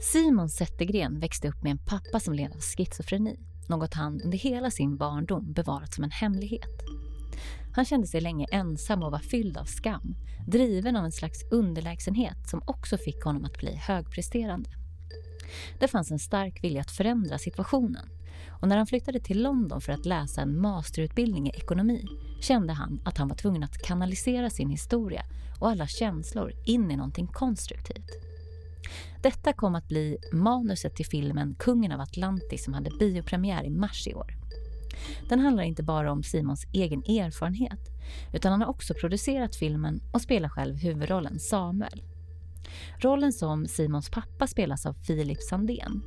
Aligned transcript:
Simon 0.00 0.48
Zettergren 0.48 1.20
växte 1.20 1.48
upp 1.48 1.62
med 1.62 1.70
en 1.70 1.78
pappa 1.78 2.20
som 2.20 2.34
led 2.34 2.52
av 2.52 2.60
schizofreni, 2.60 3.38
något 3.68 3.94
han 3.94 4.20
under 4.22 4.38
hela 4.38 4.70
sin 4.70 4.96
barndom 4.96 5.52
bevarat 5.52 5.94
som 5.94 6.04
en 6.04 6.10
hemlighet. 6.10 6.82
Han 7.72 7.84
kände 7.84 8.06
sig 8.06 8.20
länge 8.20 8.46
ensam 8.52 9.02
och 9.02 9.12
var 9.12 9.18
fylld 9.18 9.56
av 9.56 9.64
skam, 9.64 10.16
driven 10.46 10.96
av 10.96 11.04
en 11.04 11.12
slags 11.12 11.42
underlägsenhet 11.50 12.48
som 12.48 12.62
också 12.66 12.98
fick 12.98 13.24
honom 13.24 13.44
att 13.44 13.58
bli 13.58 13.74
högpresterande. 13.74 14.70
Det 15.78 15.88
fanns 15.88 16.10
en 16.10 16.18
stark 16.18 16.64
vilja 16.64 16.80
att 16.80 16.90
förändra 16.90 17.38
situationen 17.38 18.08
och 18.60 18.68
när 18.68 18.76
han 18.76 18.86
flyttade 18.86 19.20
till 19.20 19.42
London 19.42 19.80
för 19.80 19.92
att 19.92 20.06
läsa 20.06 20.40
en 20.40 20.60
masterutbildning 20.60 21.46
i 21.48 21.50
ekonomi 21.50 22.06
kände 22.40 22.72
han 22.72 23.00
att 23.04 23.18
han 23.18 23.28
var 23.28 23.36
tvungen 23.36 23.62
att 23.62 23.82
kanalisera 23.82 24.50
sin 24.50 24.70
historia 24.70 25.22
och 25.60 25.68
alla 25.68 25.86
känslor 25.86 26.52
in 26.64 26.90
i 26.90 26.96
någonting 26.96 27.26
konstruktivt. 27.26 28.10
Detta 29.22 29.52
kom 29.52 29.74
att 29.74 29.88
bli 29.88 30.18
manuset 30.32 30.96
till 30.96 31.06
filmen 31.06 31.54
Kungen 31.58 31.92
av 31.92 32.00
Atlantis 32.00 32.64
som 32.64 32.74
hade 32.74 32.90
biopremiär 32.98 33.64
i 33.64 33.70
mars 33.70 34.06
i 34.06 34.14
år. 34.14 34.34
Den 35.28 35.40
handlar 35.40 35.62
inte 35.62 35.82
bara 35.82 36.12
om 36.12 36.22
Simons 36.22 36.66
egen 36.72 37.00
erfarenhet 37.00 37.80
utan 38.32 38.52
han 38.52 38.60
har 38.60 38.68
också 38.68 38.94
producerat 38.94 39.56
filmen 39.56 40.00
och 40.12 40.22
spelar 40.22 40.48
själv 40.48 40.76
huvudrollen 40.76 41.38
Samuel. 41.38 42.02
Rollen 42.98 43.32
som 43.32 43.66
Simons 43.66 44.10
pappa 44.10 44.46
spelas 44.46 44.86
av 44.86 44.92
Filip 44.92 45.42
Sandén 45.42 46.02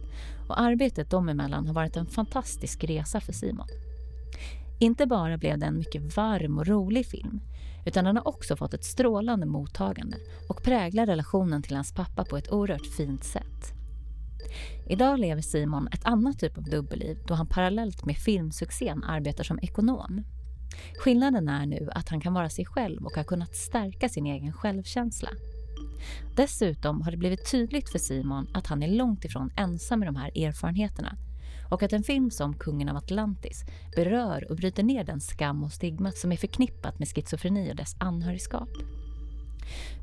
och 0.48 0.60
arbetet 0.60 1.10
dem 1.10 1.30
emellan 1.30 1.68
har 1.68 1.74
varit 1.74 1.98
en 1.98 2.06
fantastisk 2.06 2.84
resa 2.84 3.22
för 3.22 3.34
Simon. 3.34 3.68
Inte 4.80 5.06
bara 5.06 5.38
blev 5.38 5.60
det 5.60 5.66
en 5.66 5.78
mycket 5.78 6.18
varm 6.18 6.58
och 6.58 6.68
rolig 6.68 7.06
film 7.06 7.42
utan 7.90 8.06
den 8.06 8.18
har 8.18 8.28
också 8.28 8.56
fått 8.56 8.74
ett 8.74 8.84
strålande 8.84 9.46
mottagande 9.46 10.18
och 10.50 10.64
präglar 10.64 11.06
relationen 11.06 11.62
till 11.62 11.76
hans 11.76 11.94
pappa 11.94 12.26
på 12.26 12.38
ett 12.38 12.52
oerhört 12.52 12.86
fint 12.98 13.24
sätt. 13.24 13.74
Idag 14.90 15.20
lever 15.20 15.42
Simon 15.42 15.88
ett 15.92 16.06
annat 16.06 16.40
typ 16.40 16.58
av 16.58 16.64
dubbelliv 16.64 17.18
då 17.28 17.34
han 17.34 17.48
parallellt 17.48 18.06
med 18.06 18.18
filmsuccén 18.18 19.04
arbetar 19.04 19.44
som 19.44 19.60
ekonom. 19.60 20.24
Skillnaden 21.00 21.50
är 21.50 21.66
nu 21.66 21.90
att 21.96 22.10
han 22.10 22.22
kan 22.22 22.34
vara 22.34 22.50
sig 22.50 22.66
själv 22.66 23.06
och 23.06 23.16
har 23.16 23.24
kunnat 23.24 23.56
stärka 23.56 24.10
sin 24.10 24.26
egen 24.26 24.54
självkänsla. 24.54 25.30
Dessutom 26.36 27.02
har 27.02 27.12
det 27.12 27.18
blivit 27.18 27.52
tydligt 27.52 27.90
för 27.90 28.00
Simon 28.00 28.48
att 28.54 28.68
han 28.68 28.84
är 28.84 28.88
långt 28.88 29.26
ifrån 29.26 29.52
ensam 29.56 30.00
med 30.00 30.08
de 30.08 30.16
här 30.16 30.46
erfarenheterna 30.46 31.18
och 31.70 31.84
att 31.84 31.94
en 31.94 32.04
film 32.04 32.32
som 32.32 32.54
Kungen 32.54 32.90
av 32.90 32.98
Atlantis 32.98 33.64
berör 33.96 34.52
och 34.52 34.56
bryter 34.56 34.84
ner 34.84 35.04
den 35.04 35.22
skam 35.22 35.64
och 35.64 35.72
stigma 35.72 36.12
som 36.12 36.32
är 36.32 36.38
förknippat 36.38 37.00
med 37.00 37.08
schizofreni 37.08 37.72
och 37.72 37.76
dess 37.76 37.96
anhörigskap. 38.00 38.70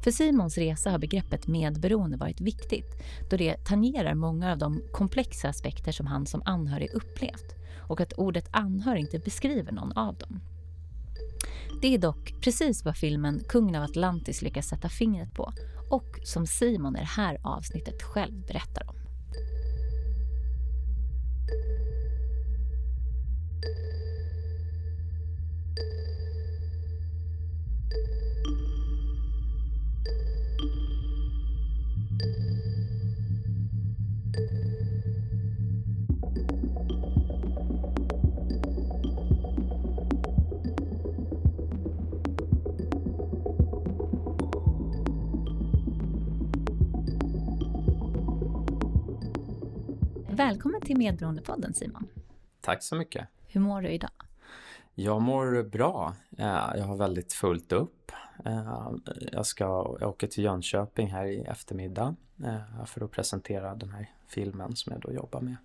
För 0.04 0.10
Simons 0.10 0.58
resa 0.58 0.90
har 0.90 0.98
begreppet 0.98 1.46
medberoende 1.46 2.16
varit 2.16 2.40
viktigt 2.40 3.02
då 3.30 3.36
det 3.36 3.64
tangerar 3.64 4.14
många 4.14 4.52
av 4.52 4.58
de 4.58 4.82
komplexa 4.92 5.48
aspekter 5.48 5.92
som 5.92 6.06
han 6.06 6.26
som 6.26 6.42
anhörig 6.44 6.90
upplevt 6.94 7.54
och 7.88 8.00
att 8.00 8.12
ordet 8.12 8.48
anhörig 8.50 9.00
inte 9.00 9.18
beskriver 9.18 9.72
någon 9.72 9.92
av 9.92 10.14
dem. 10.14 10.40
Det 11.82 11.94
är 11.94 11.98
dock 11.98 12.34
precis 12.40 12.84
vad 12.84 12.96
filmen 12.96 13.42
Kungen 13.48 13.74
av 13.74 13.82
Atlantis 13.82 14.42
lyckas 14.42 14.66
sätta 14.68 14.88
fingret 14.88 15.34
på 15.34 15.52
och 15.90 16.18
som 16.24 16.46
Simon 16.46 16.96
i 16.96 17.00
det 17.00 17.04
här 17.04 17.38
avsnittet 17.42 18.02
själv 18.02 18.46
berättar 18.46 18.88
om. 18.88 18.96
you 21.48 21.56
Välkommen 50.36 50.80
till 50.80 50.96
Medberoendepodden 50.96 51.74
Simon. 51.74 52.08
Tack 52.60 52.82
så 52.82 52.96
mycket. 52.96 53.28
Hur 53.46 53.60
mår 53.60 53.82
du 53.82 53.88
idag? 53.88 54.10
Jag 54.94 55.22
mår 55.22 55.62
bra. 55.62 56.14
Jag 56.76 56.84
har 56.84 56.96
väldigt 56.96 57.32
fullt 57.32 57.72
upp. 57.72 58.12
Jag, 59.32 59.46
ska, 59.46 59.64
jag 60.00 60.08
åker 60.08 60.26
till 60.26 60.44
Jönköping 60.44 61.10
här 61.12 61.26
i 61.26 61.40
eftermiddag 61.40 62.16
eh, 62.44 62.84
för 62.84 63.04
att 63.04 63.10
presentera 63.10 63.74
den 63.74 63.90
här 63.90 64.10
filmen 64.28 64.76
som 64.76 64.92
jag 64.92 65.02
då 65.02 65.12
jobbar 65.12 65.40
med. 65.40 65.56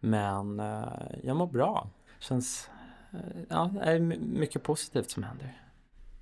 Men 0.00 0.60
eh, 0.60 0.84
jag 1.24 1.36
mår 1.36 1.46
bra. 1.46 1.90
Känns, 2.18 2.70
eh, 3.12 3.42
ja, 3.48 3.70
det 3.74 3.80
är 3.80 4.00
mycket 4.18 4.62
positivt 4.62 5.10
som 5.10 5.22
händer. 5.22 5.62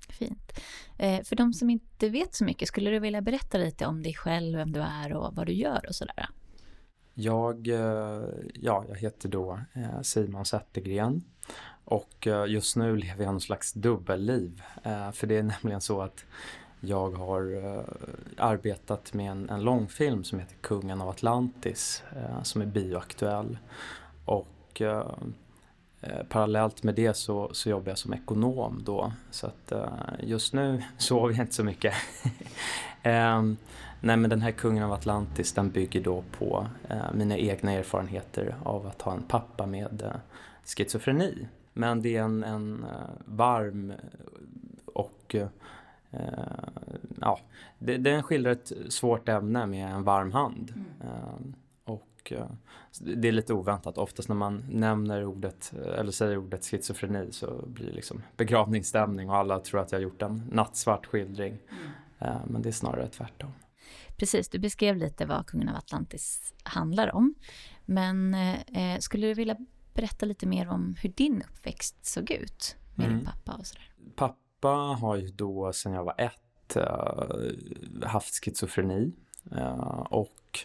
Fint. 0.09 0.59
För 0.97 1.35
de 1.35 1.53
som 1.53 1.69
inte 1.69 2.09
vet 2.09 2.35
så 2.35 2.45
mycket, 2.45 2.67
skulle 2.67 2.89
du 2.89 2.99
vilja 2.99 3.21
berätta 3.21 3.57
lite 3.57 3.85
om 3.85 4.03
dig 4.03 4.13
själv, 4.13 4.57
vem 4.57 4.71
du 4.71 4.81
är 4.81 5.13
och 5.13 5.35
vad 5.35 5.45
du 5.45 5.53
gör 5.53 5.85
och 5.87 5.95
sådär? 5.95 6.29
Jag, 7.19 7.67
eh, 7.67 8.23
ja, 8.53 8.85
jag 8.89 8.95
heter 8.95 9.29
då 9.29 9.59
eh, 9.73 10.01
Simon 10.01 10.45
Zettergren 10.45 11.23
och 11.85 12.27
eh, 12.27 12.45
just 12.45 12.75
nu 12.75 12.95
lever 12.95 13.23
jag 13.23 13.31
någon 13.31 13.41
slags 13.41 13.73
dubbelliv. 13.73 14.61
För 15.13 15.27
det 15.27 15.37
är 15.37 15.43
nämligen 15.43 15.81
så 15.81 16.01
att 16.01 16.25
jag 16.79 17.11
har 17.11 17.43
arbetat 18.37 19.13
med 19.13 19.31
en, 19.31 19.49
en 19.49 19.61
långfilm 19.61 20.23
som 20.23 20.39
heter 20.39 20.55
Kungen 20.61 21.01
av 21.01 21.09
Atlantis 21.09 22.03
som 22.43 22.61
är 22.61 22.65
bioaktuell. 22.65 23.57
Och 24.25 24.81
parallellt 26.29 26.83
med 26.83 26.95
det 26.95 27.13
så, 27.13 27.49
så 27.53 27.69
jobbar 27.69 27.89
jag 27.89 27.97
som 27.97 28.13
ekonom 28.13 28.81
då. 28.85 29.13
Så 29.31 29.47
att 29.47 29.73
just 30.19 30.53
nu 30.53 30.83
sover 30.97 31.33
jag 31.33 31.43
inte 31.43 31.55
så 31.55 31.63
mycket. 31.63 31.93
Ehm, 33.03 33.57
Nej 34.01 34.17
men 34.17 34.29
den 34.29 34.41
här 34.41 34.51
Kungen 34.51 34.83
av 34.83 34.93
Atlantis 34.93 35.53
den 35.53 35.69
bygger 35.69 36.03
då 36.03 36.23
på 36.31 36.67
mina 37.13 37.37
egna 37.37 37.71
erfarenheter 37.71 38.55
av 38.63 38.87
att 38.87 39.01
ha 39.01 39.13
en 39.13 39.23
pappa 39.23 39.65
med 39.65 40.19
schizofreni. 40.63 41.47
Men 41.77 42.01
det 42.01 42.17
är 42.17 42.23
en, 42.23 42.43
en 42.43 42.83
eh, 42.83 42.89
varm 43.25 43.93
och 44.85 45.35
eh, 45.35 45.47
ja, 47.21 47.39
det, 47.79 47.97
den 47.97 48.23
skildrar 48.23 48.51
ett 48.51 48.71
svårt 48.89 49.29
ämne 49.29 49.65
med 49.65 49.91
en 49.91 50.03
varm 50.03 50.31
hand. 50.31 50.73
Mm. 50.75 50.87
Eh, 51.01 51.53
och 51.93 52.33
det 52.99 53.27
är 53.27 53.31
lite 53.31 53.53
oväntat. 53.53 53.97
Oftast 53.97 54.29
när 54.29 54.35
man 54.35 54.63
nämner 54.69 55.25
ordet 55.25 55.73
eller 55.97 56.11
säger 56.11 56.37
ordet 56.37 56.65
schizofreni 56.65 57.31
så 57.31 57.63
blir 57.67 57.87
det 57.87 57.93
liksom 57.93 58.21
begravningsstämning 58.37 59.29
och 59.29 59.35
alla 59.35 59.59
tror 59.59 59.79
att 59.79 59.91
jag 59.91 59.99
har 59.99 60.03
gjort 60.03 60.21
en 60.21 60.43
nattsvart 60.51 61.05
skildring. 61.05 61.57
Mm. 62.19 62.37
Men 62.45 62.61
det 62.61 62.69
är 62.69 62.73
snarare 62.73 63.07
tvärtom. 63.07 63.51
Precis, 64.17 64.49
du 64.49 64.59
beskrev 64.59 64.97
lite 64.97 65.25
vad 65.25 65.45
Kungen 65.45 65.69
av 65.69 65.75
Atlantis 65.75 66.53
handlar 66.63 67.15
om. 67.15 67.35
Men 67.85 68.33
eh, 68.33 68.99
skulle 68.99 69.27
du 69.27 69.33
vilja 69.33 69.57
berätta 69.93 70.25
lite 70.25 70.47
mer 70.47 70.69
om 70.69 70.95
hur 71.01 71.09
din 71.09 71.43
uppväxt 71.51 72.05
såg 72.05 72.31
ut 72.31 72.75
med 72.95 73.05
mm. 73.05 73.17
din 73.17 73.25
pappa 73.25 73.53
och 73.59 73.65
sådär. 73.65 73.91
Pappa 74.15 74.67
har 74.69 75.15
ju 75.15 75.27
då 75.27 75.73
sedan 75.73 75.93
jag 75.93 76.03
var 76.03 76.15
ett 76.17 76.75
äh, 76.75 78.07
haft 78.07 78.45
schizofreni 78.45 79.11
äh, 79.51 79.99
och 79.99 80.59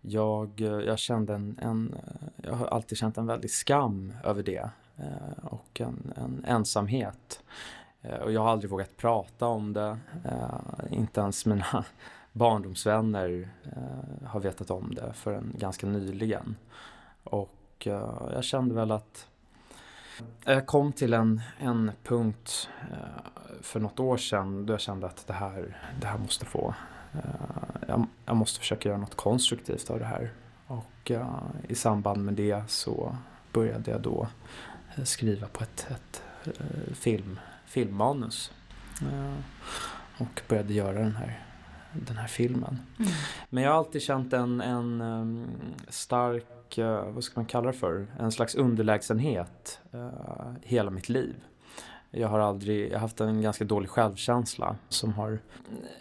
jag, 0.00 0.60
jag 0.60 0.98
kände 0.98 1.34
en, 1.34 1.58
en, 1.62 1.94
jag 2.36 2.54
har 2.54 2.66
alltid 2.66 2.98
känt 2.98 3.18
en 3.18 3.26
väldig 3.26 3.50
skam 3.50 4.12
över 4.24 4.42
det 4.42 4.70
och 5.42 5.80
en, 5.80 6.12
en 6.16 6.44
ensamhet. 6.44 7.42
Och 8.24 8.32
jag 8.32 8.40
har 8.40 8.48
aldrig 8.48 8.70
vågat 8.70 8.96
prata 8.96 9.46
om 9.46 9.72
det, 9.72 9.98
inte 10.90 11.20
ens 11.20 11.46
mina 11.46 11.84
barndomsvänner 12.34 13.48
eh, 13.64 14.28
har 14.28 14.40
vetat 14.40 14.70
om 14.70 14.94
det 14.94 15.12
förrän 15.12 15.52
ganska 15.58 15.86
nyligen. 15.86 16.56
Och 17.24 17.86
eh, 17.86 18.30
jag 18.32 18.44
kände 18.44 18.74
väl 18.74 18.90
att 18.90 19.28
jag 20.44 20.66
kom 20.66 20.92
till 20.92 21.14
en, 21.14 21.40
en 21.58 21.92
punkt 22.02 22.68
eh, 22.90 22.98
för 23.62 23.80
något 23.80 24.00
år 24.00 24.16
sedan 24.16 24.66
då 24.66 24.72
jag 24.72 24.80
kände 24.80 25.06
att 25.06 25.26
det 25.26 25.32
här, 25.32 25.76
det 26.00 26.06
här 26.06 26.18
måste 26.18 26.44
få, 26.44 26.74
eh, 27.12 27.20
jag, 27.88 28.06
jag 28.26 28.36
måste 28.36 28.60
försöka 28.60 28.88
göra 28.88 28.98
något 28.98 29.14
konstruktivt 29.14 29.90
av 29.90 29.98
det 29.98 30.04
här. 30.04 30.32
Och 30.66 31.10
eh, 31.10 31.42
i 31.68 31.74
samband 31.74 32.24
med 32.24 32.34
det 32.34 32.70
så 32.70 33.16
började 33.52 33.90
jag 33.90 34.00
då 34.00 34.28
eh, 34.96 35.04
skriva 35.04 35.46
på 35.46 35.62
ett, 35.62 35.86
ett 35.90 36.22
film, 36.94 37.40
filmmanus. 37.66 38.52
Och 40.18 40.42
började 40.48 40.72
göra 40.72 40.98
den 40.98 41.16
här, 41.16 41.44
den 42.06 42.16
här 42.16 42.26
filmen. 42.26 42.78
Mm. 42.98 43.12
Men 43.50 43.62
jag 43.62 43.70
har 43.70 43.78
alltid 43.78 44.02
känt 44.02 44.32
en, 44.32 44.60
en 44.60 45.00
um, 45.00 45.46
stark 45.88 46.44
vad 47.14 47.24
ska 47.24 47.40
man 47.40 47.46
kalla 47.46 47.66
det 47.66 47.72
för, 47.72 48.06
en 48.18 48.32
slags 48.32 48.54
underlägsenhet 48.54 49.80
uh, 49.94 50.52
hela 50.62 50.90
mitt 50.90 51.08
liv. 51.08 51.34
Jag 52.10 52.28
har 52.28 52.38
aldrig, 52.38 52.88
jag 52.88 52.94
har 52.94 53.00
haft 53.00 53.20
en 53.20 53.42
ganska 53.42 53.64
dålig 53.64 53.90
självkänsla 53.90 54.76
som 54.88 55.12
har 55.12 55.38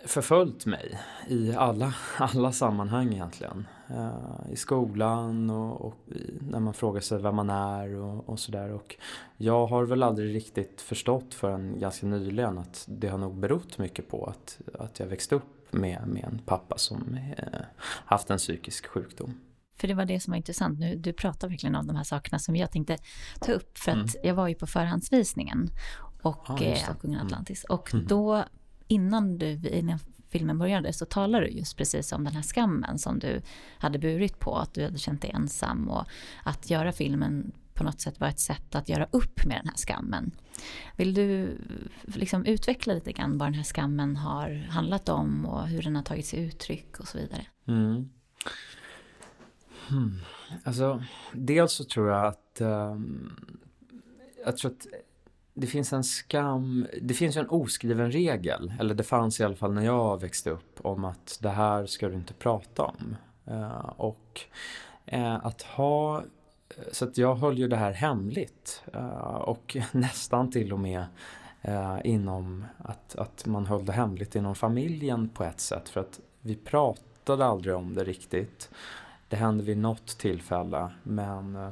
förföljt 0.06 0.66
mig 0.66 1.00
i 1.28 1.54
alla, 1.56 1.94
alla 2.18 2.52
sammanhang 2.52 3.14
egentligen. 3.14 3.68
Uh, 3.92 4.52
I 4.52 4.56
skolan 4.56 5.50
och, 5.50 5.82
och 5.86 5.96
när 6.40 6.60
man 6.60 6.74
frågar 6.74 7.02
sig 7.02 7.22
vem 7.22 7.36
man 7.36 7.50
är 7.50 7.96
och, 7.96 8.30
och 8.30 8.40
sådär. 8.40 8.72
Och 8.72 8.96
jag 9.38 9.68
har 9.68 9.86
väl 9.86 10.04
aldrig 10.04 10.36
riktigt 10.36 10.82
förstått 10.82 11.34
förrän 11.34 11.80
ganska 11.80 12.06
nyligen 12.06 12.58
att 12.58 12.86
det 12.88 13.08
har 13.08 13.18
nog 13.18 13.36
berott 13.36 13.78
mycket 13.78 14.10
på 14.10 14.26
att, 14.26 14.62
att 14.80 15.00
jag 15.00 15.08
växte 15.08 15.36
upp 15.36 15.63
med, 15.74 16.08
med 16.08 16.24
en 16.24 16.42
pappa 16.46 16.78
som 16.78 17.18
uh, 17.18 17.62
haft 18.06 18.30
en 18.30 18.38
psykisk 18.38 18.88
sjukdom. 18.88 19.34
För 19.76 19.88
det 19.88 19.94
var 19.94 20.06
det 20.06 20.20
som 20.20 20.32
var 20.32 20.38
intressant. 20.38 20.80
Nu, 20.80 20.96
du 20.96 21.14
pratar 21.14 21.50
verkligen 21.50 21.76
om 21.76 21.88
de 21.88 21.96
här 21.96 22.04
sakerna 22.04 22.40
som 22.40 22.56
jag 22.56 22.72
tänkte 22.72 22.98
ta 23.40 23.52
upp. 23.52 23.78
För 23.78 23.92
att 23.92 23.98
mm. 23.98 24.10
jag 24.24 24.36
var 24.36 24.48
ju 24.48 24.56
på 24.56 24.68
förhandsvisningen 24.68 25.70
och 26.22 26.50
ah, 26.50 26.64
eh, 26.64 26.96
Kungen 27.02 27.20
mm. 27.20 27.28
Atlantis. 27.28 27.64
Och 27.64 27.94
mm. 27.94 28.08
då, 28.08 28.46
innan, 28.88 29.38
du, 29.38 29.70
innan 29.70 30.00
filmen 30.30 30.58
började, 30.58 30.94
så 30.94 31.06
talade 31.06 31.46
du 31.46 31.52
just 31.52 31.78
precis 31.78 32.12
om 32.12 32.24
den 32.24 32.34
här 32.34 32.42
skammen 32.42 33.00
som 33.00 33.20
du 33.20 33.42
hade 33.78 34.00
burit 34.00 34.40
på. 34.40 34.56
Att 34.56 34.74
du 34.74 34.84
hade 34.84 34.98
känt 34.98 35.22
dig 35.22 35.32
ensam 35.32 35.90
och 35.90 36.06
att 36.44 36.70
göra 36.70 36.92
filmen 36.92 37.52
på 37.74 37.84
något 37.84 38.02
sätt 38.02 38.20
var 38.20 38.28
ett 38.28 38.40
sätt 38.40 38.76
att 38.76 38.90
göra 38.90 39.08
upp 39.12 39.46
med 39.46 39.58
den 39.58 39.68
här 39.68 39.78
skammen. 39.78 40.32
Vill 40.96 41.14
du 41.14 41.58
liksom 42.02 42.46
utveckla 42.46 42.94
lite 42.94 43.12
grann 43.12 43.38
vad 43.38 43.48
den 43.48 43.54
här 43.54 43.64
skammen 43.64 44.16
har 44.16 44.68
handlat 44.70 45.10
om 45.10 45.46
och 45.46 45.68
hur 45.68 45.82
den 45.82 45.96
har 45.96 46.04
tagit 46.04 46.26
sig 46.26 46.40
uttryck 46.40 47.00
och 47.00 47.08
så 47.08 47.18
vidare? 47.18 47.46
Mm. 47.68 48.10
Hmm. 49.88 50.20
Alltså, 50.64 51.04
dels 51.32 51.74
så 51.74 51.84
tror 51.84 52.10
jag 52.10 52.26
att 52.26 52.62
um, 52.62 53.36
jag 54.46 54.58
tror 54.58 54.72
att 54.72 54.88
det 55.54 55.68
finns 55.68 55.94
en 55.94 56.04
skam, 56.04 56.88
det 57.02 57.14
finns 57.14 57.38
ju 57.38 57.42
en 57.42 57.50
oskriven 57.50 58.12
regel, 58.12 58.74
eller 58.80 58.96
det 58.96 59.04
fanns 59.04 59.40
i 59.40 59.44
alla 59.44 59.56
fall 59.56 59.74
när 59.74 59.86
jag 59.86 60.22
växte 60.22 60.50
upp, 60.50 60.80
om 60.82 61.06
att 61.06 61.40
det 61.42 61.50
här 61.50 61.86
ska 61.86 62.10
du 62.10 62.16
inte 62.16 62.34
prata 62.34 62.84
om. 62.84 63.16
Uh, 63.48 63.90
och 63.98 64.42
uh, 65.14 65.46
att 65.46 65.62
ha, 65.62 66.24
så 66.92 67.06
att 67.06 67.18
jag 67.18 67.36
höll 67.36 67.58
ju 67.58 67.68
det 67.68 67.76
här 67.76 67.92
hemligt 67.92 68.84
uh, 68.96 69.36
och 69.36 69.78
nästan 69.92 70.52
till 70.52 70.74
och 70.74 70.80
med 70.80 71.06
eh, 71.64 71.98
inom 72.04 72.66
att, 72.78 73.16
att 73.16 73.46
man 73.46 73.66
höll 73.66 73.86
det 73.86 73.92
hemligt 73.92 74.36
inom 74.36 74.56
familjen 74.56 75.30
på 75.30 75.44
ett 75.44 75.60
sätt 75.60 75.90
för 75.90 76.02
att 76.02 76.20
vi 76.42 76.56
pratade 76.56 77.46
aldrig 77.46 77.76
om 77.76 77.94
det 77.94 78.04
riktigt. 78.04 78.70
Det 79.28 79.36
hände 79.36 79.64
vid 79.64 79.78
något 79.78 80.18
tillfälle 80.18 80.90
men, 81.04 81.56
eh, 81.56 81.70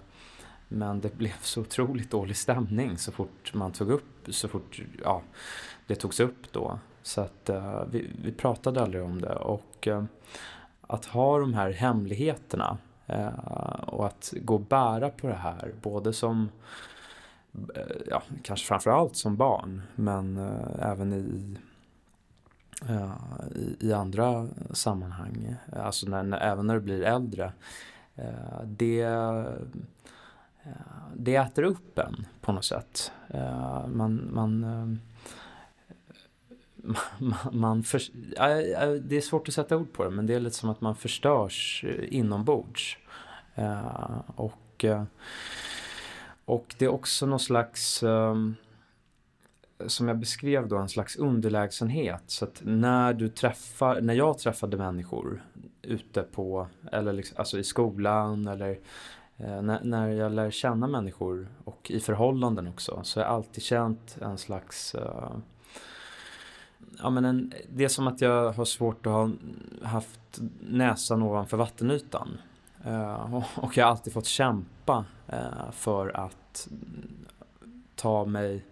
men 0.68 1.02
det 1.02 1.18
blev 1.18 1.42
så 1.42 1.62
otroligt 1.62 2.12
dålig 2.12 2.38
stämning 2.38 2.98
så 2.98 3.12
fort 3.12 3.54
man 3.54 3.72
tog 3.72 3.92
upp, 3.92 4.28
så 4.30 4.48
fort 4.48 4.82
ja, 5.04 5.22
det 5.88 5.96
togs 5.96 6.20
upp 6.20 6.52
då. 6.52 6.80
Så 7.04 7.22
att 7.22 7.50
uh, 7.50 7.84
vi, 7.92 8.10
vi 8.24 8.32
pratade 8.32 8.82
aldrig 8.82 9.04
om 9.04 9.22
det 9.22 9.36
och 9.36 9.88
uh, 9.88 10.04
att 10.82 11.06
ha 11.06 11.40
de 11.40 11.54
här 11.54 11.72
hemligheterna 11.72 12.78
Eh, 13.12 13.84
och 13.88 14.06
att 14.06 14.34
gå 14.42 14.54
och 14.54 14.62
bära 14.62 15.10
på 15.10 15.28
det 15.28 15.34
här 15.34 15.74
både 15.82 16.14
som 16.14 16.50
eh, 17.76 17.82
ja, 18.10 18.24
kanske 18.44 18.68
framförallt 18.68 19.16
som 19.16 19.38
barn 19.38 19.82
men 19.96 20.38
eh, 20.38 20.90
även 20.92 21.14
i 21.14 21.58
i, 23.56 23.88
i, 23.88 23.94
andra 23.94 24.48
sammanhang. 24.74 25.56
Alltså 25.76 26.10
när, 26.10 26.24
när, 26.24 26.38
även 26.38 26.68
när 26.68 26.74
du 26.74 26.80
blir 26.80 27.02
äldre. 27.02 27.52
Det, 28.64 29.08
det 31.16 31.36
äter 31.36 31.64
upp 31.64 32.00
en 32.00 32.26
på 32.42 32.52
något 32.52 32.66
sätt. 32.66 33.12
Man, 33.88 34.30
man, 34.32 35.00
man, 37.18 37.40
man 37.52 37.84
för, 37.84 38.02
det 39.00 39.18
är 39.18 39.22
svårt 39.22 39.48
att 39.48 39.54
sätta 39.54 39.78
ord 39.78 39.94
på 39.94 40.04
det 40.04 40.10
men 40.10 40.26
det 40.26 40.34
är 40.34 40.40
lite 40.40 40.56
som 40.56 40.70
att 40.70 40.82
man 40.82 40.96
förstörs 40.96 41.86
eh, 41.88 42.16
inombords. 42.18 42.98
Eh, 43.56 44.22
och, 44.36 44.86
eh, 44.86 45.04
och 46.46 46.76
det 46.78 46.86
är 46.86 46.90
också 46.90 47.26
någon 47.26 47.40
slags 47.40 48.04
som 49.88 50.08
jag 50.08 50.18
beskrev 50.18 50.68
då 50.68 50.78
en 50.78 50.90
slags 50.90 51.16
underlägsenhet. 51.16 52.24
Så 52.28 52.46
att 52.46 52.62
när 52.66 53.14
du 53.14 53.30
träffar, 53.30 54.02
när 54.02 54.14
jag 54.14 54.38
träffade 54.38 54.78
människor 54.78 55.44
ute 55.82 56.22
på, 56.22 56.68
eller 56.92 57.14
liksom, 57.14 57.38
alltså 57.40 57.60
i 57.60 57.64
skolan 57.64 58.48
eller 58.48 58.80
när, 59.38 59.84
när 59.84 60.10
jag 60.10 60.32
lär 60.32 60.52
känna 60.52 60.88
människor 60.88 61.48
och 61.64 61.92
i 61.92 62.00
förhållanden 62.00 62.68
också 62.68 63.00
så 63.04 63.20
har 63.20 63.26
jag 63.26 63.34
alltid 63.34 63.64
känt 63.64 64.18
en 64.22 64.38
slags 64.38 64.96
Ja 67.00 67.10
men 67.10 67.26
en, 67.26 67.54
det 67.70 67.84
är 67.84 67.88
som 67.88 68.08
att 68.08 68.22
jag 68.22 68.52
har 68.52 68.66
svårt 68.66 69.06
att 69.06 69.14
ha 69.14 69.30
haft 69.84 70.40
näsan 70.60 71.22
ovanför 71.22 71.58
vattenytan. 71.58 72.38
Uh, 72.86 73.36
och, 73.56 73.78
jag 73.78 73.86
har 73.86 73.92
alltid 73.92 74.14
fått 74.14 74.26
kämpa 74.26 75.06
uh, 75.34 75.72
för 75.72 76.18
att 76.18 76.68
ta 77.96 78.26
mig 78.26 78.66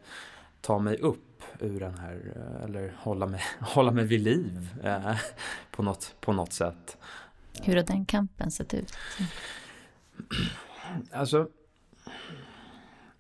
ta 0.61 0.79
mig 0.79 0.97
upp 0.97 1.43
ur 1.59 1.79
den 1.79 1.97
här, 1.97 2.33
eh, 2.35 2.63
eller 2.63 2.93
hålla 2.97 3.27
mig, 3.27 3.41
hålla 3.59 3.91
mig 3.91 4.05
vid 4.05 4.21
liv 4.21 4.69
på, 5.71 5.83
något, 5.83 6.15
på 6.19 6.33
något 6.33 6.53
sätt. 6.53 6.97
Hur 7.61 7.75
har 7.75 7.83
den 7.83 8.05
kampen 8.05 8.51
sett 8.51 8.73
ut? 8.73 8.93
Alltså, 11.11 11.49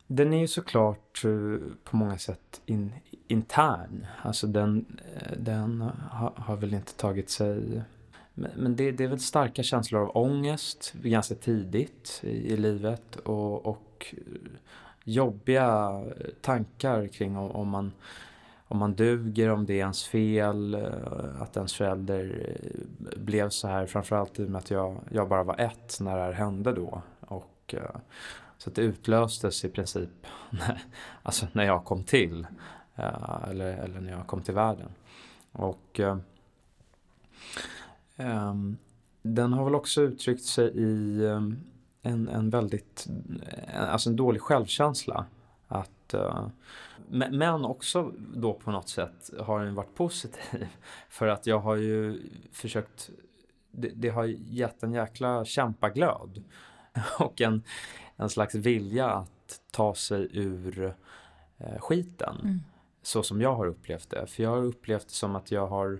den 0.07 0.33
är 0.33 0.39
ju 0.39 0.47
såklart 0.47 1.08
tror 1.21 1.61
på 1.83 1.97
många 1.97 2.17
sätt 2.17 2.61
in, 2.65 2.93
intern. 3.27 4.05
Alltså 4.21 4.47
den, 4.47 4.85
eh, 5.15 5.37
den 5.37 5.81
har, 6.11 6.33
har 6.35 6.55
väl 6.55 6.73
inte 6.73 6.93
tagit 6.93 7.29
sig 7.29 7.83
men, 8.39 8.51
men 8.55 8.75
det, 8.75 8.91
det, 8.91 9.03
är 9.03 9.07
väl 9.07 9.19
starka 9.19 9.63
känslor 9.63 10.01
av 10.01 10.17
ångest 10.17 10.93
ganska 10.93 11.35
tidigt 11.35 12.19
i, 12.23 12.53
i 12.53 12.57
livet 12.57 13.15
och, 13.15 13.65
och 13.65 14.15
jobbiga 15.03 16.03
tankar 16.41 17.07
kring 17.07 17.37
om, 17.37 17.51
om, 17.51 17.67
man, 17.67 17.91
om 18.67 18.77
man 18.77 18.93
duger, 18.93 19.49
om 19.49 19.65
det 19.65 19.73
är 19.73 19.77
ens 19.77 20.03
fel, 20.03 20.73
eh, 20.73 21.41
att 21.41 21.57
ens 21.57 21.73
förälder 21.73 22.55
eh, 22.57 23.19
blev 23.19 23.49
så 23.49 23.67
här. 23.67 23.85
Framförallt 23.85 24.39
i 24.39 24.45
och 24.45 24.49
med 24.49 24.59
att 24.59 24.71
jag, 24.71 24.97
jag 25.11 25.29
bara 25.29 25.43
var 25.43 25.59
ett 25.59 25.97
när 25.99 26.17
det 26.17 26.23
här 26.23 26.31
hände 26.31 26.73
då. 26.73 27.01
Och, 27.19 27.75
så 28.59 28.69
att 28.69 28.75
det 28.75 28.81
utlöstes 28.81 29.65
i 29.65 29.69
princip 29.69 30.09
när, 30.49 30.81
alltså 31.23 31.47
när 31.53 31.63
jag 31.63 31.85
kom 31.85 32.03
till. 32.03 32.47
Eh, 32.95 33.49
eller, 33.49 33.77
eller 33.77 33.99
när 33.99 34.11
jag 34.11 34.27
kom 34.27 34.41
till 34.41 34.53
världen. 34.53 34.89
Och 35.51 35.99
um, 38.17 38.77
den 39.21 39.53
har 39.53 39.65
väl 39.65 39.75
också 39.75 40.01
uttryckt 40.01 40.43
sig 40.43 40.67
i 40.67 41.25
eh, 41.25 41.41
en, 42.01 42.27
en 42.27 42.49
väldigt, 42.49 43.07
alltså 43.73 44.09
en 44.09 44.15
dålig 44.15 44.41
självkänsla. 44.41 45.25
Att, 45.67 46.13
uh, 46.13 46.47
men 47.07 47.65
också 47.65 48.13
då 48.35 48.53
på 48.53 48.71
något 48.71 48.89
sätt 48.89 49.29
har 49.39 49.65
den 49.65 49.75
varit 49.75 49.95
positiv. 49.95 50.67
För 51.09 51.27
att 51.27 51.47
jag 51.47 51.59
har 51.59 51.75
ju 51.75 52.29
försökt, 52.51 53.09
det, 53.71 53.91
det 53.95 54.09
har 54.09 54.25
gett 54.25 54.83
en 54.83 54.93
jäkla 54.93 55.45
kämpaglöd. 55.45 56.43
Och 57.19 57.41
en, 57.41 57.63
en 58.19 58.29
slags 58.29 58.55
vilja 58.55 59.09
att 59.09 59.61
ta 59.71 59.95
sig 59.95 60.27
ur 60.31 60.95
uh, 61.61 61.79
skiten. 61.79 62.37
Mm. 62.43 62.59
Så 63.01 63.23
som 63.23 63.41
jag 63.41 63.55
har 63.55 63.65
upplevt 63.65 64.09
det. 64.09 64.27
För 64.27 64.43
jag 64.43 64.49
har 64.49 64.63
upplevt 64.63 65.07
det 65.07 65.13
som 65.13 65.35
att 65.35 65.51
jag 65.51 65.67
har 65.67 65.99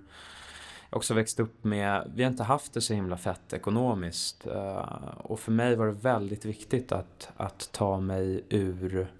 också 0.89 1.13
växt 1.13 1.39
upp 1.39 1.63
med, 1.63 2.11
vi 2.15 2.23
har 2.23 2.31
inte 2.31 2.43
haft 2.43 2.73
det 2.73 2.81
så 2.81 2.93
himla 2.93 3.17
fett 3.17 3.53
ekonomiskt. 3.53 4.47
Eh, 4.47 5.17
och 5.17 5.39
för 5.39 5.51
mig 5.51 5.75
var 5.75 5.85
det 5.85 5.91
väldigt 5.91 6.45
viktigt 6.45 6.91
att, 6.91 7.31
att 7.37 7.69
ta 7.71 7.99
mig 7.99 8.43
ur 8.49 9.11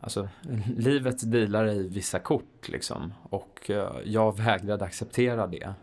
Alltså, 0.00 0.28
livet 0.76 1.32
delar 1.32 1.68
i 1.68 1.88
vissa 1.88 2.18
kort 2.18 2.68
liksom. 2.68 3.14
Och 3.22 3.70
eh, 3.70 3.92
jag 4.04 4.36
vägrade 4.38 4.84
acceptera 4.84 5.46
det. 5.46 5.74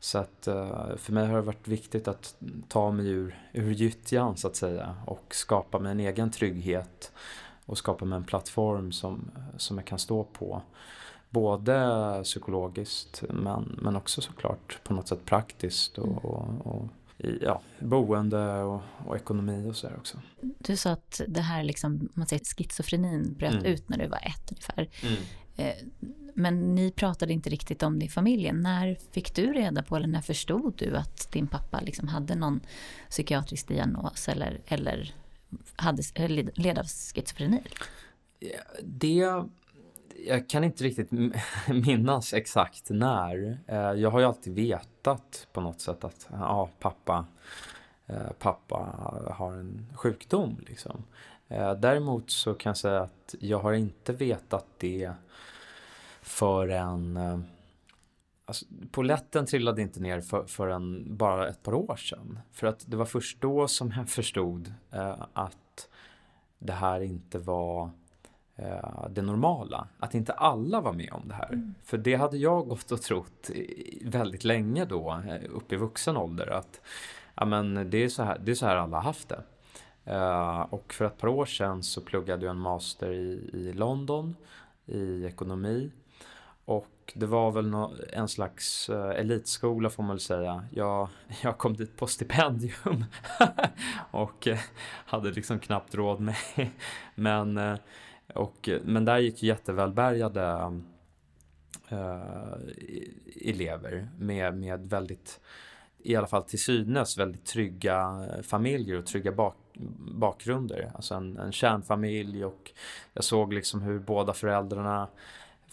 Så 0.00 0.18
att 0.18 0.46
eh, 0.46 0.96
för 0.96 1.12
mig 1.12 1.26
har 1.26 1.36
det 1.36 1.42
varit 1.42 1.68
viktigt 1.68 2.08
att 2.08 2.36
ta 2.68 2.90
mig 2.90 3.08
ur, 3.08 3.38
ur 3.52 3.72
gyttjan 3.72 4.36
så 4.36 4.48
att 4.48 4.56
säga. 4.56 4.96
Och 5.06 5.34
skapa 5.34 5.78
mig 5.78 5.92
en 5.92 6.00
egen 6.00 6.30
trygghet. 6.30 7.12
Och 7.66 7.78
skapa 7.78 8.04
mig 8.04 8.16
en 8.16 8.24
plattform 8.24 8.92
som, 8.92 9.30
som 9.56 9.78
jag 9.78 9.86
kan 9.86 9.98
stå 9.98 10.24
på. 10.24 10.62
Både 11.30 12.20
psykologiskt 12.24 13.22
men, 13.30 13.78
men 13.82 13.96
också 13.96 14.20
såklart 14.20 14.78
på 14.84 14.94
något 14.94 15.08
sätt 15.08 15.24
praktiskt 15.24 15.98
och, 15.98 16.06
mm. 16.06 16.18
och, 16.18 16.66
och 16.66 16.88
i, 17.18 17.38
ja, 17.42 17.60
boende 17.78 18.62
och, 18.62 18.80
och 19.06 19.16
ekonomi 19.16 19.70
och 19.70 19.76
sådär 19.76 19.96
också. 19.96 20.18
Du 20.40 20.76
sa 20.76 20.90
att 20.90 21.20
det 21.28 21.40
här 21.40 21.62
liksom, 21.62 22.08
man 22.14 22.26
säger 22.26 22.44
schizofrenin 22.44 23.34
bröt 23.38 23.52
mm. 23.52 23.64
ut 23.64 23.88
när 23.88 23.98
du 23.98 24.06
var 24.06 24.18
ett 24.18 24.50
ungefär. 24.50 24.88
Mm. 25.02 25.22
Eh, 25.56 25.74
men 26.34 26.74
ni 26.74 26.90
pratade 26.90 27.32
inte 27.32 27.50
riktigt 27.50 27.82
om 27.82 27.98
det 27.98 28.04
i 28.04 28.08
familjen. 28.08 28.60
När 28.60 28.98
fick 29.12 29.34
du 29.34 29.52
reda 29.52 29.82
på 29.82 29.96
eller 29.96 30.08
när 30.08 30.20
förstod 30.20 30.74
du 30.76 30.96
att 30.96 31.32
din 31.32 31.46
pappa 31.46 31.80
liksom 31.80 32.08
hade 32.08 32.34
någon 32.34 32.60
psykiatrisk 33.10 33.68
diagnos 33.68 34.28
eller, 34.28 34.60
eller 34.66 35.14
hade, 35.76 36.02
led 36.54 36.78
av 36.78 36.84
schizofreni? 36.84 37.62
Det 38.82 39.24
jag 40.26 40.48
kan 40.48 40.64
inte 40.64 40.84
riktigt 40.84 41.10
minnas 41.68 42.34
exakt 42.34 42.90
när. 42.90 43.58
Eh, 43.66 43.76
jag 43.76 44.10
har 44.10 44.20
ju 44.20 44.26
alltid 44.26 44.54
vetat 44.54 45.48
på 45.52 45.60
något 45.60 45.80
sätt 45.80 46.04
att 46.04 46.28
ja, 46.30 46.68
pappa, 46.78 47.26
eh, 48.06 48.30
pappa 48.38 48.76
har 49.30 49.52
en 49.52 49.86
sjukdom. 49.94 50.56
Liksom. 50.68 51.04
Eh, 51.48 51.74
däremot 51.74 52.30
så 52.30 52.54
kan 52.54 52.70
jag 52.70 52.76
säga 52.76 53.00
att 53.00 53.34
jag 53.40 53.58
har 53.58 53.72
inte 53.72 54.12
vetat 54.12 54.66
det 54.78 55.12
förrän 56.24 57.18
Alltså, 58.46 58.64
poletten 58.90 59.46
trillade 59.46 59.82
inte 59.82 60.00
ner 60.00 60.20
för, 60.20 60.44
förrän 60.46 61.16
bara 61.16 61.48
ett 61.48 61.62
par 61.62 61.74
år 61.74 61.96
sedan. 61.96 62.38
För 62.52 62.66
att 62.66 62.84
det 62.86 62.96
var 62.96 63.04
först 63.04 63.40
då 63.40 63.68
som 63.68 63.92
jag 63.96 64.08
förstod 64.08 64.74
eh, 64.90 65.26
att 65.32 65.88
det 66.58 66.72
här 66.72 67.00
inte 67.00 67.38
var 67.38 67.90
eh, 68.56 69.08
det 69.10 69.22
normala. 69.22 69.88
Att 69.98 70.14
inte 70.14 70.32
alla 70.32 70.80
var 70.80 70.92
med 70.92 71.12
om 71.12 71.28
det 71.28 71.34
här. 71.34 71.52
Mm. 71.52 71.74
För 71.84 71.98
det 71.98 72.14
hade 72.14 72.36
jag 72.36 72.68
gått 72.68 72.92
och 72.92 73.02
trott 73.02 73.50
väldigt 74.02 74.44
länge 74.44 74.84
då, 74.84 75.22
eh, 75.28 75.50
upp 75.50 75.72
i 75.72 75.76
vuxen 75.76 76.16
ålder. 76.16 76.46
Att 76.46 76.80
ja, 77.34 77.44
men 77.44 77.90
det, 77.90 78.04
är 78.04 78.08
så 78.08 78.22
här, 78.22 78.38
det 78.44 78.50
är 78.50 78.54
så 78.54 78.66
här 78.66 78.76
alla 78.76 79.00
haft 79.00 79.28
det. 79.28 79.42
Uh, 80.10 80.60
och 80.60 80.94
för 80.94 81.04
ett 81.04 81.18
par 81.18 81.28
år 81.28 81.46
sedan 81.46 81.82
så 81.82 82.00
pluggade 82.00 82.44
jag 82.44 82.50
en 82.50 82.60
master 82.60 83.12
i, 83.12 83.50
i 83.52 83.72
London 83.72 84.36
i 84.86 85.24
ekonomi. 85.24 85.90
Och 86.64 87.12
det 87.14 87.26
var 87.26 87.52
väl 87.52 87.66
no 87.66 87.94
en 88.12 88.28
slags 88.28 88.90
uh, 88.90 89.10
elitskola 89.10 89.90
får 89.90 90.02
man 90.02 90.10
väl 90.10 90.20
säga. 90.20 90.64
Jag, 90.72 91.08
jag 91.42 91.58
kom 91.58 91.74
dit 91.74 91.96
på 91.96 92.06
stipendium 92.06 93.04
och 94.10 94.46
uh, 94.46 94.58
hade 95.06 95.30
liksom 95.30 95.58
knappt 95.58 95.94
råd 95.94 96.20
med. 96.20 96.36
men, 97.14 97.58
uh, 97.58 97.76
och, 98.34 98.68
men 98.84 99.04
där 99.04 99.18
gick 99.18 99.42
jättevälbärgade 99.42 100.80
elever 103.40 104.08
med, 104.18 104.56
med 104.56 104.86
väldigt, 104.86 105.40
i 105.98 106.16
alla 106.16 106.26
fall 106.26 106.42
till 106.42 106.62
synes, 106.62 107.18
väldigt 107.18 107.46
trygga 107.46 108.26
familjer 108.42 108.98
och 108.98 109.06
trygga 109.06 109.32
bak 109.32 109.56
bakgrunder. 109.98 110.90
Alltså 110.94 111.14
en, 111.14 111.36
en 111.36 111.52
kärnfamilj 111.52 112.44
och 112.44 112.72
jag 113.12 113.24
såg 113.24 113.52
liksom 113.52 113.82
hur 113.82 113.98
båda 113.98 114.32
föräldrarna 114.32 115.08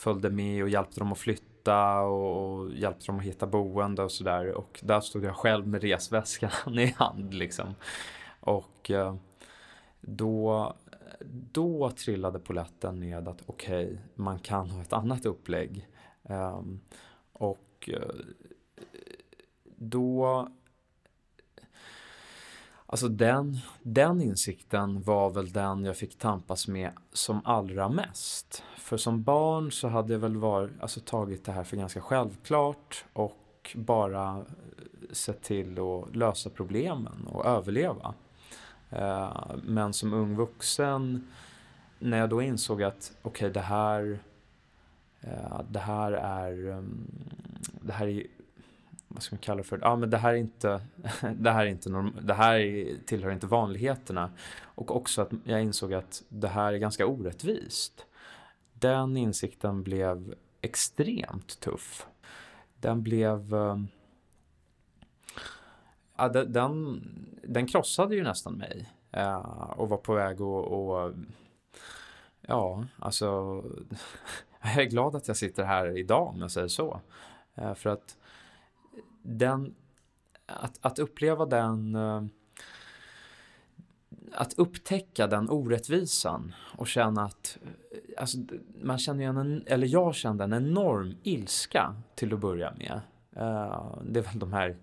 följde 0.01 0.29
med 0.29 0.63
och 0.63 0.69
hjälpte 0.69 0.99
dem 0.99 1.11
att 1.11 1.17
flytta 1.17 2.01
och, 2.01 2.61
och 2.61 2.71
hjälpte 2.71 3.05
dem 3.05 3.19
att 3.19 3.25
hitta 3.25 3.47
boende 3.47 4.03
och 4.03 4.11
sådär. 4.11 4.51
Och 4.51 4.79
där 4.83 5.01
stod 5.01 5.23
jag 5.23 5.35
själv 5.35 5.67
med 5.67 5.81
resväskan 5.81 6.51
i 6.79 6.85
hand 6.97 7.33
liksom. 7.33 7.75
Och 8.39 8.91
eh, 8.91 9.15
då, 10.01 10.73
då 11.51 11.91
trillade 11.91 12.39
poletten 12.39 12.99
ned 12.99 13.27
att 13.27 13.41
okej, 13.45 13.85
okay, 13.85 13.97
man 14.15 14.39
kan 14.39 14.69
ha 14.69 14.81
ett 14.81 14.93
annat 14.93 15.25
upplägg. 15.25 15.87
Um, 16.23 16.81
och 17.33 17.89
eh, 17.93 18.15
då 19.75 20.47
Alltså 22.91 23.07
den, 23.07 23.57
den 23.81 24.21
insikten 24.21 25.01
var 25.01 25.29
väl 25.29 25.51
den 25.51 25.85
jag 25.85 25.97
fick 25.97 26.17
tampas 26.17 26.67
med 26.67 26.91
som 27.13 27.41
allra 27.45 27.89
mest. 27.89 28.63
För 28.77 28.97
som 28.97 29.23
barn 29.23 29.71
så 29.71 29.87
hade 29.87 30.13
jag 30.13 30.19
väl 30.19 30.37
var, 30.37 30.69
alltså 30.79 30.99
tagit 30.99 31.45
det 31.45 31.51
här 31.51 31.63
för 31.63 31.77
ganska 31.77 32.01
självklart 32.01 33.05
och 33.13 33.71
bara 33.75 34.37
eh, 34.37 34.43
sett 35.11 35.41
till 35.41 35.79
att 35.79 36.15
lösa 36.15 36.49
problemen 36.49 37.27
och 37.27 37.45
överleva. 37.45 38.13
Eh, 38.89 39.55
men 39.63 39.93
som 39.93 40.13
ung 40.13 40.35
vuxen, 40.35 41.27
när 41.99 42.17
jag 42.17 42.29
då 42.29 42.41
insåg 42.41 42.83
att 42.83 43.11
okej, 43.21 43.29
okay, 43.29 43.49
det 43.49 43.67
här 43.67 44.19
eh, 45.21 45.61
det 45.69 45.79
här 45.79 46.11
är 46.11 46.71
mm, 46.71 47.07
det 47.81 47.93
här 47.93 48.07
är 48.07 48.27
vad 49.13 49.23
ska 49.23 49.35
man 49.35 49.41
kalla 49.41 49.57
det 49.57 49.63
för? 49.63 49.79
Ja, 49.81 49.95
men 49.95 50.09
det 50.09 50.17
här 50.17 50.33
är 50.33 50.37
inte, 50.37 50.81
det 51.35 51.51
här 51.51 51.65
är 51.65 51.69
inte 51.69 51.89
norm, 51.89 52.17
det 52.21 52.33
här 52.33 52.85
tillhör 53.05 53.31
inte 53.31 53.47
vanligheterna. 53.47 54.31
Och 54.61 54.95
också 54.95 55.21
att 55.21 55.31
jag 55.43 55.61
insåg 55.61 55.93
att 55.93 56.23
det 56.29 56.47
här 56.47 56.73
är 56.73 56.77
ganska 56.77 57.05
orättvist. 57.05 58.05
Den 58.73 59.17
insikten 59.17 59.83
blev 59.83 60.35
extremt 60.61 61.59
tuff. 61.59 62.07
Den 62.79 63.03
blev... 63.03 63.53
Ehm, 63.53 63.87
ja, 66.17 66.29
den, 66.29 67.01
den 67.43 67.67
krossade 67.67 68.15
ju 68.15 68.23
nästan 68.23 68.53
mig. 68.53 68.89
Eh, 69.11 69.71
och 69.77 69.89
var 69.89 69.97
på 69.97 70.13
väg 70.13 70.35
att... 70.35 70.67
Och, 70.67 71.13
ja, 72.41 72.85
alltså... 72.99 73.63
Jag 74.63 74.83
är 74.83 74.89
glad 74.89 75.15
att 75.15 75.27
jag 75.27 75.37
sitter 75.37 75.63
här 75.63 75.97
idag 75.97 76.27
om 76.27 76.41
jag 76.41 76.51
säger 76.51 76.67
så. 76.67 77.01
Eh, 77.55 77.73
för 77.73 77.89
att 77.89 78.17
den, 79.21 79.75
att, 80.45 80.79
att 80.81 80.99
uppleva 80.99 81.45
den, 81.45 81.95
eh, 81.95 82.23
att 84.33 84.53
upptäcka 84.53 85.27
den 85.27 85.49
orättvisan 85.49 86.53
och 86.77 86.87
känna 86.87 87.23
att, 87.23 87.57
eh, 87.91 87.97
alltså, 88.17 88.37
man 88.81 88.97
känner 88.97 89.23
en, 89.23 89.63
eller 89.65 89.87
jag 89.87 90.15
kände 90.15 90.43
en 90.43 90.53
enorm 90.53 91.15
ilska 91.23 91.95
till 92.15 92.33
att 92.33 92.39
börja 92.39 92.73
med. 92.77 93.01
Uh, 93.37 93.97
det 94.03 94.19
är 94.19 94.23
väl 94.23 94.39
de 94.39 94.53
här 94.53 94.77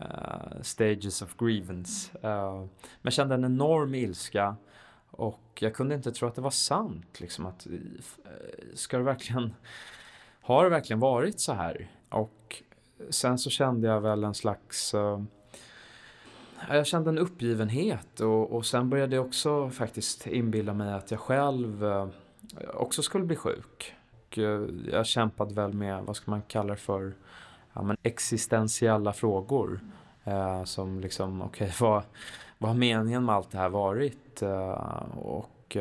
uh, 0.00 0.62
stages 0.62 1.22
of 1.22 1.36
grievance. 1.36 2.18
Uh, 2.18 2.58
men 2.58 2.68
jag 3.02 3.12
kände 3.12 3.34
en 3.34 3.44
enorm 3.44 3.94
ilska 3.94 4.56
och 5.10 5.58
jag 5.60 5.74
kunde 5.74 5.94
inte 5.94 6.12
tro 6.12 6.28
att 6.28 6.34
det 6.34 6.40
var 6.40 6.50
sant. 6.50 7.20
Liksom, 7.20 7.46
att, 7.46 7.66
ska 8.74 8.98
det 8.98 9.04
verkligen, 9.04 9.54
har 10.40 10.64
det 10.64 10.70
verkligen 10.70 11.00
varit 11.00 11.40
så 11.40 11.52
här? 11.52 11.90
Och 12.08 12.62
sen 13.10 13.38
så 13.38 13.50
kände 13.50 13.88
jag 13.88 14.00
väl 14.00 14.24
en 14.24 14.34
slags 14.34 14.94
uh, 14.94 15.22
jag 16.68 16.86
kände 16.86 17.10
en 17.10 17.18
uppgivenhet 17.18 18.20
och, 18.20 18.52
och 18.52 18.66
sen 18.66 18.90
började 18.90 19.16
jag 19.16 19.26
också 19.26 19.70
faktiskt 19.70 20.26
inbilla 20.26 20.74
mig 20.74 20.92
att 20.92 21.10
jag 21.10 21.20
själv 21.20 21.84
uh, 21.84 22.08
också 22.74 23.02
skulle 23.02 23.24
bli 23.24 23.36
sjuk. 23.36 23.94
Och, 24.10 24.38
uh, 24.38 24.68
jag 24.92 25.06
kämpade 25.06 25.54
väl 25.54 25.72
med, 25.72 26.04
vad 26.04 26.16
ska 26.16 26.30
man 26.30 26.42
kalla 26.42 26.70
det 26.70 26.80
för, 26.80 27.14
ja, 27.72 27.82
men 27.82 27.96
existentiella 28.02 29.12
frågor. 29.12 29.80
som 30.64 31.00
liksom, 31.00 31.42
okej, 31.42 31.66
okay, 31.66 31.88
vad, 31.88 32.02
vad 32.58 32.70
har 32.70 32.78
meningen 32.78 33.24
med 33.24 33.34
allt 33.34 33.50
det 33.50 33.58
här 33.58 33.68
varit? 33.68 34.42
och 35.16 35.76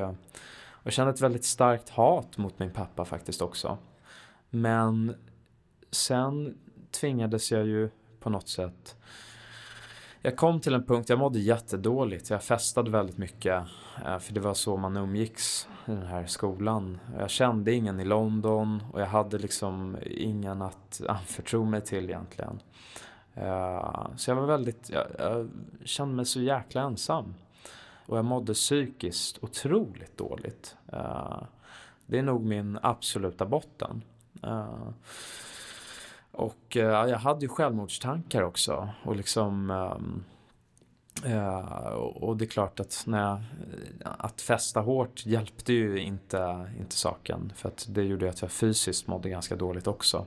jag 0.84 0.94
kände 0.94 1.14
ett 1.14 1.22
väldigt 1.22 1.46
starkt 1.46 1.90
hat 1.90 2.38
mot 2.38 2.60
min 2.60 2.72
pappa 2.72 3.06
faktiskt 3.06 3.42
också. 3.42 3.78
Men 4.50 5.16
sen 5.92 6.58
tvingades 6.94 7.52
jag 7.52 7.68
ju 7.68 7.90
på 8.20 8.30
något 8.30 8.50
sätt 8.50 8.96
jag 10.26 10.36
kom 10.36 10.60
till 10.60 10.74
en 10.74 10.84
punkt, 10.84 11.10
jag 11.10 11.20
mådde 11.20 11.40
jättedåligt. 11.40 12.30
Jag 12.30 12.44
festade 12.44 12.92
väldigt 12.92 13.18
mycket. 13.18 13.64
Eh, 14.06 14.20
för 14.20 14.34
det 14.34 14.40
var 14.40 14.54
så 14.54 14.78
man 14.78 14.98
umgicks 14.98 15.68
i 15.86 15.92
den 15.92 16.06
här 16.06 16.26
skolan. 16.26 17.00
Jag 17.20 17.30
kände 17.30 17.74
ingen 17.74 18.00
i 18.00 18.06
London 18.06 18.84
och 18.94 19.02
jag 19.02 19.06
hade 19.06 19.38
liksom 19.38 19.98
ingen 20.06 20.62
att 20.62 21.02
anförtro 21.10 21.66
mig 21.66 21.82
till 21.82 22.04
egentligen. 22.04 22.60
Eh, 23.34 24.08
så 24.16 24.32
jag 24.32 24.36
var 24.36 24.46
väldigt, 24.46 24.90
jag, 24.90 25.08
jag 25.20 25.50
kände 25.84 26.16
mig 26.16 26.26
så 26.26 26.42
jäkla 26.42 26.82
ensam. 26.82 27.34
Och 28.06 28.18
jag 28.18 28.26
mådde 28.26 28.54
psykiskt 28.54 29.44
otroligt 29.44 30.18
dåligt. 30.18 30.76
Eh, 30.94 31.44
det 32.06 32.18
är 32.18 32.24
nog 32.24 32.46
min 32.46 32.80
absoluta 32.82 33.46
botten. 33.46 34.02
Och 36.34 36.78
eh, 36.78 37.10
jag 37.10 37.18
hade 37.18 37.42
ju 37.42 37.48
självmordstankar 37.48 38.44
också. 38.44 38.90
Och 39.04 39.16
liksom... 39.16 39.70
Um, 39.70 40.24
uh, 41.26 41.94
och 41.96 42.38
det 42.38 42.46
är 42.46 42.50
klart 42.50 42.80
att, 42.80 43.04
när 43.08 43.30
jag, 43.30 43.38
eh, 43.38 44.12
att 44.18 44.42
fästa 44.42 44.80
hårt 44.80 45.26
hjälpte 45.26 45.74
ju 45.74 46.00
inte, 46.00 46.72
inte 46.80 46.96
saken. 46.96 47.54
För 47.56 47.70
att 47.70 47.86
det 47.90 48.04
gjorde 48.04 48.30
att 48.30 48.42
jag 48.42 48.52
fysiskt 48.52 49.08
mådde 49.08 49.30
ganska 49.30 49.56
dåligt 49.56 49.88
också. 49.88 50.26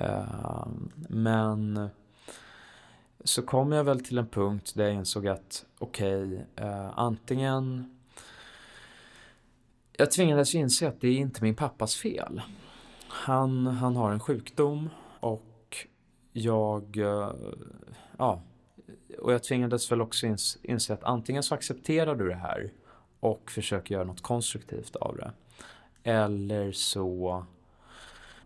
Uh, 0.00 0.66
men 1.08 1.88
så 3.24 3.42
kom 3.42 3.72
jag 3.72 3.84
väl 3.84 4.04
till 4.04 4.18
en 4.18 4.28
punkt 4.28 4.72
där 4.74 4.84
jag 4.84 4.94
insåg 4.94 5.28
att 5.28 5.64
okej, 5.78 6.24
okay, 6.24 6.70
antingen 6.94 7.96
jag 9.92 10.10
tvingades 10.10 10.54
inse 10.54 10.88
att 10.88 11.00
det 11.00 11.08
är 11.08 11.16
inte 11.16 11.42
min 11.42 11.54
pappas 11.54 11.96
fel. 11.96 12.42
Han, 13.08 13.66
han 13.66 13.96
har 13.96 14.12
en 14.12 14.20
sjukdom 14.20 14.88
jag, 16.32 16.96
eh, 16.96 17.32
ja, 18.18 18.42
och 19.18 19.32
jag 19.32 19.42
tvingades 19.42 19.92
väl 19.92 20.00
också 20.00 20.26
inse 20.62 20.94
att 20.94 21.04
antingen 21.04 21.42
så 21.42 21.54
accepterar 21.54 22.14
du 22.14 22.28
det 22.28 22.34
här 22.34 22.72
och 23.20 23.50
försöker 23.50 23.94
göra 23.94 24.04
något 24.04 24.22
konstruktivt 24.22 24.96
av 24.96 25.16
det. 25.16 25.32
Eller 26.02 26.72
så, 26.72 27.44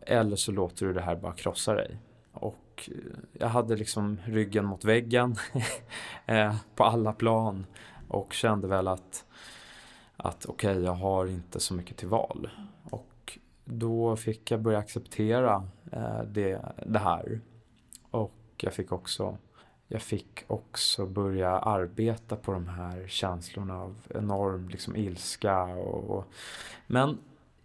eller 0.01 0.37
så 0.37 0.53
låter 0.53 0.87
du 0.87 0.93
det 0.93 1.01
här 1.01 1.17
bara 1.17 1.33
krossa 1.33 1.75
dig. 1.75 1.99
Och 2.33 2.91
eh, 2.91 3.19
jag 3.33 3.49
hade 3.49 3.77
liksom 3.77 4.19
ryggen 4.25 4.65
mot 4.65 4.85
väggen 4.85 5.37
eh, 6.27 6.57
på 6.75 6.85
alla 6.85 7.13
plan 7.13 7.67
och 8.09 8.33
kände 8.33 8.69
väl 8.69 8.89
att, 8.89 9.25
att 10.17 10.47
okej, 10.47 10.71
okay, 10.71 10.85
jag 10.85 10.95
har 10.95 11.27
inte 11.27 11.61
så 11.61 11.75
mycket 11.75 11.97
till 11.97 12.09
val. 12.09 12.51
Och 12.91 13.39
då 13.65 14.17
fick 14.17 14.51
jag 14.51 14.61
börja 14.61 14.79
acceptera 14.79 15.69
det, 16.27 16.61
det 16.87 16.99
här. 16.99 17.41
Jag 18.65 18.75
fick 18.75 18.93
också 18.93 19.39
jag 19.89 20.03
fick 20.03 20.45
också 20.47 21.07
börja 21.07 21.51
arbeta 21.51 22.37
på 22.37 22.53
de 22.53 22.69
här 22.69 23.07
känslorna 23.09 23.75
av 23.75 23.97
enorm 24.15 24.69
liksom, 24.69 24.97
ilska. 24.97 25.63
Och, 25.63 26.19
och 26.19 26.33
men 26.87 27.19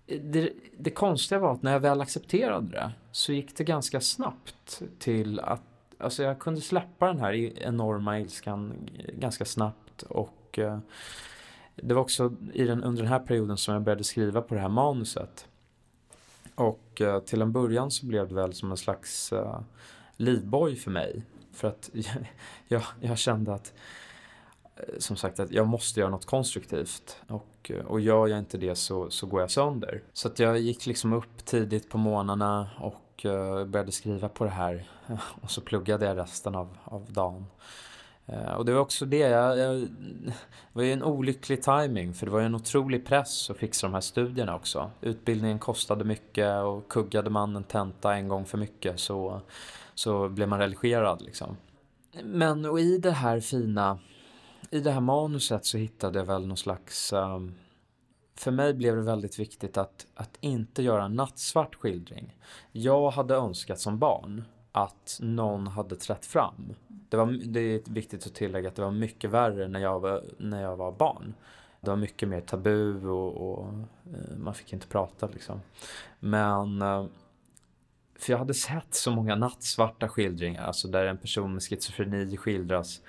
det, 0.05 0.53
det 0.77 0.91
konstiga 0.91 1.39
var 1.39 1.53
att 1.53 1.61
när 1.61 1.71
jag 1.71 1.79
väl 1.79 2.01
accepterade 2.01 2.67
det 2.71 2.91
så 3.11 3.33
gick 3.33 3.57
det 3.57 3.63
ganska 3.63 4.01
snabbt 4.01 4.81
till 4.99 5.39
att 5.39 5.61
alltså 5.97 6.23
jag 6.23 6.39
kunde 6.39 6.61
släppa 6.61 7.07
den 7.07 7.19
här 7.19 7.33
enorma 7.63 8.19
ilskan 8.19 8.89
ganska 9.13 9.45
snabbt 9.45 10.01
och 10.01 10.59
eh, 10.59 10.79
det 11.75 11.93
var 11.93 12.01
också 12.01 12.33
i 12.53 12.63
den, 12.63 12.83
under 12.83 13.01
den 13.01 13.11
här 13.11 13.19
perioden 13.19 13.57
som 13.57 13.73
jag 13.73 13.83
började 13.83 14.03
skriva 14.03 14.41
på 14.41 14.55
det 14.55 14.61
här 14.61 14.69
manuset. 14.69 15.47
Och 16.55 17.01
eh, 17.01 17.19
till 17.19 17.41
en 17.41 17.51
början 17.51 17.91
så 17.91 18.05
blev 18.05 18.27
det 18.27 18.35
väl 18.35 18.53
som 18.53 18.71
en 18.71 18.77
slags 18.77 19.33
uh, 19.33 19.59
livboj 20.19 20.75
för 20.75 20.91
mig. 20.91 21.23
För 21.53 21.67
att 21.67 21.89
jag, 22.67 22.83
jag 23.01 23.17
kände 23.17 23.53
att 23.53 23.73
eh, 24.75 24.83
som 24.97 25.15
sagt 25.15 25.39
att 25.39 25.51
jag 25.51 25.67
måste 25.67 25.99
göra 25.99 26.09
något 26.09 26.25
konstruktivt 26.25 27.17
och, 27.27 27.71
eh, 27.71 27.85
och 27.85 27.99
gör 27.99 28.27
jag 28.27 28.39
inte 28.39 28.57
det 28.57 28.75
så, 28.75 29.09
så 29.09 29.27
går 29.27 29.41
jag 29.41 29.51
sönder. 29.51 30.01
Så 30.13 30.27
att 30.27 30.39
jag 30.39 30.59
gick 30.59 30.85
liksom 30.85 31.13
upp 31.13 31.45
tidigt 31.45 31.89
på 31.89 31.97
morgnarna 31.97 32.69
och 32.79 33.25
uh, 33.25 33.65
började 33.65 33.91
skriva 33.91 34.29
på 34.29 34.43
det 34.43 34.49
här 34.49 34.89
och 35.41 35.51
så 35.51 35.61
pluggade 35.61 36.05
jag 36.05 36.17
resten 36.17 36.55
av, 36.55 36.77
av 36.83 37.05
dagen. 37.11 37.45
Uh, 38.29 38.53
och 38.53 38.65
det 38.65 38.73
var 38.73 38.79
också 38.79 39.05
det, 39.05 39.17
jag, 39.17 39.57
jag, 39.57 39.75
det 39.75 40.33
var 40.73 40.83
ju 40.83 40.93
en 40.93 41.03
olycklig 41.03 41.63
timing 41.63 42.13
för 42.13 42.25
det 42.25 42.31
var 42.31 42.39
ju 42.39 42.45
en 42.45 42.55
otrolig 42.55 43.05
press 43.05 43.49
att 43.49 43.57
fixa 43.57 43.87
de 43.87 43.93
här 43.93 44.01
studierna 44.01 44.55
också. 44.55 44.91
Utbildningen 45.01 45.59
kostade 45.59 46.03
mycket 46.03 46.63
och 46.63 46.87
kuggade 46.87 47.29
man 47.29 47.55
en 47.55 47.63
tenta 47.63 48.15
en 48.15 48.27
gång 48.27 48.45
för 48.45 48.57
mycket 48.57 48.99
så, 48.99 49.41
så 49.99 50.29
blev 50.29 50.49
man 50.49 50.59
religerad 50.59 51.21
liksom. 51.21 51.57
Men 52.23 52.65
och 52.65 52.79
i 52.79 52.97
det 52.97 53.11
här 53.11 53.39
fina 53.39 53.99
i 54.71 54.79
det 54.79 54.91
här 54.91 55.01
manuset 55.01 55.65
så 55.65 55.77
hittade 55.77 56.19
jag 56.19 56.25
väl 56.25 56.47
någon 56.47 56.57
slags... 56.57 57.13
Um, 57.13 57.55
för 58.35 58.51
mig 58.51 58.73
blev 58.73 58.95
det 58.95 59.01
väldigt 59.01 59.39
viktigt 59.39 59.77
att, 59.77 60.07
att 60.15 60.37
inte 60.39 60.83
göra 60.83 61.05
en 61.05 61.15
nattsvart 61.15 61.75
skildring. 61.75 62.37
Jag 62.71 63.11
hade 63.11 63.35
önskat 63.35 63.79
som 63.79 63.99
barn 63.99 64.43
att 64.71 65.17
någon 65.21 65.67
hade 65.67 65.95
trätt 65.95 66.25
fram. 66.25 66.73
Det, 66.87 67.17
var, 67.17 67.25
det 67.45 67.59
är 67.59 67.81
viktigt 67.85 68.25
att 68.25 68.35
tillägga 68.35 68.69
att 68.69 68.75
det 68.75 68.81
var 68.81 68.91
mycket 68.91 69.29
värre 69.29 69.67
när 69.67 69.79
jag 69.79 69.99
var, 69.99 70.23
när 70.37 70.61
jag 70.61 70.75
var 70.75 70.91
barn. 70.91 71.33
Det 71.81 71.89
var 71.89 71.97
mycket 71.97 72.29
mer 72.29 72.41
tabu 72.41 73.07
och, 73.07 73.51
och 73.51 73.67
eh, 74.13 74.37
man 74.37 74.53
fick 74.53 74.73
inte 74.73 74.87
prata 74.87 75.27
liksom. 75.27 75.61
Men 76.19 76.81
uh, 76.81 77.05
för 78.19 78.33
jag 78.33 78.37
hade 78.37 78.53
sett 78.53 78.93
så 78.93 79.11
många 79.11 79.35
nattsvarta 79.35 80.09
skildringar, 80.09 80.63
alltså 80.63 80.87
där 80.87 81.05
en 81.05 81.17
person 81.17 81.53
med 81.53 81.63
schizofreni 81.63 82.37
skildras 82.37 83.01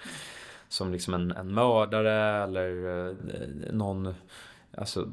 som 0.69 0.93
liksom 0.93 1.14
en, 1.14 1.31
en 1.31 1.55
mördare 1.55 2.45
eller 2.45 2.99
eh, 3.09 3.14
någon 3.73 4.14
Alltså, 4.76 5.09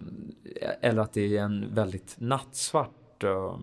eller 0.82 1.01
att 1.01 1.13
det 1.13 1.38
är 1.38 1.44
en 1.44 1.74
väldigt 1.74 2.16
nattsvart 2.18 3.24
och, 3.24 3.60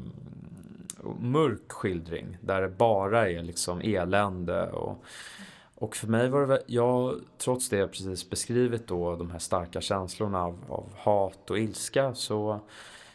och 1.02 1.20
mörk 1.20 1.72
skildring 1.72 2.36
där 2.40 2.62
det 2.62 2.68
bara 2.68 3.30
är 3.30 3.42
liksom 3.42 3.80
elände 3.80 4.70
och, 4.70 5.04
och 5.74 5.96
för 5.96 6.06
mig 6.06 6.28
var 6.28 6.46
det 6.46 6.62
jag, 6.66 7.20
trots 7.38 7.68
det 7.68 7.76
jag 7.76 7.92
precis 7.92 8.30
beskrivit 8.30 8.86
då, 8.86 9.16
de 9.16 9.30
här 9.30 9.38
starka 9.38 9.80
känslorna 9.80 10.42
av, 10.42 10.58
av 10.68 10.86
hat 10.96 11.50
och 11.50 11.58
ilska 11.58 12.14
så 12.14 12.60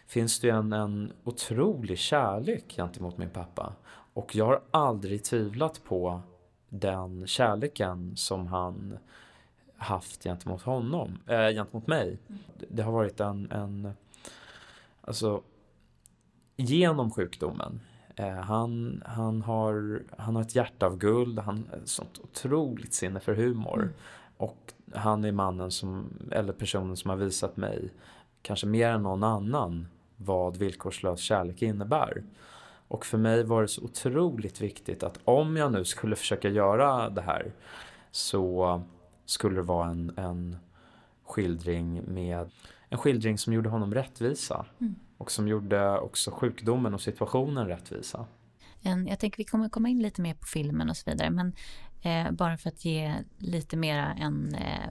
finns 0.10 0.40
det 0.40 0.48
ju 0.48 0.54
en, 0.54 0.74
en 0.74 1.14
otrolig 1.24 1.98
kärlek 1.98 2.64
gentemot 2.76 3.18
min 3.18 3.30
pappa. 3.30 3.74
Och 4.14 4.36
jag 4.36 4.46
har 4.46 4.62
aldrig 4.72 5.24
tvivlat 5.24 5.82
på 5.84 6.22
den 6.70 7.28
kärleken 7.28 8.18
som 8.18 8.48
han 8.48 8.98
haft 9.78 10.24
gentemot 10.24 10.62
honom, 10.62 11.20
äh, 11.28 11.50
gentemot 11.50 11.88
mig. 11.88 12.18
Det 12.70 12.82
har 12.82 12.92
varit 12.92 13.20
en, 13.20 13.52
en 13.52 13.92
alltså 15.02 15.42
genom 16.56 17.12
sjukdomen. 17.12 17.82
Eh, 18.16 18.30
han, 18.30 19.04
han, 19.06 19.42
har, 19.42 20.04
han 20.18 20.36
har 20.36 20.42
ett 20.42 20.56
hjärta 20.56 20.86
av 20.86 20.98
guld, 20.98 21.40
han 21.40 21.68
har 21.72 21.78
ett 21.78 21.88
sånt 21.88 22.20
otroligt 22.24 22.94
sinne 22.94 23.20
för 23.20 23.34
humor. 23.34 23.82
Mm. 23.82 23.94
Och 24.38 24.74
han 24.94 25.24
är 25.24 25.32
mannen 25.32 25.72
som, 25.72 26.10
eller 26.32 26.54
personen 26.54 26.98
som 26.98 27.10
har 27.10 27.18
visat 27.18 27.58
mig, 27.58 27.90
kanske 28.42 28.68
mer 28.68 28.90
än 28.90 29.04
någon 29.04 29.24
annan, 29.24 29.88
vad 30.22 30.58
villkorslös 30.58 31.20
kärlek 31.20 31.62
innebär. 31.62 32.24
Och 32.88 33.06
för 33.06 33.18
mig 33.18 33.44
var 33.44 33.62
det 33.62 33.68
så 33.68 33.84
otroligt 33.84 34.62
viktigt 34.62 35.04
att 35.04 35.20
om 35.24 35.58
jag 35.58 35.72
nu 35.72 35.86
skulle 35.86 36.16
försöka 36.16 36.50
göra 36.50 37.10
det 37.10 37.22
här 37.22 37.52
så 38.12 38.82
skulle 39.26 39.56
det 39.56 39.62
vara 39.62 39.90
en, 39.90 40.12
en 40.18 40.58
skildring 41.24 42.02
med 42.14 42.50
en 42.90 42.98
skildring 42.98 43.38
som 43.38 43.54
gjorde 43.54 43.70
honom 43.70 43.94
rättvisa 43.94 44.66
mm. 44.80 44.96
och 45.18 45.32
som 45.32 45.48
gjorde 45.48 46.00
också 46.00 46.32
sjukdomen 46.32 46.94
och 46.94 47.02
situationen 47.02 47.68
rättvisa. 47.68 48.26
En, 48.82 49.08
jag 49.08 49.20
tänker 49.20 49.38
vi 49.38 49.44
kommer 49.44 49.70
komma 49.70 49.90
in 49.90 50.02
lite 50.02 50.22
mer 50.22 50.34
på 50.34 50.46
filmen 50.46 50.90
och 50.90 50.98
så 50.98 51.12
vidare 51.12 51.30
men 51.30 51.56
eh, 52.02 52.32
bara 52.32 52.58
för 52.58 52.70
att 52.70 52.86
ge 52.86 53.14
lite 53.38 53.78
mera 53.78 54.14
en, 54.14 54.56
eh, 54.56 54.90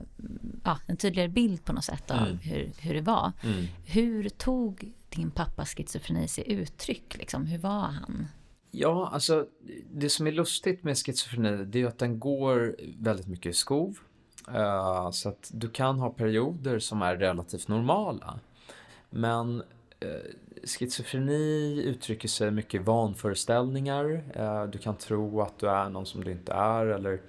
ja, 0.63 0.79
en 0.87 0.97
tydligare 0.97 1.29
bild 1.29 1.65
på 1.65 1.73
något 1.73 1.83
sätt 1.83 2.11
av 2.11 2.17
mm. 2.17 2.37
hur, 2.37 2.71
hur 2.79 2.93
det 2.93 3.01
var. 3.01 3.31
Mm. 3.43 3.65
Hur 3.85 4.29
tog 4.29 4.93
din 5.09 5.31
pappas 5.31 5.69
schizofreni 5.69 6.27
sig 6.27 6.51
uttryck? 6.51 7.17
Liksom? 7.17 7.45
Hur 7.45 7.57
var 7.57 7.87
han? 7.87 8.27
Ja, 8.71 9.09
alltså 9.13 9.47
det 9.91 10.09
som 10.09 10.27
är 10.27 10.31
lustigt 10.31 10.83
med 10.83 10.97
schizofreni 10.97 11.65
det 11.65 11.81
är 11.81 11.85
att 11.85 11.99
den 11.99 12.19
går 12.19 12.75
väldigt 12.99 13.27
mycket 13.27 13.49
i 13.49 13.53
skov. 13.53 13.99
Uh, 14.49 15.11
så 15.11 15.29
att 15.29 15.51
du 15.53 15.69
kan 15.69 15.99
ha 15.99 16.09
perioder 16.09 16.79
som 16.79 17.01
är 17.01 17.15
relativt 17.15 17.67
normala. 17.67 18.39
Men 19.09 19.61
uh, 20.05 20.09
schizofreni 20.63 21.81
uttrycker 21.85 22.27
sig 22.27 22.51
mycket 22.51 22.81
i 22.81 22.83
vanföreställningar. 22.83 24.05
Uh, 24.39 24.63
du 24.63 24.77
kan 24.77 24.95
tro 24.95 25.41
att 25.41 25.59
du 25.59 25.69
är 25.69 25.89
någon 25.89 26.05
som 26.05 26.23
du 26.23 26.31
inte 26.31 26.53
är 26.53 26.85
eller 26.85 27.21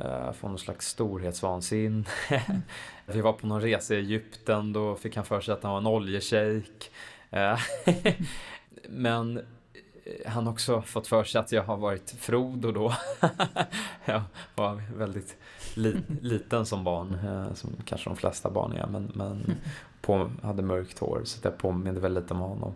uh, 0.00 0.32
få 0.32 0.48
någon 0.48 0.58
slags 0.58 0.88
storhetsvansinne. 0.88 2.04
Vi 3.06 3.20
var 3.20 3.32
på 3.32 3.46
någon 3.46 3.60
resa 3.60 3.94
i 3.94 3.98
Egypten, 3.98 4.72
då 4.72 4.96
fick 4.96 5.16
han 5.16 5.24
för 5.24 5.40
sig 5.40 5.54
att 5.54 5.62
han 5.62 5.72
var 5.72 5.78
en 5.78 5.86
oljeshejk. 5.86 6.90
Eh, 7.34 7.58
men 8.88 9.38
eh, 9.38 10.30
han 10.32 10.46
har 10.46 10.52
också 10.52 10.82
fått 10.82 11.06
för 11.06 11.24
sig 11.24 11.38
att 11.40 11.52
jag 11.52 11.62
har 11.62 11.76
varit 11.76 12.10
Frodo 12.18 12.72
då. 12.72 12.94
jag 14.04 14.22
var 14.54 14.82
väldigt 14.96 15.36
li 15.74 15.96
liten 16.20 16.66
som 16.66 16.84
barn, 16.84 17.18
eh, 17.24 17.54
som 17.54 17.76
kanske 17.84 18.10
de 18.10 18.16
flesta 18.16 18.50
barn 18.50 18.72
är, 18.72 18.86
men, 18.86 19.12
men 19.14 19.56
på, 20.04 20.30
hade 20.42 20.62
mörkt 20.62 20.98
hår 20.98 21.22
så 21.24 21.40
det 21.40 21.50
påminner 21.50 22.00
väl 22.00 22.14
lite 22.14 22.34
om 22.34 22.40
honom. 22.40 22.74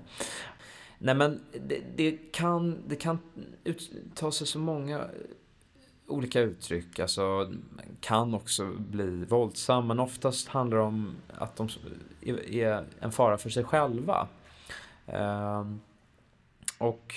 Nej 0.99 1.14
men 1.14 1.41
det, 1.67 1.83
det, 1.97 2.33
kan, 2.33 2.83
det 2.87 2.97
kan 2.97 3.19
ta 4.14 4.33
sig 4.33 4.47
så 4.47 4.59
många 4.59 5.05
olika 6.07 6.41
uttryck. 6.41 6.99
Alltså, 6.99 7.53
kan 8.01 8.35
också 8.35 8.73
bli 8.79 9.25
våldsam 9.25 9.87
men 9.87 10.01
oftast 10.01 10.49
handlar 10.49 10.79
det 10.79 10.85
om 10.85 11.17
att 11.35 11.57
de 11.57 11.69
är 12.49 12.85
en 13.01 13.12
fara 13.12 13.38
för 13.38 13.51
sig 13.51 13.64
själva. 13.64 14.29
Eh, 15.07 15.67
och, 16.79 17.14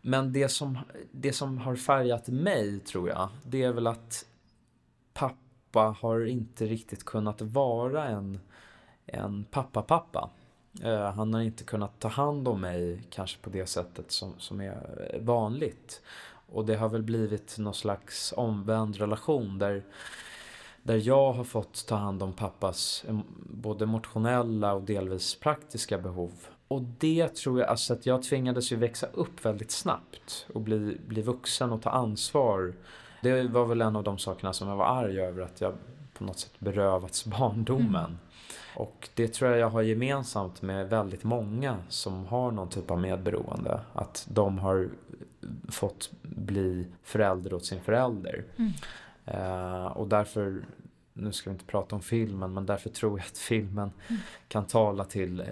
men 0.00 0.32
det 0.32 0.48
som, 0.48 0.78
det 1.12 1.32
som 1.32 1.58
har 1.58 1.76
färgat 1.76 2.28
mig, 2.28 2.80
tror 2.80 3.08
jag, 3.08 3.28
det 3.44 3.62
är 3.62 3.72
väl 3.72 3.86
att 3.86 4.26
pappa 5.12 5.96
har 6.00 6.26
inte 6.26 6.66
riktigt 6.66 7.04
kunnat 7.04 7.40
vara 7.42 8.08
en, 8.08 8.40
en 9.12 9.44
pappa-pappa. 9.50 10.30
Eh, 10.82 11.12
han 11.12 11.34
har 11.34 11.40
inte 11.40 11.64
kunnat 11.64 12.00
ta 12.00 12.08
hand 12.08 12.48
om 12.48 12.60
mig 12.60 13.02
kanske 13.10 13.42
på 13.42 13.50
det 13.50 13.66
sättet 13.66 14.10
som, 14.10 14.34
som 14.38 14.60
är 14.60 15.18
vanligt. 15.20 16.02
Och 16.52 16.66
det 16.66 16.76
har 16.76 16.88
väl 16.88 17.02
blivit 17.02 17.58
någon 17.58 17.74
slags 17.74 18.34
omvänd 18.36 18.96
relation 18.96 19.58
där, 19.58 19.82
där 20.82 21.08
jag 21.08 21.32
har 21.32 21.44
fått 21.44 21.86
ta 21.86 21.96
hand 21.96 22.22
om 22.22 22.32
pappas 22.32 23.04
både 23.38 23.84
emotionella 23.84 24.72
och 24.72 24.82
delvis 24.82 25.34
praktiska 25.34 25.98
behov. 25.98 26.32
Och 26.68 26.82
det 26.82 27.34
tror 27.34 27.60
jag, 27.60 27.68
alltså 27.68 27.92
att 27.92 28.06
jag 28.06 28.22
tvingades 28.22 28.72
ju 28.72 28.76
växa 28.76 29.06
upp 29.12 29.44
väldigt 29.44 29.70
snabbt 29.70 30.46
och 30.54 30.60
bli, 30.60 30.98
bli 31.06 31.22
vuxen 31.22 31.72
och 31.72 31.82
ta 31.82 31.90
ansvar. 31.90 32.74
Det 33.22 33.42
var 33.42 33.64
väl 33.64 33.80
en 33.80 33.96
av 33.96 34.02
de 34.02 34.18
sakerna 34.18 34.52
som 34.52 34.68
jag 34.68 34.76
var 34.76 34.86
arg 34.86 35.20
över, 35.20 35.42
att 35.42 35.60
jag 35.60 35.74
på 36.20 36.26
något 36.26 36.38
sätt 36.38 36.52
berövats 36.58 37.24
barndomen. 37.38 38.04
Mm. 38.04 38.18
Och 38.74 39.08
det 39.14 39.28
tror 39.28 39.50
jag 39.50 39.60
jag 39.60 39.70
har 39.70 39.82
gemensamt 39.82 40.62
med 40.62 40.88
väldigt 40.88 41.24
många 41.24 41.76
som 41.88 42.26
har 42.26 42.50
någon 42.50 42.68
typ 42.68 42.90
av 42.90 43.00
medberoende. 43.00 43.80
Att 43.92 44.26
de 44.30 44.58
har 44.58 44.88
fått 45.68 46.10
bli 46.22 46.86
förälder 47.02 47.54
åt 47.54 47.64
sin 47.64 47.80
förälder. 47.80 48.44
Mm. 48.56 48.72
Uh, 49.28 49.86
och 49.86 50.08
därför, 50.08 50.64
nu 51.12 51.32
ska 51.32 51.50
vi 51.50 51.54
inte 51.54 51.64
prata 51.64 51.96
om 51.96 52.02
filmen, 52.02 52.54
men 52.54 52.66
därför 52.66 52.90
tror 52.90 53.18
jag 53.18 53.26
att 53.26 53.38
filmen 53.38 53.90
mm. 54.08 54.20
kan 54.48 54.66
tala 54.66 55.04
till 55.04 55.40
uh, 55.40 55.46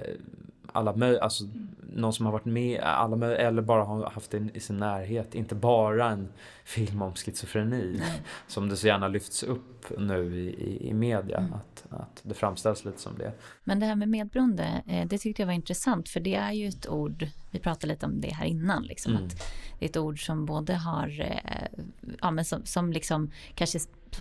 alla 0.72 0.92
möj- 0.92 1.18
alltså 1.20 1.44
någon 1.92 2.12
som 2.12 2.26
har 2.26 2.32
varit 2.32 2.44
med, 2.44 2.80
alla 2.80 3.16
möj- 3.16 3.36
eller 3.36 3.62
bara 3.62 3.84
har 3.84 4.10
haft 4.10 4.30
det 4.30 4.48
i 4.54 4.60
sin 4.60 4.76
närhet. 4.76 5.34
Inte 5.34 5.54
bara 5.54 6.10
en 6.10 6.28
film 6.64 7.02
om 7.02 7.14
schizofreni 7.14 8.02
som 8.46 8.68
det 8.68 8.76
så 8.76 8.86
gärna 8.86 9.08
lyfts 9.08 9.42
upp 9.42 9.84
nu 9.98 10.36
i, 10.40 10.48
i, 10.48 10.88
i 10.88 10.94
media. 10.94 11.38
Mm. 11.38 11.52
Att, 11.52 11.84
att 11.90 12.20
det 12.22 12.34
framställs 12.34 12.84
lite 12.84 13.00
som 13.00 13.18
det. 13.18 13.32
Men 13.64 13.80
det 13.80 13.86
här 13.86 13.94
med 13.96 14.08
medberoende, 14.08 14.82
eh, 14.86 15.06
det 15.08 15.18
tyckte 15.18 15.42
jag 15.42 15.46
var 15.46 15.52
intressant 15.54 16.08
för 16.08 16.20
det 16.20 16.34
är 16.34 16.52
ju 16.52 16.68
ett 16.68 16.88
ord, 16.88 17.26
vi 17.50 17.58
pratade 17.58 17.86
lite 17.92 18.06
om 18.06 18.20
det 18.20 18.28
här 18.34 18.46
innan, 18.46 18.82
liksom, 18.82 19.12
Mm. 19.12 19.24
att 19.26 19.38
det 19.78 19.84
är 19.84 19.88
ett 19.88 19.96
ord 19.96 20.26
som 20.26 20.46
både 20.46 20.74
har, 20.74 21.20
eh, 21.20 21.80
ja 22.20 22.30
men 22.30 22.44
som, 22.44 22.64
som 22.64 22.92
liksom 22.92 23.30
kanske 23.54 23.78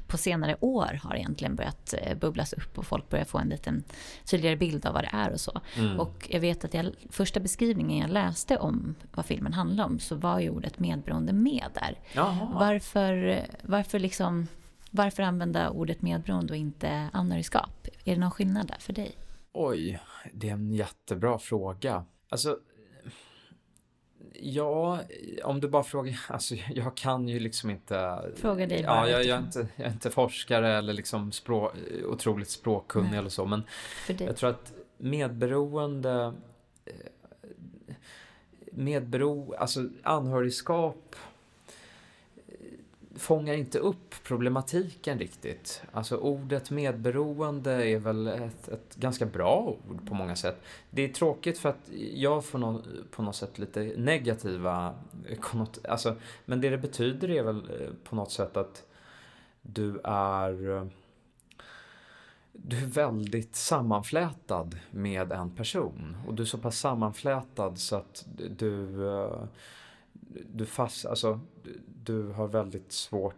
på 0.08 0.18
senare 0.18 0.58
år 0.60 1.00
har 1.04 1.16
egentligen 1.16 1.56
börjat 1.56 1.94
eh, 2.02 2.18
bubblas 2.18 2.54
upp 2.54 2.78
och 2.78 2.86
folk 2.86 3.10
börjar 3.10 3.26
få 3.26 3.38
en 3.38 3.50
liten 3.50 3.84
tydligare 4.26 4.56
bild 4.56 4.86
av 4.86 4.94
vad 4.94 5.04
det 5.04 5.10
är 5.14 5.32
och 5.32 5.40
så. 5.40 5.62
Mm. 5.76 6.00
Och 6.00 6.28
jag 6.30 6.40
vet 6.40 6.66
att 6.66 6.74
jag, 6.74 6.92
första 7.10 7.40
beskrivningen 7.40 7.98
jag 7.98 8.10
läste 8.10 8.58
om 8.58 8.96
vad 9.14 9.26
filmen 9.26 9.54
handlar 9.54 9.86
om 9.86 10.00
så 10.00 10.16
var 10.16 10.40
ju 10.40 10.50
ordet 10.50 10.80
medberoende 10.80 11.34
med 11.34 11.66
där. 11.74 12.00
Jaha. 12.14 12.50
Varför, 12.54 13.46
varför, 13.62 14.00
liksom, 14.00 14.48
varför 14.92 15.24
använda 15.24 15.70
ordet 15.70 16.02
medberoende 16.02 16.54
och 16.54 16.58
inte 16.58 17.10
anhörigskap? 17.14 17.88
Är 18.06 18.14
det 18.14 18.22
någon 18.22 18.32
skillnad 18.32 18.68
där 18.68 18.80
för 18.80 18.94
dig? 18.94 19.16
Oj, 19.54 20.00
det 20.34 20.50
är 20.50 20.54
en 20.54 20.72
jättebra 20.72 21.40
fråga. 21.40 22.06
Alltså, 22.30 22.58
ja, 24.34 25.00
om 25.44 25.60
du 25.60 25.68
bara 25.68 25.84
frågar, 25.84 26.20
alltså 26.30 26.56
jag 26.70 26.98
kan 26.98 27.28
ju 27.28 27.40
liksom 27.40 27.70
inte... 27.70 28.22
Fråga 28.36 28.68
dig 28.68 28.84
bara 28.84 29.10
Ja, 29.10 29.10
jag, 29.10 29.26
jag, 29.26 29.38
är 29.38 29.44
inte, 29.44 29.68
jag 29.76 29.88
är 29.88 29.92
inte 29.92 30.10
forskare 30.10 30.78
eller 30.78 30.94
liksom 30.94 31.32
språk, 31.32 31.74
otroligt 32.06 32.50
språkkunnig 32.50 33.10
Nej. 33.10 33.20
eller 33.20 33.30
så, 33.30 33.46
men 33.46 33.64
jag 34.08 34.38
tror 34.38 34.50
att 34.50 34.74
medberoende, 34.98 36.34
eh, 36.86 36.94
medbero, 38.72 39.54
alltså 39.58 39.90
anhörigskap 40.04 41.16
fångar 43.18 43.54
inte 43.54 43.80
upp 43.80 44.16
problematiken 44.24 45.20
riktigt. 45.20 45.82
Alltså 45.92 46.18
ordet 46.18 46.72
medberoende 46.72 47.72
är 47.90 48.00
väl 48.00 48.28
ett, 48.28 48.68
ett 48.68 48.96
ganska 48.96 49.26
bra 49.26 49.76
ord 49.90 50.08
på 50.08 50.14
många 50.14 50.36
sätt. 50.36 50.62
Det 50.90 51.02
är 51.02 51.08
tråkigt 51.08 51.58
för 51.58 51.70
att 51.70 51.90
jag 52.14 52.46
får 52.46 52.60
no, 52.60 52.84
på 53.12 53.22
något 53.22 53.36
sätt 53.36 53.60
lite 53.60 53.94
negativa 53.98 54.94
konnot- 55.42 55.86
alltså, 55.90 56.16
men 56.46 56.62
det 56.62 56.70
det 56.70 56.78
betyder 56.78 57.30
är 57.30 57.44
väl 57.44 57.58
eh, 57.58 57.90
på 58.04 58.16
något 58.16 58.32
sätt 58.32 58.58
att 58.58 58.84
du 59.62 60.00
är 60.04 60.78
eh, 60.78 60.86
du 62.52 62.78
är 62.78 62.86
väldigt 62.86 63.56
sammanflätad 63.56 64.80
med 64.92 65.32
en 65.32 65.52
person 65.52 66.18
och 66.28 66.34
du 66.34 66.44
är 66.44 66.48
så 66.48 66.58
pass 66.58 66.80
sammanflätad 66.80 67.80
så 67.80 67.96
att 67.96 68.26
du 68.58 69.08
eh, 69.10 69.44
du 70.54 70.66
fast, 70.66 71.06
alltså 71.06 71.40
du- 71.64 71.82
du 72.04 72.28
har 72.28 72.48
väldigt 72.48 72.92
svårt 72.92 73.36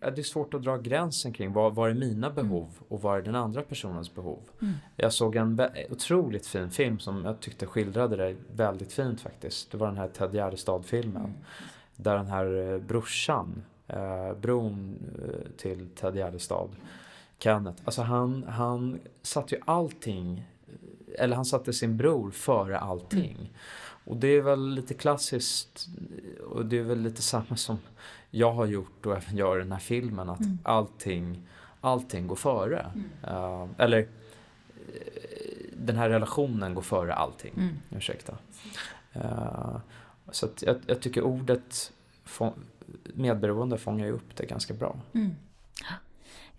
ja, 0.00 0.10
det 0.10 0.20
är 0.20 0.22
svårt 0.22 0.54
att 0.54 0.62
dra 0.62 0.76
gränsen 0.76 1.32
kring 1.32 1.52
vad, 1.52 1.74
vad 1.74 1.90
är 1.90 1.94
mina 1.94 2.30
behov 2.30 2.68
och 2.88 3.02
vad 3.02 3.18
är 3.18 3.22
den 3.22 3.34
andra 3.34 3.62
personens 3.62 4.14
behov. 4.14 4.38
Mm. 4.62 4.74
Jag 4.96 5.12
såg 5.12 5.36
en 5.36 5.60
otroligt 5.90 6.46
fin 6.46 6.70
film 6.70 6.98
som 6.98 7.24
jag 7.24 7.40
tyckte 7.40 7.66
skildrade 7.66 8.16
det 8.16 8.36
väldigt 8.56 8.92
fint 8.92 9.20
faktiskt. 9.20 9.70
Det 9.70 9.76
var 9.78 9.86
den 9.86 9.96
här 9.96 10.08
Ted 10.08 10.34
Gärdestad-filmen. 10.34 11.34
Där 11.96 12.16
den 12.16 12.26
här 12.26 12.72
eh, 12.72 12.78
brorsan, 12.78 13.62
eh, 13.86 14.32
bron 14.40 14.98
eh, 15.22 15.50
till 15.56 15.88
Ted 15.88 16.16
Gärdestad, 16.16 16.68
Kenneth, 17.38 17.82
alltså 17.84 18.02
han, 18.02 18.44
han 18.48 19.00
satte 19.22 19.54
ju 19.54 19.60
allting, 19.64 20.44
eller 21.18 21.36
han 21.36 21.44
satte 21.44 21.72
sin 21.72 21.96
bror 21.96 22.30
före 22.30 22.78
allting. 22.78 23.52
Och 24.04 24.16
det 24.16 24.28
är 24.28 24.40
väl 24.40 24.68
lite 24.74 24.94
klassiskt 24.94 25.88
och 26.50 26.66
det 26.66 26.78
är 26.78 26.82
väl 26.82 27.00
lite 27.00 27.22
samma 27.22 27.56
som 27.56 27.78
jag 28.30 28.52
har 28.52 28.66
gjort 28.66 29.06
och 29.06 29.16
även 29.16 29.36
gör 29.36 29.56
i 29.56 29.62
den 29.62 29.72
här 29.72 29.78
filmen 29.78 30.28
att 30.30 30.40
Mm. 30.40 30.58
allting, 30.62 31.42
allting 31.80 32.26
går 32.26 32.36
före. 32.36 32.92
Eh, 33.22 33.66
eller 33.78 33.98
eh, 33.98 34.06
den 35.72 35.96
här 35.96 36.08
relationen 36.08 36.74
går 36.74 36.82
före 36.82 37.14
allting. 37.14 37.52
Mm. 37.56 37.74
Ursäkta. 37.90 38.38
Eh, 39.12 39.76
så 40.30 40.48
jag, 40.60 40.76
jag 40.86 41.00
tycker 41.00 41.22
ordet 41.22 41.92
få, 42.24 42.52
medberoende 43.14 43.78
fångar 43.78 44.06
ju 44.06 44.12
upp 44.12 44.36
det 44.36 44.46
ganska 44.46 44.74
bra. 44.74 44.96
Mm. 45.12 45.34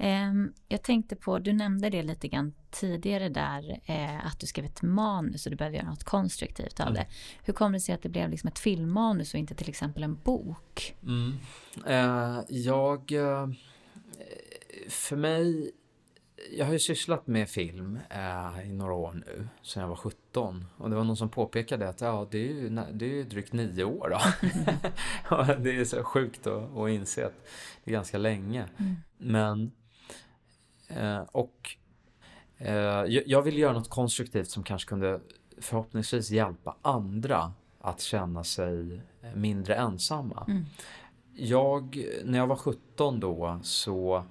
Ehm, 0.03 0.53
jag 0.67 0.83
tänkte 0.83 1.15
på, 1.15 1.39
du 1.39 1.53
nämnde 1.53 1.89
det 1.89 2.03
lite 2.03 2.27
grann 2.27 2.53
tidigare 2.71 3.29
där, 3.29 3.79
eh, 3.85 4.25
att 4.25 4.39
du 4.39 4.47
skrev 4.47 4.65
ett 4.65 4.81
manus 4.81 5.45
och 5.45 5.49
du 5.49 5.55
behöver 5.57 5.77
göra 5.77 5.89
något 5.89 6.03
konstruktivt 6.03 6.79
av 6.79 6.87
Mm. 6.87 6.93
det. 6.93 7.07
Hur 7.43 7.53
kommer 7.53 7.73
det 7.73 7.79
sig 7.79 7.95
att 7.95 8.01
det 8.01 8.09
blev 8.09 8.29
liksom 8.29 8.47
ett 8.47 8.59
filmmanus 8.59 9.33
och 9.33 9.39
inte 9.39 9.55
till 9.55 9.69
exempel 9.69 10.03
en 10.03 10.15
bok? 10.23 10.95
Mm. 11.03 11.37
Eh, 11.85 12.43
jag... 12.49 13.11
Eh, 13.11 13.49
för 14.89 15.15
mig... 15.15 15.71
Jag 16.51 16.65
har 16.65 16.73
ju 16.73 16.79
sysslat 16.79 17.27
med 17.27 17.49
film 17.49 17.99
eh, 18.09 18.69
i 18.69 18.73
några 18.73 18.93
år 18.93 19.13
nu, 19.25 19.47
sedan 19.61 19.81
jag 19.81 19.87
var 19.89 19.95
17. 19.95 20.65
Och 20.77 20.89
det 20.89 20.95
var 20.95 21.03
någon 21.03 21.17
som 21.17 21.29
påpekade 21.29 21.89
att 21.89 22.01
ja, 22.01 22.27
det 22.31 22.37
är 22.37 22.53
ju, 22.53 22.69
det 22.69 23.05
är 23.05 23.09
ju 23.09 23.23
drygt 23.23 23.53
nio 23.53 23.83
år 23.83 24.09
då. 24.09 24.19
Det 25.59 25.79
är 25.79 25.85
så 25.85 26.03
sjukt 26.03 26.47
att, 26.47 26.77
att 26.77 26.89
inse 26.89 27.25
att 27.25 27.47
det 27.83 27.91
är 27.91 27.93
ganska 27.93 28.17
länge. 28.17 28.65
Mm. 28.77 28.95
Men... 29.17 29.71
Eh, 30.97 31.21
och... 31.32 31.75
Eh, 32.58 33.06
jag, 33.25 33.41
vill 33.41 33.58
göra 33.58 33.73
något 33.73 33.89
konstruktivt 33.89 34.49
som 34.49 34.63
kanske 34.63 34.89
kunde 34.89 35.19
förhoppningsvis 35.58 36.30
hjälpa 36.30 36.75
andra 36.82 37.54
att 37.82 38.01
känna 38.01 38.43
sig 38.43 39.01
mindre 39.36 39.75
ensamma. 39.75 40.45
Mm. 40.47 40.65
Jag, 41.34 42.06
när 42.23 42.38
jag 42.38 42.47
var 42.47 42.56
17 42.56 43.19
då 43.19 43.60
så 43.63 44.23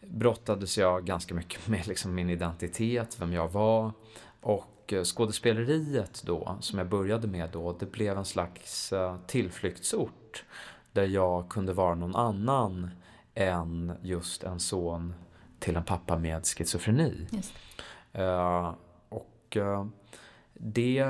brottades 0.00 0.78
jag 0.78 1.04
ganska 1.04 1.34
mycket 1.34 1.68
med 1.68 1.86
liksom 1.86 2.14
min 2.14 2.30
identitet, 2.30 3.16
vem 3.20 3.32
jag 3.32 3.48
var. 3.48 3.92
Och 4.40 4.92
eh, 4.92 5.04
skådespeleriet 5.04 6.22
då, 6.26 6.56
som 6.60 6.78
jag 6.78 6.88
började 6.88 7.28
med 7.28 7.50
då, 7.52 7.72
det 7.72 7.86
blev 7.86 8.18
en 8.18 8.24
slags 8.24 8.92
eh, 8.92 9.16
tillflyktsort. 9.26 10.44
Där 10.92 11.06
jag 11.06 11.48
kunde 11.48 11.72
vara 11.72 11.94
någon 11.94 12.16
annan 12.16 12.90
än 13.34 13.92
just 14.02 14.44
en 14.44 14.60
son 14.60 15.14
till 15.60 15.76
en 15.76 15.84
pappa 15.84 16.18
med 16.18 16.46
schizofreni. 16.46 17.26
Eh, 18.12 18.74
och 19.08 19.56
eh, 19.56 19.86
det, 20.54 21.04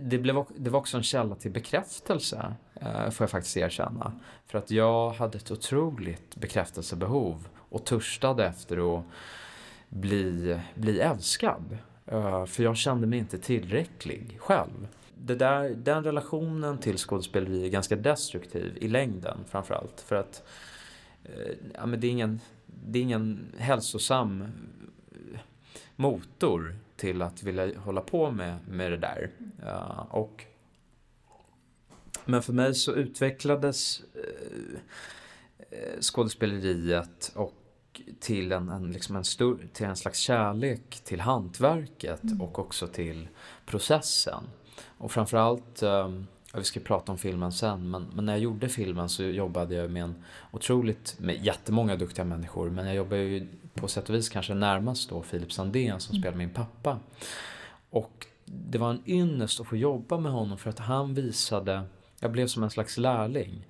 det, 0.00 0.18
blev, 0.18 0.44
det 0.56 0.70
var 0.70 0.78
också 0.78 0.96
en 0.96 1.02
källa 1.02 1.34
till 1.34 1.50
bekräftelse, 1.50 2.54
uh, 2.82 3.10
får 3.10 3.24
jag 3.24 3.30
faktiskt 3.30 3.56
erkänna. 3.56 4.12
För 4.46 4.58
att 4.58 4.70
jag 4.70 5.10
hade 5.10 5.38
ett 5.38 5.50
otroligt 5.50 6.36
bekräftelsebehov 6.36 7.48
och 7.56 7.84
törstade 7.84 8.46
efter 8.46 8.98
att 8.98 9.04
bli, 9.88 10.60
bli 10.74 11.00
älskad. 11.00 11.78
Eh, 12.06 12.46
för 12.46 12.62
jag 12.62 12.76
kände 12.76 13.06
mig 13.06 13.18
inte 13.18 13.38
tillräcklig 13.38 14.36
själv. 14.40 14.88
Det 15.14 15.34
där, 15.34 15.68
den 15.70 16.04
relationen 16.04 16.78
till 16.78 16.98
skådespeleri 16.98 17.64
är 17.64 17.68
ganska 17.68 17.96
destruktiv 17.96 18.78
i 18.80 18.88
längden 18.88 19.38
framförallt. 19.48 20.00
För 20.00 20.16
att 20.16 20.42
eh, 21.24 21.52
ja, 21.74 21.86
men 21.86 22.00
det, 22.00 22.06
är 22.06 22.10
ingen, 22.10 22.40
det 22.84 22.98
är 22.98 23.02
ingen 23.02 23.54
hälsosam 23.58 24.42
eh, 24.42 25.40
motor 25.96 26.76
till 26.96 27.22
att 27.22 27.42
vilja 27.42 27.78
hålla 27.78 28.00
på 28.00 28.30
med, 28.30 28.58
med 28.68 28.92
det 28.92 28.98
där. 28.98 29.30
Ja, 29.64 30.06
och, 30.10 30.44
men 32.24 32.42
för 32.42 32.52
mig 32.52 32.74
så 32.74 32.92
utvecklades 32.92 34.02
eh, 34.14 36.00
skådespeleriet 36.00 37.32
och 37.34 37.54
till 38.20 38.52
en, 38.52 38.68
en, 38.68 38.92
liksom 38.92 39.16
en, 39.16 39.24
stor, 39.24 39.68
till 39.72 39.86
en 39.86 39.96
slags 39.96 40.18
kärlek 40.18 41.00
till 41.04 41.20
hantverket 41.20 42.22
Mm. 42.22 42.40
och 42.40 42.58
också 42.58 42.86
till 42.86 43.28
processen. 43.66 44.44
Och 44.98 45.12
framförallt, 45.12 45.82
eh, 45.82 46.12
ja, 46.52 46.58
vi 46.58 46.64
ska 46.64 46.80
prata 46.80 47.12
om 47.12 47.18
filmen 47.18 47.52
sen, 47.52 47.90
men, 47.90 48.06
men 48.14 48.26
när 48.26 48.32
jag 48.32 48.40
gjorde 48.42 48.68
filmen 48.68 49.08
så 49.08 49.22
jobbade 49.22 49.74
jag 49.74 49.90
med 49.90 50.02
en 50.02 50.14
otroligt, 50.50 51.16
med 51.18 51.44
jättemånga 51.44 51.96
duktiga 51.96 52.24
människor, 52.24 52.70
men 52.70 52.86
jag 52.86 52.94
jobbade 52.94 53.22
ju 53.22 53.48
på 53.74 53.88
sätt 53.88 54.08
och 54.08 54.14
vis 54.14 54.28
kanske 54.28 54.54
närmast 54.54 55.10
då 55.10 55.22
Filip 55.22 55.52
Sandén 55.52 56.00
som 56.00 56.12
Mm. 56.12 56.22
spelar 56.22 56.36
min 56.36 56.50
pappa. 56.50 56.98
Och 57.90 58.26
det 58.44 58.78
var 58.78 58.90
en 58.90 59.02
ynnest 59.06 59.60
att 59.60 59.66
få 59.66 59.76
jobba 59.76 60.18
med 60.18 60.32
honom 60.32 60.58
för 60.58 60.70
att 60.70 60.78
han 60.78 61.14
visade, 61.14 61.82
jag 62.20 62.32
blev 62.32 62.46
som 62.46 62.62
en 62.62 62.70
slags 62.70 62.98
lärling, 62.98 63.66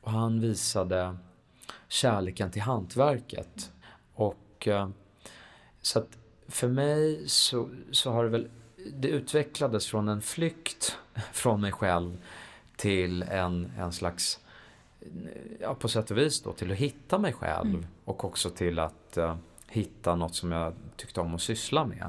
och 0.00 0.10
han 0.10 0.40
visade 0.40 1.16
kärleken 1.88 2.50
till 2.50 2.62
hantverket. 2.62 3.72
Och 4.14 4.68
eh, 4.68 4.88
så 5.82 5.98
att 5.98 6.18
för 6.48 6.68
mig 6.68 7.28
så, 7.28 7.68
så 7.90 8.12
har 8.12 8.24
det 8.24 8.30
väl, 8.30 8.48
det 8.94 9.08
utvecklades 9.08 9.86
från 9.86 10.08
en 10.08 10.22
flykt 10.22 10.98
från 11.32 11.60
mig 11.60 11.72
själv 11.72 12.18
till 12.76 13.22
en, 13.22 13.72
en 13.78 13.92
slags, 13.92 14.40
ja 15.60 15.74
på 15.74 15.88
sätt 15.88 16.10
och 16.10 16.18
vis 16.18 16.42
då, 16.42 16.52
till 16.52 16.72
att 16.72 16.78
hitta 16.78 17.18
mig 17.18 17.32
själv 17.32 17.68
Mm. 17.68 17.86
och 18.04 18.24
också 18.24 18.50
till 18.50 18.78
att 18.78 19.16
eh, 19.16 19.36
hitta 19.68 20.14
något 20.14 20.34
som 20.34 20.52
jag 20.52 20.74
tyckte 20.96 21.20
om 21.20 21.34
att 21.34 21.40
syssla 21.42 21.86
med. 21.86 22.08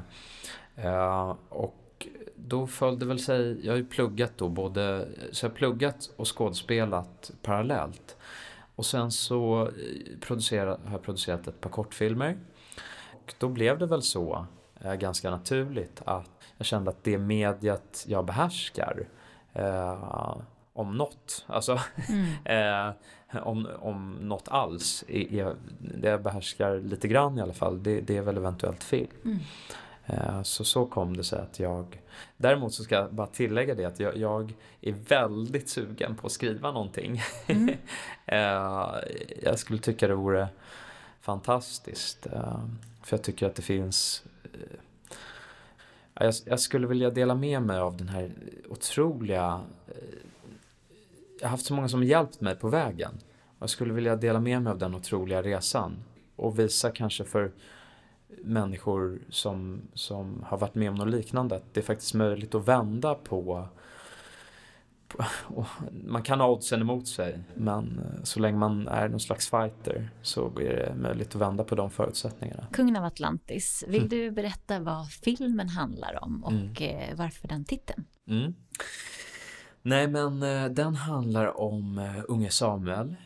Eh, 0.76 1.36
och 1.48 2.06
då 2.34 2.66
följde 2.66 3.06
väl 3.06 3.18
sig, 3.18 3.66
jag 3.66 3.72
har 3.72 3.78
ju 3.78 3.86
pluggat 3.86 4.32
då 4.36 4.48
både, 4.48 5.08
så 5.32 5.46
jag 5.46 5.50
har 5.50 5.56
pluggat 5.56 6.10
och 6.16 6.38
skådespelat 6.38 7.32
parallellt. 7.42 8.16
Och 8.76 8.86
sen 8.86 9.10
så 9.10 9.62
eh, 9.62 10.18
producerat, 10.20 10.80
har 10.84 10.92
jag 10.92 11.02
producerat 11.02 11.48
ett 11.48 11.60
par 11.60 11.70
kortfilmer. 11.70 12.38
Och 13.12 13.34
då 13.38 13.48
blev 13.48 13.78
det 13.78 13.86
väl 13.86 14.02
så, 14.02 14.46
ganska 14.98 15.30
naturligt, 15.30 16.02
att 16.04 16.33
jag 16.58 16.66
kände 16.66 16.90
att 16.90 17.04
det 17.04 17.18
mediet 17.18 18.04
jag 18.08 18.24
behärskar 18.24 19.06
eh, 19.52 20.36
om 20.72 20.96
något, 20.96 21.44
alltså 21.46 21.80
mm. 22.08 22.26
eh, 22.44 23.42
om, 23.42 23.68
om 23.78 24.12
något 24.20 24.48
alls, 24.48 25.04
är, 25.08 25.54
det 25.78 26.08
jag 26.08 26.22
behärskar 26.22 26.76
lite 26.76 27.08
grann 27.08 27.38
i 27.38 27.40
alla 27.40 27.52
fall, 27.52 27.82
det, 27.82 28.00
det 28.00 28.16
är 28.16 28.22
väl 28.22 28.36
eventuellt 28.36 28.84
film. 28.84 29.10
Mm. 29.24 29.38
Eh, 30.06 30.42
så 30.42 30.64
så 30.64 30.86
kom 30.86 31.16
det 31.16 31.24
sig 31.24 31.40
att 31.40 31.60
jag 31.60 32.00
Däremot 32.36 32.74
så 32.74 32.84
ska 32.84 32.94
jag 32.94 33.14
bara 33.14 33.26
tillägga 33.26 33.74
det 33.74 33.84
att 33.84 34.00
jag, 34.00 34.16
jag 34.16 34.54
är 34.80 34.92
väldigt 34.92 35.68
sugen 35.68 36.16
på 36.16 36.26
att 36.26 36.32
skriva 36.32 36.72
någonting. 36.72 37.22
Mm. 37.46 37.74
Eh, 38.26 38.94
jag 39.42 39.58
skulle 39.58 39.78
tycka 39.78 40.08
det 40.08 40.14
vore 40.14 40.48
fantastiskt. 41.20 42.26
Eh, 42.26 42.64
för 43.02 43.16
jag 43.16 43.22
tycker 43.22 43.46
att 43.46 43.54
det 43.54 43.62
finns 43.62 44.24
jag, 46.14 46.34
jag 46.44 46.60
skulle 46.60 46.86
vilja 46.86 47.10
dela 47.10 47.34
med 47.34 47.62
mig 47.62 47.78
av 47.78 47.96
den 47.96 48.08
här 48.08 48.30
otroliga 48.68 49.60
eh, 49.88 49.94
Jag 51.40 51.46
har 51.46 51.50
haft 51.50 51.66
så 51.66 51.74
många 51.74 51.88
som 51.88 52.04
hjälpt 52.04 52.40
mig 52.40 52.56
på 52.56 52.68
vägen. 52.68 53.12
Jag 53.58 53.70
skulle 53.70 53.92
vilja 53.92 54.16
dela 54.16 54.40
med 54.40 54.62
mig 54.62 54.70
av 54.70 54.78
den 54.78 54.94
otroliga 54.94 55.42
resan 55.42 55.96
och 56.36 56.58
visa 56.58 56.90
kanske 56.90 57.24
för 57.24 57.52
människor 58.44 59.18
som, 59.28 59.80
som 59.94 60.44
har 60.46 60.58
varit 60.58 60.74
med 60.74 60.88
om 60.88 60.94
något 60.94 61.08
liknande. 61.08 61.56
Att 61.56 61.74
det 61.74 61.80
är 61.80 61.84
faktiskt 61.84 62.14
möjligt 62.14 62.54
att 62.54 62.68
vända 62.68 63.14
på, 63.14 63.42
på 63.42 63.68
man 66.04 66.22
kan 66.22 66.40
ha 66.40 66.48
oddsen 66.48 66.80
emot 66.80 67.08
sig 67.08 67.38
men 67.54 67.98
eh, 67.98 68.22
så 68.22 68.40
länge 68.40 68.58
man 68.58 68.88
är 68.88 69.08
någon 69.08 69.20
slags 69.20 69.50
fighter 69.50 70.10
så 70.22 70.46
är 70.46 70.76
det 70.76 70.94
möjligt 70.96 71.28
att 71.28 71.40
vända 71.40 71.64
på 71.64 71.74
de 71.74 71.90
förutsättningarna. 71.90 72.66
Kungen 72.72 72.96
av 72.96 73.04
Atlantis, 73.04 73.84
vill 73.88 73.96
mm. 73.96 74.08
du 74.08 74.30
berätta 74.30 74.80
vad 74.80 75.10
filmen 75.10 75.68
handlar 75.68 76.24
om 76.24 76.44
och 76.44 76.52
mm. 76.52 76.74
Eh, 76.74 77.16
varför 77.16 77.48
den 77.48 77.64
titeln? 77.64 78.04
Mm. 78.28 78.54
Nej 79.82 80.08
men 80.08 80.42
eh, 80.42 80.64
den 80.64 80.94
handlar 80.94 81.60
om 81.60 82.10
unge 82.28 82.50
Samuel 82.50 83.16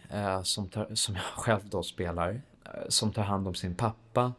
som, 0.42 0.68
tar, 0.68 0.94
som 0.94 1.14
jag 1.14 1.24
själv 1.35 1.61
då 1.64 1.83
spelar 1.83 2.42
som 2.88 3.12
tar 3.12 3.22
hand 3.22 3.48
om 3.48 3.55
sin 3.55 3.74
pappa 3.74 4.33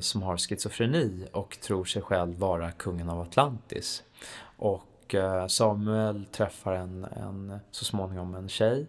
som 0.00 0.22
har 0.22 0.36
schizofreni 0.36 1.26
och 1.32 1.58
tror 1.60 1.84
sig 1.84 2.02
själv 2.02 2.38
vara 2.38 2.72
kungen 2.72 3.08
av 3.08 3.20
Atlantis. 3.20 4.02
Och 4.56 4.89
Eh, 5.14 5.46
Samuel 5.46 6.24
träffar 6.24 6.72
en, 6.72 7.04
en, 7.04 7.58
så 7.70 7.84
småningom 7.84 8.34
en 8.34 8.48
tjej, 8.48 8.86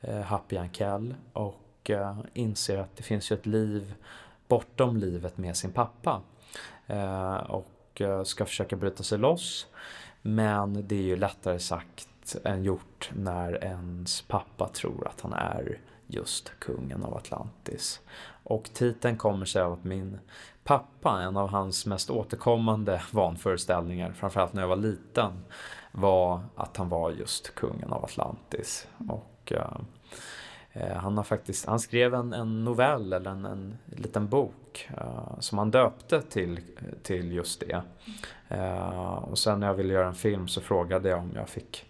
eh, 0.00 0.20
Happy 0.20 0.56
Ankell, 0.56 1.14
och 1.32 1.90
eh, 1.90 2.18
inser 2.34 2.78
att 2.78 2.96
det 2.96 3.02
finns 3.02 3.32
ju 3.32 3.34
ett 3.34 3.46
liv 3.46 3.94
bortom 4.48 4.96
livet 4.96 5.38
med 5.38 5.56
sin 5.56 5.72
pappa. 5.72 6.22
Och 7.48 8.02
ska 8.24 8.44
försöka 8.44 8.76
bryta 8.76 9.02
sig 9.02 9.18
loss. 9.18 9.66
Men 10.22 10.88
det 10.88 10.94
är 10.94 11.02
ju 11.02 11.16
lättare 11.16 11.58
sagt 11.58 12.36
än 12.44 12.64
gjort 12.64 13.10
när 13.14 13.64
ens 13.64 14.22
pappa 14.22 14.68
tror 14.68 15.08
att 15.08 15.20
han 15.20 15.32
är 15.32 15.78
just 16.06 16.52
kungen 16.58 17.04
av 17.04 17.16
Atlantis. 17.16 18.00
Och 18.44 18.70
titeln 18.72 19.16
kommer 19.16 19.46
sig 19.46 19.62
av 19.62 19.72
att 19.72 19.84
min 19.84 20.18
pappa, 20.70 21.22
en 21.22 21.36
av 21.36 21.50
hans 21.50 21.86
mest 21.86 22.10
återkommande 22.10 23.02
vanföreställningar, 23.10 24.12
framförallt 24.12 24.52
när 24.52 24.62
jag 24.62 24.68
var 24.68 24.76
liten, 24.76 25.32
var 25.92 26.40
att 26.56 26.76
han 26.76 26.88
var 26.88 27.10
just 27.10 27.54
kungen 27.54 27.92
av 27.92 28.04
Atlantis. 28.04 28.88
Och 29.08 29.52
uh, 29.52 30.96
han, 30.96 31.16
har 31.16 31.24
faktiskt, 31.24 31.66
han 31.66 31.80
skrev 31.80 32.14
en, 32.14 32.32
en 32.32 32.64
novell, 32.64 33.12
eller 33.12 33.30
en, 33.30 33.44
en 33.44 33.78
liten 33.86 34.28
bok, 34.28 34.88
uh, 34.90 35.40
som 35.40 35.58
han 35.58 35.70
döpte 35.70 36.22
till, 36.22 36.60
till 37.02 37.32
just 37.32 37.60
det. 37.60 37.82
Uh, 38.56 39.14
och 39.14 39.38
sen 39.38 39.60
när 39.60 39.66
jag 39.66 39.74
ville 39.74 39.94
göra 39.94 40.08
en 40.08 40.14
film 40.14 40.48
så 40.48 40.60
frågade 40.60 41.08
jag 41.08 41.18
om 41.18 41.32
jag 41.34 41.48
fick 41.48 41.84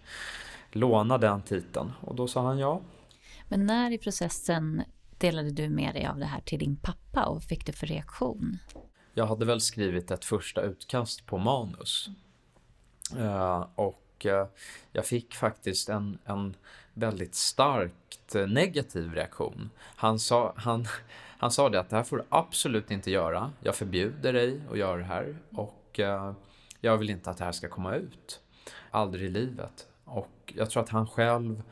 låna 0.71 1.17
den 1.17 1.41
titeln 1.41 1.91
och 2.01 2.15
då 2.15 2.27
sa 2.27 2.41
han 2.41 2.59
ja. 2.59 2.81
Men 3.47 3.65
när 3.65 3.91
i 3.91 3.97
processen 3.97 4.83
delade 5.21 5.51
du 5.51 5.69
med 5.69 5.93
dig 5.93 6.05
av 6.05 6.19
det 6.19 6.25
här 6.25 6.41
till 6.41 6.59
din 6.59 6.75
pappa 6.75 7.25
och 7.25 7.43
fick 7.43 7.65
du 7.65 7.71
för 7.71 7.87
reaktion? 7.87 8.57
Jag 9.13 9.25
hade 9.25 9.45
väl 9.45 9.61
skrivit 9.61 10.11
ett 10.11 10.25
första 10.25 10.61
utkast 10.61 11.25
på 11.25 11.37
manus. 11.37 12.09
Uh, 13.17 13.67
och 13.75 14.25
uh, 14.25 14.45
jag 14.91 15.05
fick 15.05 15.35
faktiskt 15.35 15.89
en, 15.89 16.17
en 16.25 16.55
väldigt 16.93 17.35
starkt 17.35 18.35
eh, 18.35 18.47
negativ 18.47 19.13
reaktion. 19.13 19.69
Han 19.79 20.19
sa, 20.19 20.53
han, 20.55 20.85
han 21.37 21.51
sa 21.51 21.69
det 21.69 21.79
att 21.79 21.89
det 21.89 21.95
här 21.95 22.03
får 22.03 22.17
du 22.17 22.23
absolut 22.29 22.91
inte 22.91 23.11
göra. 23.11 23.51
Jag 23.63 23.75
förbjuder 23.75 24.33
dig 24.33 24.61
att 24.71 24.77
göra 24.77 24.97
det 24.97 25.03
här 25.03 25.37
och 25.51 25.99
uh, 25.99 26.33
jag 26.81 26.97
vill 26.97 27.09
inte 27.09 27.29
att 27.29 27.37
det 27.37 27.43
här 27.43 27.51
ska 27.51 27.69
komma 27.69 27.95
ut. 27.95 28.41
Aldrig 28.91 29.25
i 29.25 29.29
livet. 29.29 29.87
Och 30.03 30.53
jag 30.55 30.69
tror 30.69 30.83
att 30.83 30.89
han 30.89 31.07
själv 31.07 31.63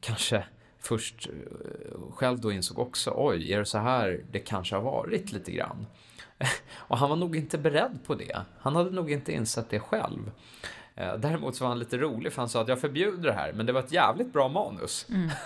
kanske 0.00 0.44
först 0.86 1.28
eh, 1.28 2.00
själv 2.10 2.40
då 2.40 2.52
insåg 2.52 2.78
också, 2.78 3.12
oj, 3.16 3.52
är 3.52 3.58
det 3.58 3.64
så 3.64 3.78
här 3.78 4.24
det 4.30 4.38
kanske 4.38 4.74
har 4.74 4.82
varit 4.82 5.32
lite 5.32 5.52
grann? 5.52 5.86
Och 6.76 6.98
han 6.98 7.08
var 7.08 7.16
nog 7.16 7.36
inte 7.36 7.58
beredd 7.58 7.98
på 8.06 8.14
det. 8.14 8.40
Han 8.58 8.76
hade 8.76 8.90
nog 8.90 9.12
inte 9.12 9.32
insett 9.32 9.70
det 9.70 9.80
själv. 9.80 10.30
Eh, 10.94 11.16
däremot 11.16 11.56
så 11.56 11.64
var 11.64 11.68
han 11.68 11.78
lite 11.78 11.98
rolig 11.98 12.32
för 12.32 12.42
han 12.42 12.48
sa 12.48 12.62
att 12.62 12.68
jag 12.68 12.80
förbjuder 12.80 13.28
det 13.28 13.32
här, 13.32 13.52
men 13.52 13.66
det 13.66 13.72
var 13.72 13.80
ett 13.80 13.92
jävligt 13.92 14.32
bra 14.32 14.48
manus. 14.48 15.06
Mm. 15.08 15.30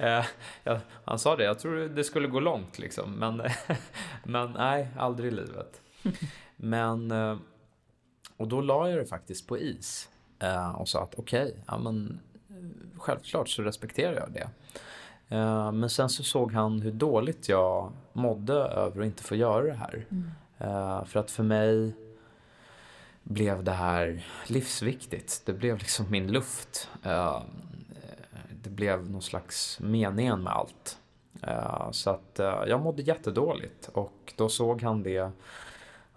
Eh, 0.00 0.24
ja, 0.64 0.80
han 1.04 1.18
sa 1.18 1.36
det, 1.36 1.44
jag 1.44 1.58
tror 1.58 1.76
det 1.76 2.04
skulle 2.04 2.28
gå 2.28 2.40
långt 2.40 2.78
liksom, 2.78 3.12
men, 3.12 3.42
men 4.24 4.52
nej, 4.52 4.88
aldrig 4.98 5.32
i 5.32 5.36
livet. 5.36 5.80
Men, 6.56 7.12
och 8.36 8.48
då 8.48 8.60
la 8.60 8.90
jag 8.90 8.98
det 8.98 9.06
faktiskt 9.06 9.46
på 9.46 9.58
is 9.58 10.08
och 10.74 10.88
sa 10.88 11.02
att 11.02 11.14
okej, 11.14 11.42
okay, 11.42 11.62
ja 11.66 11.78
men 11.78 12.20
självklart 12.96 13.48
så 13.48 13.62
respekterar 13.62 14.14
jag 14.14 14.32
det. 14.32 14.48
Eh, 15.28 15.72
men 15.72 15.90
sen 15.90 16.08
så 16.08 16.22
såg 16.22 16.52
han 16.52 16.80
hur 16.80 16.92
dåligt 16.92 17.48
jag 17.48 17.92
mådde 18.12 18.54
över 18.54 19.00
att 19.00 19.06
inte 19.06 19.22
få 19.22 19.34
göra 19.34 19.66
det 19.66 19.74
här. 19.74 20.06
Mm. 20.10 20.30
Eh, 20.58 21.04
för 21.04 21.20
att 21.20 21.30
för 21.30 21.42
mig 21.42 21.94
blev 23.22 23.64
det 23.64 23.72
här 23.72 24.26
livsviktigt. 24.46 25.42
Det 25.44 25.52
blev 25.52 25.78
liksom 25.78 26.10
min 26.10 26.32
luft. 26.32 26.90
Eh, 27.02 27.42
det 28.62 28.70
blev 28.70 29.10
någon 29.10 29.22
slags 29.22 29.80
meningen 29.80 30.42
med 30.42 30.52
allt. 30.52 30.98
Så 31.90 32.10
att 32.10 32.40
jag 32.66 32.82
mådde 32.82 33.02
jättedåligt 33.02 33.88
och 33.92 34.32
då 34.36 34.48
såg 34.48 34.82
han 34.82 35.02
det 35.02 35.30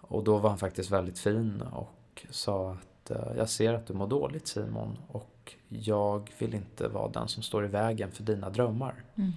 och 0.01 0.23
då 0.23 0.37
var 0.37 0.49
han 0.49 0.59
faktiskt 0.59 0.91
väldigt 0.91 1.19
fin 1.19 1.61
och 1.61 2.25
sa 2.29 2.77
att 3.11 3.37
jag 3.37 3.49
ser 3.49 3.73
att 3.73 3.87
du 3.87 3.93
mår 3.93 4.07
dåligt 4.07 4.47
Simon 4.47 4.97
och 5.07 5.55
jag 5.69 6.29
vill 6.39 6.53
inte 6.53 6.87
vara 6.87 7.11
den 7.11 7.27
som 7.27 7.43
står 7.43 7.65
i 7.65 7.67
vägen 7.67 8.11
för 8.11 8.23
dina 8.23 8.49
drömmar. 8.49 9.03
Mm. 9.15 9.31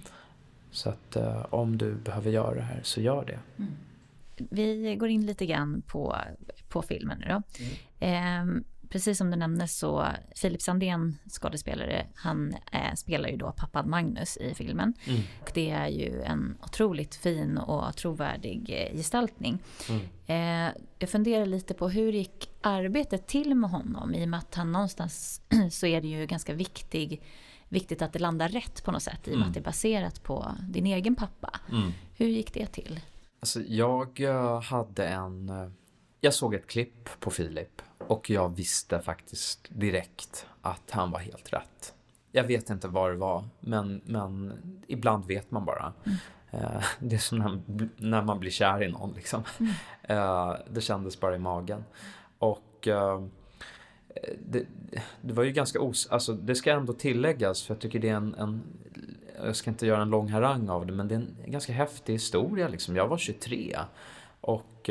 Så 0.71 0.89
att 0.89 1.17
uh, 1.17 1.45
om 1.49 1.77
du 1.77 1.95
behöver 1.95 2.31
göra 2.31 2.55
det 2.55 2.61
här 2.61 2.79
så 2.83 3.01
gör 3.01 3.25
det. 3.25 3.39
Mm. 3.57 3.71
Vi 4.37 4.95
går 4.95 5.09
in 5.09 5.25
lite 5.25 5.45
grann 5.45 5.81
på, 5.87 6.15
på 6.69 6.81
filmen 6.81 7.19
nu 7.19 7.25
då. 7.27 7.41
Mm. 7.99 8.63
Precis 8.89 9.17
som 9.17 9.31
du 9.31 9.37
nämnde 9.37 9.67
så 9.67 10.07
Filip 10.35 10.61
Sandén, 10.61 11.17
skådespelare, 11.29 12.05
han 12.15 12.55
eh, 12.71 12.93
spelar 12.95 13.29
ju 13.29 13.37
då 13.37 13.51
pappan 13.51 13.89
Magnus 13.89 14.37
i 14.37 14.53
filmen. 14.53 14.93
Mm. 15.05 15.21
Och 15.41 15.51
det 15.53 15.69
är 15.69 15.87
ju 15.87 16.21
en 16.21 16.57
otroligt 16.63 17.15
fin 17.15 17.57
och 17.57 17.95
trovärdig 17.95 18.69
eh, 18.69 18.97
gestaltning. 18.97 19.59
Mm. 19.89 20.01
Eh, 20.27 20.81
jag 20.99 21.09
funderar 21.09 21.45
lite 21.45 21.73
på 21.73 21.89
hur 21.89 22.11
gick 22.11 22.49
arbetet 22.61 23.27
till 23.27 23.55
med 23.55 23.69
honom? 23.69 24.15
I 24.15 24.25
och 24.25 24.29
med 24.29 24.37
att 24.37 24.55
han 24.55 24.71
någonstans 24.71 25.41
så 25.71 25.87
är 25.87 26.01
det 26.01 26.07
ju 26.07 26.25
ganska 26.25 26.53
viktig, 26.53 27.21
viktigt 27.69 28.01
att 28.01 28.13
det 28.13 28.19
landar 28.19 28.49
rätt 28.49 28.83
på 28.83 28.91
något 28.91 29.03
sätt 29.03 29.27
i 29.27 29.31
och 29.31 29.33
med 29.33 29.35
mm. 29.35 29.47
att 29.47 29.53
det 29.53 29.59
är 29.59 29.63
baserat 29.63 30.23
på 30.23 30.51
din 30.69 30.85
egen 30.85 31.15
pappa. 31.15 31.59
Mm. 31.71 31.91
Hur 32.15 32.27
gick 32.27 32.53
det 32.53 32.65
till? 32.65 32.99
Alltså 33.39 33.61
jag 33.61 34.19
eh, 34.19 34.61
hade 34.61 35.07
en... 35.07 35.49
Eh, 35.49 35.69
jag 36.21 36.33
såg 36.33 36.53
ett 36.53 36.67
klipp 36.67 37.09
på 37.19 37.31
Filip 37.31 37.81
och 38.07 38.29
jag 38.29 38.55
visste 38.55 39.01
faktiskt 39.01 39.67
direkt 39.69 40.47
att 40.61 40.91
han 40.91 41.11
var 41.11 41.19
helt 41.19 41.53
rätt. 41.53 41.93
Jag 42.31 42.43
vet 42.43 42.69
inte 42.69 42.87
vad 42.87 43.11
det 43.11 43.17
var, 43.17 43.43
men, 43.59 44.01
men 44.05 44.53
ibland 44.87 45.25
vet 45.25 45.51
man 45.51 45.65
bara. 45.65 45.93
Mm. 46.03 46.17
Uh, 46.53 46.83
det 46.99 47.15
är 47.15 47.19
som 47.19 47.39
när, 47.39 47.89
när, 47.97 48.21
man 48.21 48.39
blir 48.39 48.51
kär 48.51 48.83
i 48.83 48.91
någon. 48.91 49.13
Liksom. 49.13 49.43
Mm. 49.59 49.71
Uh, 50.19 50.55
det 50.69 50.81
kändes 50.81 51.19
bara 51.19 51.35
i 51.35 51.39
magen. 51.39 51.83
Och 52.39 52.87
uh, 52.87 53.25
det, 54.39 54.65
det, 55.21 55.33
var 55.33 55.43
ju 55.43 55.51
ganska 55.51 55.81
os... 55.81 56.07
Alltså, 56.11 56.33
det 56.33 56.55
ska 56.55 56.71
ändå 56.71 56.93
tilläggas, 56.93 57.63
för 57.63 57.73
jag 57.73 57.81
tycker 57.81 57.99
det 57.99 58.09
är 58.09 58.15
en, 58.15 58.35
en 58.35 58.63
jag 59.43 59.55
ska 59.55 59.69
inte 59.69 59.85
göra 59.87 60.01
en 60.01 60.09
lång 60.09 60.29
harang 60.29 60.69
av 60.69 60.85
det, 60.85 60.93
men 60.93 61.07
det 61.07 61.15
är 61.15 61.19
en 61.19 61.51
ganska 61.51 61.73
häftig 61.73 62.13
historia. 62.13 62.67
Liksom. 62.67 62.95
Jag 62.95 63.07
var 63.07 63.17
23 63.17 63.79
och 64.41 64.89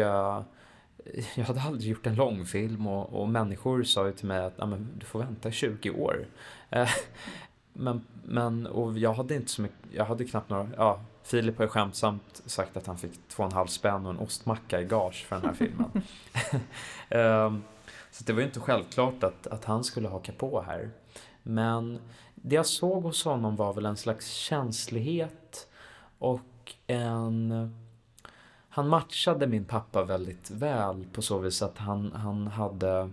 jag 1.34 1.44
hade 1.44 1.60
aldrig 1.60 1.90
gjort 1.90 2.06
en 2.06 2.14
långfilm 2.14 2.86
och, 2.86 3.22
och 3.22 3.28
människor 3.28 3.82
sa 3.82 4.06
ju 4.06 4.12
till 4.12 4.26
mig 4.26 4.38
att 4.38 4.60
du 4.98 5.06
får 5.06 5.18
vänta 5.18 5.50
20 5.50 5.90
år. 5.90 6.26
Eh, 6.70 6.88
men, 7.72 8.04
men 8.24 8.66
och 8.66 8.98
jag 8.98 9.14
hade 9.14 9.34
inte 9.34 9.50
så 9.50 9.62
mycket, 9.62 9.78
jag 9.92 10.04
hade 10.04 10.24
knappt 10.24 10.50
några, 10.50 10.68
ja, 10.76 11.00
Filip 11.22 11.58
har 11.58 11.64
ju 11.64 11.68
skämtsamt 11.68 12.42
sagt 12.46 12.76
att 12.76 12.86
han 12.86 12.98
fick 12.98 13.28
två 13.28 13.42
och 13.42 13.48
en 13.50 13.56
halv 13.56 13.66
spänn 13.66 14.06
och 14.06 14.12
en 14.12 14.18
ostmacka 14.18 14.80
i 14.80 14.84
gage 14.84 15.26
för 15.28 15.36
den 15.36 15.44
här 15.44 15.54
filmen. 15.54 15.90
eh, 17.08 17.54
så 18.10 18.24
det 18.24 18.32
var 18.32 18.40
ju 18.40 18.46
inte 18.46 18.60
självklart 18.60 19.24
att, 19.24 19.46
att 19.46 19.64
han 19.64 19.84
skulle 19.84 20.08
haka 20.08 20.32
på 20.32 20.62
här. 20.62 20.90
Men 21.42 21.98
det 22.34 22.56
jag 22.56 22.66
såg 22.66 23.02
hos 23.02 23.24
honom 23.24 23.56
var 23.56 23.72
väl 23.72 23.86
en 23.86 23.96
slags 23.96 24.30
känslighet 24.30 25.68
och 26.18 26.74
en... 26.86 27.83
Han 28.74 28.88
matchade 28.88 29.46
min 29.46 29.64
pappa 29.64 30.04
väldigt 30.04 30.50
väl 30.50 31.06
på 31.12 31.22
så 31.22 31.38
vis 31.38 31.62
att 31.62 31.78
han, 31.78 32.12
han 32.12 32.46
hade... 32.46 33.10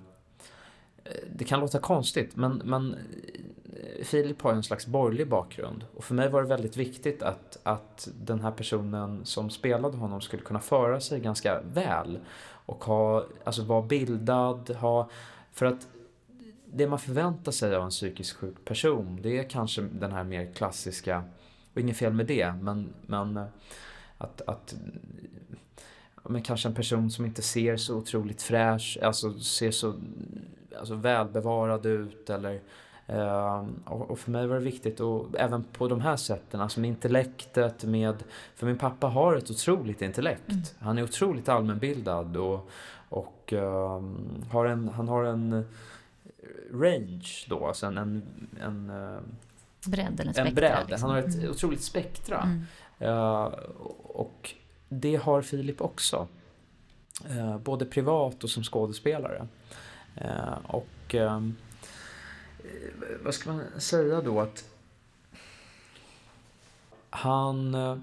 Eh, 1.04 1.12
det 1.36 1.44
kan 1.44 1.60
låta 1.60 1.80
konstigt, 1.80 2.36
men, 2.36 2.62
men 2.66 2.94
eh, 2.94 4.04
Filip 4.04 4.42
har 4.42 4.54
en 4.54 4.64
slags 4.64 4.88
borgerlig 4.88 5.30
bakgrund. 5.30 5.86
Och 5.96 6.04
för 6.04 6.16
mig 6.16 6.30
var 6.30 6.42
det 6.42 6.48
väldigt 6.48 6.78
viktigt 6.78 7.24
att, 7.24 7.58
att 7.64 8.10
den 8.22 8.40
här 8.40 8.52
personen 8.52 9.26
som 9.26 9.50
spelade 9.50 9.98
honom 9.98 10.22
skulle 10.22 10.44
kunna 10.44 10.60
föra 10.60 11.00
sig 11.00 11.20
ganska 11.20 11.62
väl. 11.74 12.20
Och 12.66 12.84
ha, 12.84 13.26
alltså 13.44 13.64
vara 13.64 13.82
bildad, 13.82 14.70
ha... 14.70 15.10
För 15.52 15.66
att 15.66 15.88
det 16.66 16.88
man 16.88 17.00
förväntar 17.00 17.52
sig 17.52 17.76
av 17.76 17.84
en 17.84 17.90
psykiskt 17.90 18.38
sjuk 18.38 18.66
person, 18.66 19.20
det 19.22 19.40
är 19.40 19.50
kanske 19.50 19.82
den 19.82 20.12
här 20.12 20.24
mer 20.24 20.54
klassiska, 20.54 21.24
och 21.74 21.82
inget 21.82 21.98
fel 21.98 22.14
med 22.14 22.26
det, 22.26 22.54
men, 22.62 22.94
men 23.06 23.38
eh, 23.38 23.46
att, 24.22 24.42
att 24.42 24.76
men 26.24 26.42
kanske 26.42 26.68
en 26.68 26.76
person 26.76 27.12
som 27.12 27.26
inte 27.26 27.42
ser 27.42 27.78
så 27.78 27.98
otroligt 27.98 28.42
fräsch, 28.42 28.98
alltså 29.02 29.40
ser 29.40 29.72
så 29.72 29.94
alltså 30.80 30.96
välbevarad 30.96 31.86
ut 31.86 32.30
eller 32.30 32.62
Uh, 33.10 33.66
och, 33.86 34.20
för 34.20 34.32
mig 34.32 34.48
var 34.48 34.56
det 34.56 34.62
viktigt 34.62 35.00
och 35.00 35.28
även 35.38 35.64
på 35.64 35.88
de 35.88 36.02
här 36.02 36.16
sätten, 36.16 36.62
alltså 36.62 36.80
med 36.80 36.88
intellektet, 36.88 37.84
med... 37.84 38.24
För 38.56 38.68
min 38.68 38.78
pappa 38.78 39.08
har 39.08 39.36
ett 39.36 39.52
otroligt 39.52 40.02
intellekt. 40.02 40.50
Mm. 40.50 40.64
Han 40.80 40.98
är 40.98 41.04
otroligt 41.04 41.50
allmänbildad 41.50 42.38
och, 42.38 42.70
och 43.10 43.54
uh, 43.56 44.02
har 44.52 44.66
en, 44.66 44.90
han 44.90 45.08
har 45.08 45.24
en 45.24 45.66
range 46.74 47.46
då, 47.50 47.68
alltså 47.68 47.86
en... 47.86 47.98
en, 47.98 48.24
en 48.62 48.90
uh, 48.90 49.20
bredd 49.88 50.20
eller 50.20 50.34
spektra. 50.34 50.48
En 50.48 50.56
bredd. 50.56 50.90
Liksom. 50.90 51.10
Han 51.10 51.22
har 51.22 51.28
ett 51.28 51.36
mm. 51.36 51.52
otroligt 51.52 51.84
spektra. 51.84 52.42
Mm. 52.42 52.62
Uh, 53.02 53.44
och 54.04 54.54
det 54.90 55.16
har 55.16 55.42
Filip 55.42 55.82
också. 55.82 56.28
Uh, 57.30 57.58
både 57.58 57.86
privat 57.86 58.44
och 58.44 58.50
som 58.50 58.64
skådespelare. 58.64 59.48
och 60.68 61.16
ehm, 61.16 61.56
Eh, 62.64 63.18
vad 63.24 63.34
ska 63.34 63.52
man 63.52 63.64
säga 63.78 64.22
då 64.22 64.40
att 64.40 64.70
han... 67.10 67.76
Eh, 67.76 67.98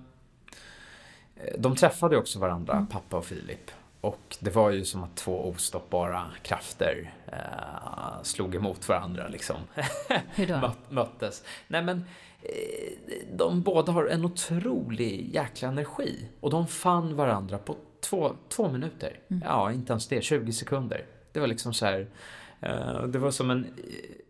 de 1.59 1.77
träffade 1.77 2.17
också 2.17 2.39
varandra, 2.39 2.73
mm. 2.73 2.87
pappa 2.87 3.17
och 3.17 3.25
Filip. 3.25 3.71
Och 4.01 4.37
det 4.41 4.51
var 4.51 4.71
ju 4.71 4.85
som 4.85 5.03
att 5.05 5.17
två 5.17 5.49
ostoppbara 5.49 6.27
krafter 6.43 7.15
eh, 7.27 8.23
slog 8.23 8.55
emot 8.55 8.89
varandra 8.89 9.29
liksom. 9.29 9.57
Hur 10.35 10.47
då? 10.47 10.73
möttes. 10.95 11.45
Nej 11.69 11.83
men, 11.83 11.99
eh, 11.99 12.05
de 13.33 13.63
båda 13.63 13.93
har 13.93 14.07
en 14.07 14.25
otrolig 14.25 15.35
jäkla 15.35 15.69
energi. 15.69 16.29
Och 16.41 16.51
de 16.51 16.67
fann 16.67 17.17
varandra 17.17 17.59
på 17.59 17.77
två, 18.01 18.33
två 18.49 18.69
minuter. 18.69 19.21
Mm. 19.29 19.43
Ja, 19.47 19.73
inte 19.73 19.93
ens 19.93 20.09
det, 20.09 20.25
20 20.25 20.53
sekunder. 20.53 21.05
Det 21.33 21.41
var 21.41 21.47
liksom 21.47 21.75
så 21.75 21.87
här, 21.87 22.07
eh, 22.61 23.03
det 23.03 23.19
var 23.19 23.31
som 23.31 23.51
en 23.51 23.67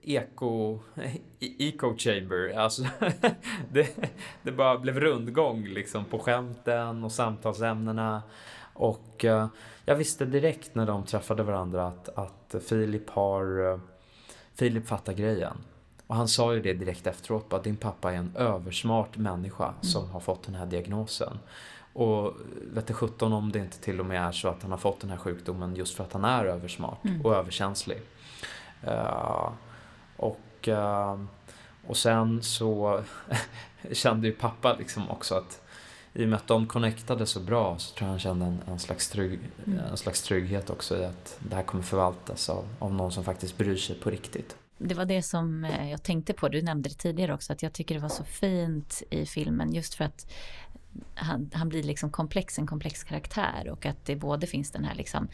eko, 0.02 0.78
eco 1.40 1.96
chamber. 1.96 2.58
Alltså, 2.58 2.84
det, 3.72 3.96
det 4.42 4.52
bara 4.52 4.78
blev 4.78 5.00
rundgång 5.00 5.64
liksom 5.64 6.04
på 6.04 6.18
skämten 6.18 7.04
och 7.04 7.12
samtalsämnena. 7.12 8.22
Och 8.74 9.24
uh, 9.24 9.46
jag 9.84 9.96
visste 9.96 10.24
direkt 10.24 10.74
när 10.74 10.86
de 10.86 11.04
träffade 11.04 11.42
varandra 11.42 11.86
att, 11.86 12.08
att 12.08 12.54
Filip 12.68 13.10
har... 13.10 13.80
Filip 14.54 14.86
fattar 14.88 15.12
grejen. 15.12 15.56
Och 16.08 16.16
han 16.16 16.28
sa 16.28 16.54
ju 16.54 16.62
det 16.62 16.74
direkt 16.74 17.06
efteråt, 17.06 17.52
att 17.52 17.64
din 17.64 17.76
pappa 17.76 18.12
är 18.12 18.16
en 18.16 18.36
översmart 18.36 19.16
människa 19.16 19.64
mm. 19.64 19.82
som 19.82 20.10
har 20.10 20.20
fått 20.20 20.42
den 20.42 20.54
här 20.54 20.66
diagnosen. 20.66 21.38
Och 21.92 22.34
vet 22.72 22.92
sjutton 22.92 23.32
om 23.32 23.52
det 23.52 23.58
inte 23.58 23.78
till 23.78 24.00
och 24.00 24.06
med 24.06 24.28
är 24.28 24.32
så 24.32 24.48
att 24.48 24.62
han 24.62 24.70
har 24.70 24.78
fått 24.78 25.00
den 25.00 25.10
här 25.10 25.16
sjukdomen 25.16 25.76
just 25.76 25.94
för 25.94 26.04
att 26.04 26.12
han 26.12 26.24
är 26.24 26.44
översmart 26.44 27.04
mm. 27.04 27.26
och 27.26 27.34
överkänslig. 27.34 28.02
Uh, 28.86 29.50
och, 30.16 30.68
ehm, 30.68 31.28
och 31.86 31.96
sen 31.96 32.42
så 32.42 33.02
kände 33.92 34.26
ju 34.26 34.32
pappa 34.32 34.76
liksom 34.78 35.10
också 35.10 35.34
att 35.34 35.62
i 36.12 36.24
och 36.24 36.28
med 36.28 36.36
att 36.36 36.46
de 36.46 36.66
connectade 36.66 37.26
så 37.26 37.40
bra 37.40 37.78
så 37.78 37.94
tror 37.94 38.06
jag 38.06 38.10
han 38.10 38.18
kände 38.18 38.46
en, 38.46 38.58
en, 38.66 38.78
slags, 38.78 39.10
trygg, 39.10 39.40
mm. 39.66 39.78
en 39.78 39.96
slags 39.96 40.22
trygghet 40.22 40.70
också 40.70 40.98
i 40.98 41.04
att 41.04 41.38
det 41.38 41.56
här 41.56 41.62
kommer 41.62 41.84
förvaltas 41.84 42.48
av, 42.48 42.64
av 42.78 42.94
någon 42.94 43.12
som 43.12 43.24
faktiskt 43.24 43.58
bryr 43.58 43.76
sig 43.76 43.96
på 43.96 44.10
riktigt. 44.10 44.56
Det 44.78 44.94
var 44.94 45.04
det 45.04 45.22
som 45.22 45.64
eh, 45.64 45.90
jag 45.90 46.02
tänkte 46.02 46.32
på, 46.32 46.48
du 46.48 46.62
nämnde 46.62 46.88
det 46.88 46.94
tidigare 46.94 47.34
också, 47.34 47.52
att 47.52 47.62
jag 47.62 47.72
tycker 47.72 47.94
det 47.94 48.00
var 48.00 48.08
så 48.08 48.24
fint 48.24 49.02
i 49.10 49.26
filmen 49.26 49.72
just 49.72 49.94
för 49.94 50.04
att 50.04 50.32
han, 51.14 51.50
han 51.54 51.68
blir 51.68 51.82
liksom 51.82 52.10
komplex, 52.10 52.58
en 52.58 52.66
komplex 52.66 53.04
karaktär 53.04 53.68
och 53.70 53.86
att 53.86 54.04
det 54.04 54.16
både 54.16 54.46
finns 54.46 54.70
den 54.70 54.84
här 54.84 54.94
liksom 54.94 55.28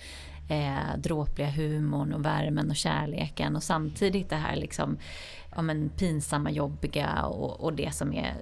eh, 0.49 0.99
dråpliga 0.99 1.51
humorn 1.51 2.13
och 2.13 2.25
värmen 2.25 2.71
och 2.71 2.77
kärleken 2.77 3.57
och 3.57 3.63
samtidigt 3.63 4.31
det 4.31 4.37
här 4.37 4.57
liksom 4.57 4.99
ja, 5.57 5.63
men 5.63 5.89
pinsamma, 5.89 6.51
jobbiga 6.51 7.23
och, 7.23 7.61
och 7.61 7.73
det 7.73 7.95
som 7.95 8.13
är, 8.13 8.35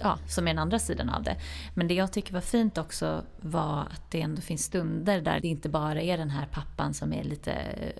ja, 0.00 0.18
som 0.28 0.48
är 0.48 0.50
den 0.50 0.58
andra 0.58 0.78
sidan 0.78 1.08
av 1.08 1.22
det. 1.22 1.36
Men 1.74 1.88
det 1.88 1.94
jag 1.94 2.12
tycker 2.12 2.34
var 2.34 2.40
fint 2.40 2.78
också 2.78 3.24
var 3.40 3.80
att 3.80 4.10
det 4.10 4.20
ändå 4.20 4.42
finns 4.42 4.64
stunder 4.64 5.20
där 5.20 5.40
det 5.40 5.48
inte 5.48 5.68
bara 5.68 6.02
är 6.02 6.18
den 6.18 6.30
här 6.30 6.46
pappan 6.46 6.94
som 6.94 7.12
är 7.12 7.24
lite 7.24 7.52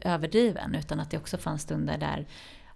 överdriven 0.03 0.75
utan 0.75 1.01
att 1.01 1.11
det 1.11 1.19
också 1.19 1.39
fanns 1.39 1.63
stunder 1.63 1.99
där 1.99 2.27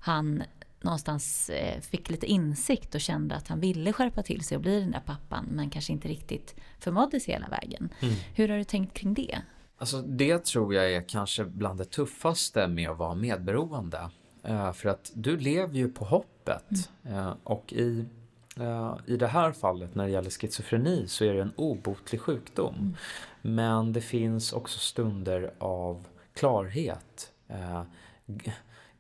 han 0.00 0.42
någonstans 0.84 1.50
eh, 1.50 1.80
fick 1.80 2.10
lite 2.10 2.26
insikt 2.26 2.94
och 2.94 3.00
kände 3.00 3.34
att 3.34 3.48
han 3.48 3.60
ville 3.60 3.92
skärpa 3.92 4.22
till 4.22 4.44
sig 4.44 4.56
och 4.56 4.62
bli 4.62 4.80
den 4.80 4.90
där 4.90 5.02
pappan 5.06 5.46
men 5.50 5.70
kanske 5.70 5.92
inte 5.92 6.08
riktigt 6.08 6.54
förmådde 6.80 7.20
sig 7.20 7.34
hela 7.34 7.48
vägen. 7.48 7.88
Mm. 8.00 8.14
Hur 8.34 8.48
har 8.48 8.56
du 8.56 8.64
tänkt 8.64 8.94
kring 8.94 9.14
det? 9.14 9.38
Alltså 9.78 10.02
det 10.02 10.44
tror 10.44 10.74
jag 10.74 10.92
är 10.92 11.08
kanske 11.08 11.44
bland 11.44 11.78
det 11.78 11.84
tuffaste 11.84 12.68
med 12.68 12.90
att 12.90 12.98
vara 12.98 13.14
medberoende. 13.14 14.10
Uh, 14.48 14.72
för 14.72 14.88
att 14.88 15.10
du 15.14 15.36
lever 15.36 15.74
ju 15.74 15.88
på 15.88 16.04
hoppet. 16.04 16.90
Mm. 17.04 17.18
Uh, 17.18 17.34
och 17.44 17.72
i, 17.72 18.04
i 19.06 19.16
det 19.16 19.26
här 19.26 19.52
fallet 19.52 19.94
när 19.94 20.04
det 20.04 20.10
gäller 20.10 20.30
schizofreni 20.30 21.04
så 21.08 21.24
är 21.24 21.34
det 21.34 21.42
en 21.42 21.52
obotlig 21.56 22.20
sjukdom. 22.20 22.74
Mm. 22.74 22.96
Men 23.42 23.92
det 23.92 24.00
finns 24.00 24.52
också 24.52 24.78
stunder 24.78 25.54
av 25.58 26.06
klarhet. 26.34 27.32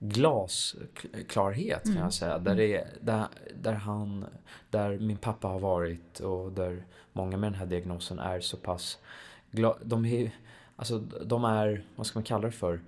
Glasklarhet 0.08 1.82
kan 1.82 1.92
mm. 1.92 2.04
jag 2.04 2.12
säga. 2.12 2.38
Där, 2.38 2.56
det 2.56 2.74
är, 2.76 2.88
där, 3.00 3.26
där, 3.62 3.72
han, 3.72 4.24
där 4.70 4.98
min 4.98 5.16
pappa 5.16 5.48
har 5.48 5.58
varit 5.58 6.20
och 6.20 6.52
där 6.52 6.84
många 7.12 7.36
med 7.36 7.52
den 7.52 7.58
här 7.58 7.66
diagnosen 7.66 8.18
är 8.18 8.40
så 8.40 8.56
pass 8.56 8.98
de 9.82 10.04
är 10.04 10.32
Alltså 10.76 10.98
de 11.24 11.44
är, 11.44 11.84
vad 11.96 12.06
ska 12.06 12.18
man 12.18 12.24
kalla 12.24 12.46
det 12.46 12.52
för? 12.52 12.80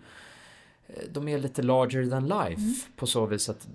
De 1.11 1.29
är 1.29 1.39
lite 1.39 1.63
larger 1.63 2.11
than 2.11 2.29
life 2.29 2.63
mm. 2.63 2.75
på 2.97 3.07
så 3.07 3.27
vis 3.27 3.49
att 3.49 3.69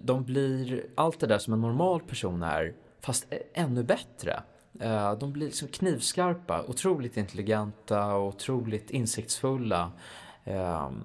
de 0.00 0.24
blir 0.24 0.84
allt 0.94 1.20
det 1.20 1.26
där 1.26 1.38
som 1.38 1.52
en 1.52 1.60
normal 1.60 2.00
person 2.00 2.42
är 2.42 2.74
fast 3.00 3.32
ännu 3.54 3.82
bättre. 3.82 4.42
Eh, 4.80 5.18
de 5.18 5.32
blir 5.32 5.46
liksom 5.46 5.68
knivskarpa, 5.68 6.64
otroligt 6.68 7.16
intelligenta 7.16 8.14
och 8.14 8.28
otroligt 8.28 8.90
insiktsfulla. 8.90 9.92
Ehm, 10.44 11.02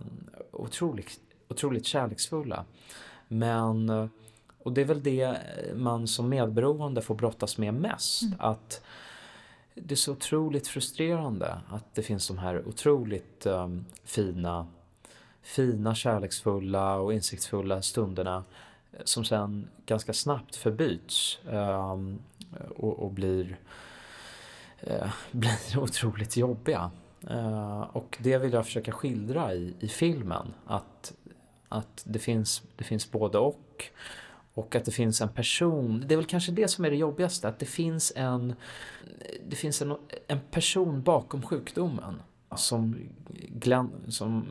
otroligt, 0.51 1.19
otroligt 1.47 1.85
kärleksfulla. 1.85 2.65
Men, 3.27 4.09
och 4.63 4.73
det 4.73 4.81
är 4.81 4.85
väl 4.85 5.03
det 5.03 5.37
man 5.75 6.07
som 6.07 6.29
medberoende 6.29 7.01
får 7.01 7.15
brottas 7.15 7.57
med 7.57 7.73
mest. 7.73 8.21
Mm. 8.21 8.35
Att 8.39 8.81
det 9.81 9.93
är 9.93 9.95
så 9.95 10.11
otroligt 10.11 10.67
frustrerande 10.67 11.57
att 11.69 11.95
det 11.95 12.01
finns 12.01 12.27
de 12.27 12.37
här 12.37 12.67
otroligt 12.67 13.45
um, 13.45 13.85
fina, 14.03 14.67
fina, 15.41 15.95
kärleksfulla 15.95 16.95
och 16.95 17.13
insiktsfulla 17.13 17.81
stunderna 17.81 18.43
eh, 18.91 18.99
som 19.03 19.25
sen 19.25 19.67
ganska 19.85 20.13
snabbt 20.13 20.55
förbyts 20.55 21.39
um, 21.49 22.19
och, 22.75 22.99
och, 22.99 23.11
blir, 23.11 23.59
uh, 24.87 25.13
blir 25.31 25.79
otroligt 25.79 26.37
jobbiga. 26.37 26.91
Uh, 27.31 27.81
och 27.81 28.17
det 28.21 28.37
vill 28.37 28.53
jag 28.53 28.65
försöka 28.65 28.91
skildra 28.91 29.53
i, 29.53 29.73
i 29.79 29.87
filmen. 29.87 30.53
Att, 30.65 31.13
att 31.69 32.03
det, 32.05 32.19
finns, 32.19 32.63
det 32.75 32.83
finns 32.83 33.11
både 33.11 33.37
och. 33.37 33.85
Och 34.53 34.75
att 34.75 34.85
det 34.85 34.91
finns 34.91 35.21
en 35.21 35.29
person, 35.29 36.03
det 36.07 36.15
är 36.15 36.17
väl 36.17 36.25
kanske 36.25 36.51
det 36.51 36.67
som 36.67 36.85
är 36.85 36.89
det 36.89 36.95
jobbigaste, 36.95 37.47
att 37.47 37.59
det 37.59 37.65
finns 37.65 38.13
en, 38.15 38.55
det 39.47 39.55
finns 39.55 39.81
en, 39.81 39.95
en 40.27 40.39
person 40.51 41.01
bakom 41.01 41.41
sjukdomen. 41.41 42.21
som, 42.55 42.95
glän, 43.49 43.91
som 44.07 44.45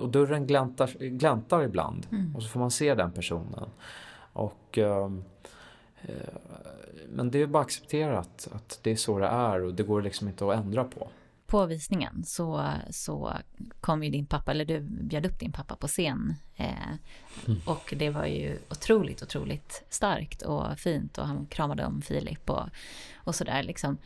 och 0.00 0.08
dörren 0.08 0.46
gläntar, 0.46 0.86
gläntar 0.98 1.62
ibland 1.62 2.06
Mm. 2.10 2.36
och 2.36 2.42
så 2.42 2.48
får 2.48 2.60
man 2.60 2.70
se 2.70 2.94
den 2.94 3.12
personen. 3.12 3.68
Och 4.32 4.78
ehm, 4.78 5.24
eh, 6.02 6.34
men 7.08 7.30
det 7.30 7.42
är 7.42 7.46
bara 7.46 7.62
accepterat 7.62 8.48
att 8.52 8.78
det 8.82 8.90
är 8.90 8.96
så 8.96 9.18
det 9.18 9.26
är 9.26 9.62
och 9.62 9.74
det 9.74 9.82
går 9.82 10.02
liksom 10.02 10.28
inte 10.28 10.46
att 10.46 10.56
ändra 10.56 10.84
på. 10.84 11.08
På 11.50 11.66
visningen 11.66 12.24
så, 12.24 12.70
så 12.90 13.32
kom 13.80 14.02
ju 14.04 14.10
din 14.10 14.26
pappa, 14.26 14.50
eller 14.50 14.64
du 14.64 14.80
bjöd 14.80 15.26
upp 15.26 15.38
din 15.40 15.52
pappa 15.52 15.76
på 15.76 15.88
scen. 15.88 16.34
Eh, 16.56 16.94
Mm. 17.46 17.60
och 17.66 17.94
det 17.96 18.10
var 18.10 18.26
ju 18.26 18.58
otroligt, 18.70 19.22
otroligt 19.22 19.82
starkt 19.88 20.42
och 20.42 20.78
fint 20.78 21.18
och 21.18 21.26
han 21.26 21.46
kramade 21.46 21.84
om 21.86 22.02
Filip 22.02 22.50
och, 22.50 22.68
och 23.14 23.34
sådär 23.34 23.62
liksom. 23.62 23.98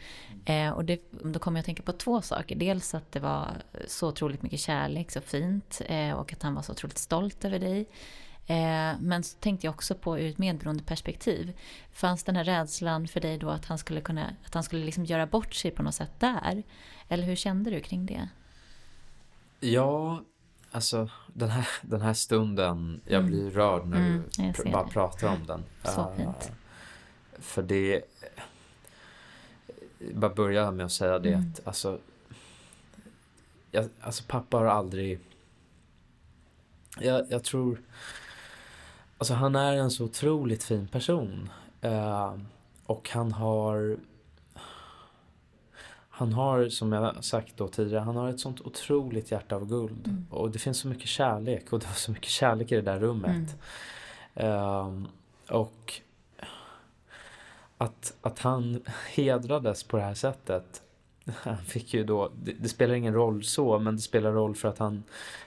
Eh, 0.44 0.70
och 0.70 0.84
det, 0.84 1.00
då 1.24 1.38
kommer 1.38 1.58
jag 1.58 1.60
att 1.62 1.66
tänka 1.66 1.82
på 1.82 1.92
två 1.92 2.22
saker. 2.22 2.56
Dels 2.56 2.94
att 2.94 3.12
det 3.12 3.20
var 3.20 3.48
så 3.88 4.08
otroligt 4.08 4.42
mycket 4.42 4.60
kärlek, 4.60 5.10
så 5.10 5.20
fint 5.20 5.80
eh, 5.86 6.12
och 6.12 6.32
att 6.32 6.42
han 6.42 6.54
var 6.54 6.62
så 6.62 6.72
otroligt 6.72 6.98
stolt 6.98 7.44
över 7.44 7.58
dig. 7.58 7.86
Eh, 8.46 8.92
men 9.00 9.22
så 9.24 9.38
tänkte 9.38 9.66
jag 9.66 9.74
också 9.74 9.94
på 9.94 10.18
ur 10.18 10.30
ett 10.30 10.38
medberoende 10.38 10.82
perspektiv. 10.84 11.56
Fanns 11.92 12.24
den 12.24 12.36
här 12.36 12.44
rädslan 12.44 13.08
för 13.08 13.20
dig 13.20 13.38
då 13.38 13.48
att 13.50 13.64
han 13.64 13.78
skulle 13.78 14.00
kunna, 14.00 14.34
att 14.46 14.54
han 14.54 14.62
skulle 14.62 14.84
liksom 14.84 15.04
göra 15.04 15.26
bort 15.26 15.54
sig 15.54 15.70
på 15.70 15.82
något 15.82 15.94
sätt 15.94 16.20
där? 16.20 16.62
Eller 17.08 17.24
hur 17.24 17.36
kände 17.36 17.70
du 17.70 17.80
kring 17.80 18.06
det? 18.06 18.28
Ja, 19.60 20.22
alltså 20.70 21.08
den 21.34 21.50
här, 21.50 21.68
den 21.82 22.00
här 22.00 22.14
stunden, 22.14 23.00
jag 23.06 23.18
Mm. 23.18 23.26
blir 23.30 23.50
rörd 23.50 23.86
när 23.86 23.96
Mm, 23.96 24.22
du 24.36 24.42
pr- 24.42 24.72
bara 24.72 24.84
det. 24.84 24.90
pratar 24.90 25.28
om 25.28 25.46
den. 25.46 25.64
Så 25.84 26.00
Eh, 26.00 26.16
fint. 26.16 26.52
För 27.38 27.62
det, 27.62 28.02
bara 30.14 30.34
börja 30.34 30.70
med 30.70 30.86
att 30.86 30.92
säga 30.92 31.18
det 31.18 31.32
Mm. 31.32 31.50
att 31.52 31.66
alltså, 31.66 31.98
jag, 33.70 33.88
alltså 34.00 34.24
pappa 34.28 34.56
har 34.56 34.66
aldrig, 34.66 35.20
jag, 37.00 37.26
jag 37.30 37.44
tror, 37.44 37.80
alltså 39.18 39.34
han 39.34 39.56
är 39.56 39.76
en 39.76 39.90
så 39.90 40.04
otroligt 40.04 40.64
fin 40.64 40.88
person. 40.88 41.50
Eh, 41.80 42.34
och 42.86 43.10
han 43.10 43.32
har 43.32 43.96
han 46.16 46.32
har, 46.32 46.68
som 46.68 46.92
jag 46.92 47.24
sagt 47.24 47.56
då 47.56 47.68
tidigare, 47.68 48.00
han 48.00 48.16
har 48.16 48.28
ett 48.28 48.40
sånt 48.40 48.60
otroligt 48.60 49.30
hjärta 49.30 49.56
av 49.56 49.66
guld. 49.68 50.06
Mm. 50.06 50.26
Och 50.30 50.50
det 50.50 50.58
finns 50.58 50.78
så 50.78 50.88
mycket 50.88 51.08
kärlek 51.08 51.72
och 51.72 51.80
det 51.80 51.86
var 51.86 51.94
så 51.94 52.10
mycket 52.10 52.28
kärlek 52.28 52.72
i 52.72 52.74
det 52.74 52.82
där 52.82 52.98
rummet. 52.98 53.56
Ehm, 54.34 55.08
och 55.50 56.00
att, 57.78 58.14
att 58.20 58.38
han 58.38 58.82
hedrades 59.14 59.82
på 59.82 59.96
det 59.96 60.02
här 60.02 60.14
sättet. 60.14 60.82
Han 61.32 61.56
fick 61.56 61.94
ju 61.94 62.04
då, 62.04 62.32
det, 62.42 62.52
det 62.52 62.68
spelar 62.68 62.94
ingen 62.94 63.14
roll 63.14 63.44
så, 63.44 63.78
men 63.78 63.96
det 63.96 64.02
spelar 64.02 64.32
roll 64.32 64.54
för 64.54 64.68
att 64.68 64.78
han, 64.78 65.02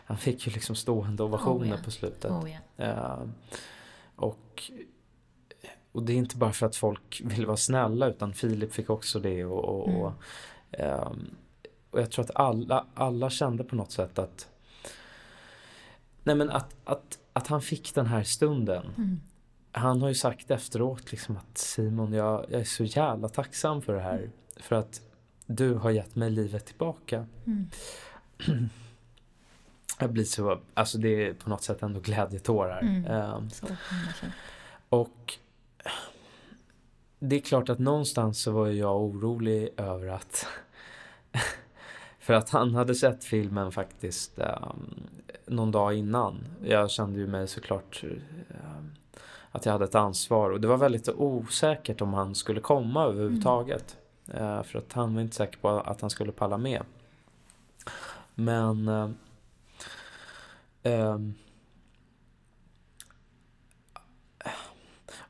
han 0.05 0.17
fick 0.17 0.47
ju 0.47 0.53
liksom 0.53 0.75
stående 0.75 1.23
ovationer 1.23 1.65
Oh, 1.65 1.69
ja. 1.69 1.77
på 1.83 1.91
slutet. 1.91 2.31
Oh, 2.31 2.51
ja. 2.51 2.83
Ehm, 2.85 3.33
och, 4.15 4.71
och 5.91 6.03
det 6.03 6.13
är 6.13 6.17
inte 6.17 6.37
bara 6.37 6.53
för 6.53 6.65
att 6.65 6.75
folk 6.75 7.21
vill 7.25 7.45
vara 7.45 7.57
snälla 7.57 8.07
utan 8.07 8.33
Filip 8.33 8.73
fick 8.73 8.89
också 8.89 9.19
det 9.19 9.45
och, 9.45 9.65
och, 9.65 9.87
Mm. 9.89 10.01
och, 10.01 10.13
ehm, 10.71 11.29
och 11.91 12.01
jag 12.01 12.11
tror 12.11 12.25
att 12.25 12.35
alla, 12.35 12.85
alla 12.93 13.29
kände 13.29 13.63
på 13.63 13.75
något 13.75 13.91
sätt 13.91 14.19
att 14.19 14.47
Nej 16.23 16.35
men 16.35 16.49
att, 16.49 16.75
att, 16.83 17.19
att 17.33 17.47
han 17.47 17.61
fick 17.61 17.95
den 17.95 18.05
här 18.05 18.23
stunden. 18.23 18.85
Mm. 18.97 19.21
Han 19.71 20.01
har 20.01 20.09
ju 20.09 20.15
sagt 20.15 20.51
efteråt 20.51 21.11
liksom 21.11 21.37
att 21.37 21.57
Simon 21.57 22.13
jag, 22.13 22.45
jag 22.49 22.61
är 22.61 22.65
så 22.65 22.83
jävla 22.83 23.29
tacksam 23.29 23.81
för 23.81 23.93
det 23.93 24.01
här. 24.01 24.29
För 24.57 24.75
att 24.75 25.01
du 25.47 25.73
har 25.73 25.89
gett 25.91 26.15
mig 26.15 26.29
livet 26.29 26.65
tillbaka. 26.65 27.25
Mm. 27.45 27.69
Jag 29.99 30.11
blir 30.11 30.23
så, 30.23 30.59
alltså 30.73 30.97
det 30.97 31.27
är 31.27 31.33
på 31.33 31.49
något 31.49 31.63
sätt 31.63 31.83
ändå 31.83 31.99
glädjetårar. 31.99 32.79
Mm. 32.81 33.05
Ehm, 33.05 33.49
Så 33.49 33.67
och 34.89 35.33
det 37.19 37.35
är 37.35 37.39
klart 37.39 37.69
att 37.69 37.79
någonstans 37.79 38.41
så 38.41 38.51
var 38.51 38.67
jag 38.67 39.01
orolig 39.01 39.69
över 39.77 40.07
att 40.07 40.47
för 42.19 42.33
att 42.33 42.49
han 42.49 42.75
hade 42.75 42.95
sett 42.95 43.23
filmen 43.23 43.71
faktiskt 43.71 44.39
um, 44.39 45.07
någon 45.45 45.71
dag 45.71 45.93
innan. 45.93 46.45
Jag 46.63 46.91
kände 46.91 47.19
ju 47.19 47.27
mig 47.27 47.47
såklart 47.47 48.03
um, 48.03 48.91
att 49.51 49.65
jag 49.65 49.73
hade 49.73 49.85
ett 49.85 49.95
ansvar 49.95 50.49
och 50.49 50.61
det 50.61 50.67
var 50.67 50.77
väldigt 50.77 51.09
osäkert 51.09 52.01
om 52.01 52.13
han 52.13 52.35
skulle 52.35 52.61
komma 52.61 53.03
överhuvudtaget. 53.03 53.97
Uh, 53.97 54.06
för 54.63 54.75
att 54.75 54.93
han 54.93 55.15
var 55.15 55.21
inte 55.21 55.35
säker 55.35 55.59
på 55.59 55.69
att 55.69 56.01
han 56.01 56.09
skulle 56.09 56.31
palla 56.31 56.57
med. 56.57 56.83
Men 58.35 58.87
uh, 58.87 59.09
um, 60.83 61.35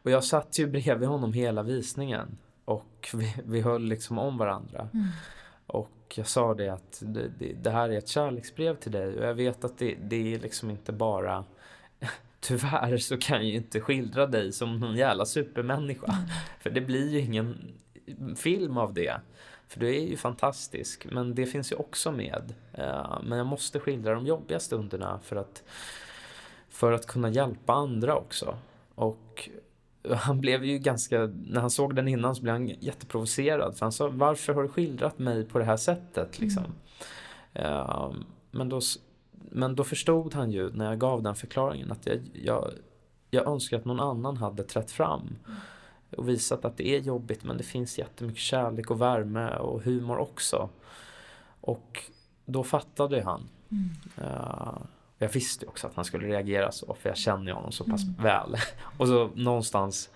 Och 0.08 0.12
jag 0.12 0.24
satt 0.24 0.60
ju 0.60 0.68
bredvid 0.68 1.10
honom 1.10 1.34
hela 1.34 1.64
visningen. 1.64 2.38
Och 2.66 3.10
vi, 3.14 3.36
vi 3.46 3.62
höll 3.62 3.84
liksom 3.84 4.20
om 4.20 4.38
varandra. 4.38 4.90
Mm. 4.94 5.08
Och 5.68 6.14
jag 6.16 6.28
sa 6.28 6.54
det 6.54 6.70
att 6.70 7.04
det, 7.06 7.32
det, 7.40 7.54
det 7.54 7.70
här 7.70 7.90
är 7.90 7.98
ett 7.98 8.08
kärleksbrev 8.08 8.76
till 8.76 8.92
dig. 8.92 9.18
Och 9.18 9.26
jag 9.26 9.34
vet 9.34 9.64
att 9.64 9.78
det, 9.78 9.98
det 10.02 10.34
är 10.34 10.40
liksom 10.40 10.70
inte 10.70 10.92
bara... 10.92 11.46
Tyvärr 12.40 12.98
så 12.98 13.18
kan 13.18 13.38
jag 13.38 13.46
ju 13.46 13.56
inte 13.56 13.80
skildra 13.80 14.28
dig 14.28 14.52
som 14.52 14.80
någon 14.80 14.96
jävla 14.96 15.26
supermänniska. 15.26 16.12
Mm. 16.12 16.30
För 16.60 16.70
det 16.70 16.82
blir 16.82 17.10
ju 17.10 17.20
ingen 17.20 17.74
film 18.36 18.78
av 18.78 18.94
det. 18.94 19.22
För 19.68 19.80
du 19.80 19.96
är 19.96 20.02
ju 20.02 20.18
fantastisk. 20.18 21.08
Men 21.12 21.36
det 21.36 21.46
finns 21.46 21.72
ju 21.72 21.76
också 21.76 22.12
med. 22.12 22.54
Eh, 22.74 23.20
Men 23.24 23.38
jag 23.38 23.48
måste 23.48 23.80
skildra 23.80 24.14
de 24.14 24.26
jobbiga 24.26 24.60
stunderna 24.60 25.20
för 25.24 25.36
att, 25.36 25.64
för 26.70 26.92
att 26.92 27.08
kunna 27.08 27.30
hjälpa 27.30 27.74
andra 27.74 28.16
också. 28.16 28.58
Och 28.96 29.50
han 30.16 30.42
blev 30.42 30.66
ju 30.66 30.78
ganska, 30.78 31.20
när 31.48 31.62
han 31.62 31.70
såg 31.70 31.96
den 31.96 32.08
innan 32.08 32.36
så 32.36 32.42
blev 32.42 32.54
han 32.54 32.68
jätteprovocerad. 32.68 33.78
För 33.78 33.86
han 33.86 33.92
sa, 33.92 34.08
varför 34.08 34.54
har 34.54 34.64
du 34.64 34.70
skildrat 34.70 35.20
mig 35.20 35.46
på 35.46 35.60
det 35.60 35.66
här 35.66 35.78
sättet? 35.78 36.40
Liksom. 36.40 36.64
Eh, 37.54 38.12
men, 38.52 38.70
då, 38.70 38.82
men 39.32 39.76
då 39.76 39.84
förstod 39.84 40.34
han 40.34 40.52
ju 40.52 40.70
när 40.70 40.86
jag 40.86 41.00
gav 41.00 41.24
den 41.24 41.36
förklaringen 41.36 41.92
att 41.92 42.06
jag, 42.06 42.20
jag, 42.34 42.72
jag 43.32 43.48
önskar 43.48 43.78
att 43.78 43.86
någon 43.86 44.00
annan 44.00 44.38
hade 44.38 44.64
trätt 44.64 44.92
fram. 44.92 45.36
Och 46.16 46.30
visat 46.30 46.66
att 46.66 46.78
det 46.78 46.88
är 46.88 47.00
jobbigt 47.00 47.44
men 47.44 47.58
det 47.58 47.64
finns 47.64 47.98
jättemycket 48.00 48.42
kärlek 48.42 48.92
och 48.92 49.02
värme 49.02 49.50
och 49.56 49.82
humor 49.84 50.18
också. 50.18 50.70
Och 51.62 52.04
då 52.46 52.64
fattade 52.64 53.24
han. 53.24 53.50
Mm. 53.72 53.90
Uh, 54.32 54.78
jag 55.18 55.30
visste 55.30 55.66
också 55.66 55.88
att 55.88 55.96
han 55.96 56.06
skulle 56.06 56.28
reagera 56.28 56.72
så 56.72 56.94
för 57.02 57.10
jag 57.10 57.18
känner 57.18 57.52
honom 57.52 57.72
så 57.72 57.84
pass 57.84 58.04
Mm. 58.04 58.16
väl. 58.24 58.56
Och 58.98 59.08
så 59.08 59.30
någonstans 59.36 60.10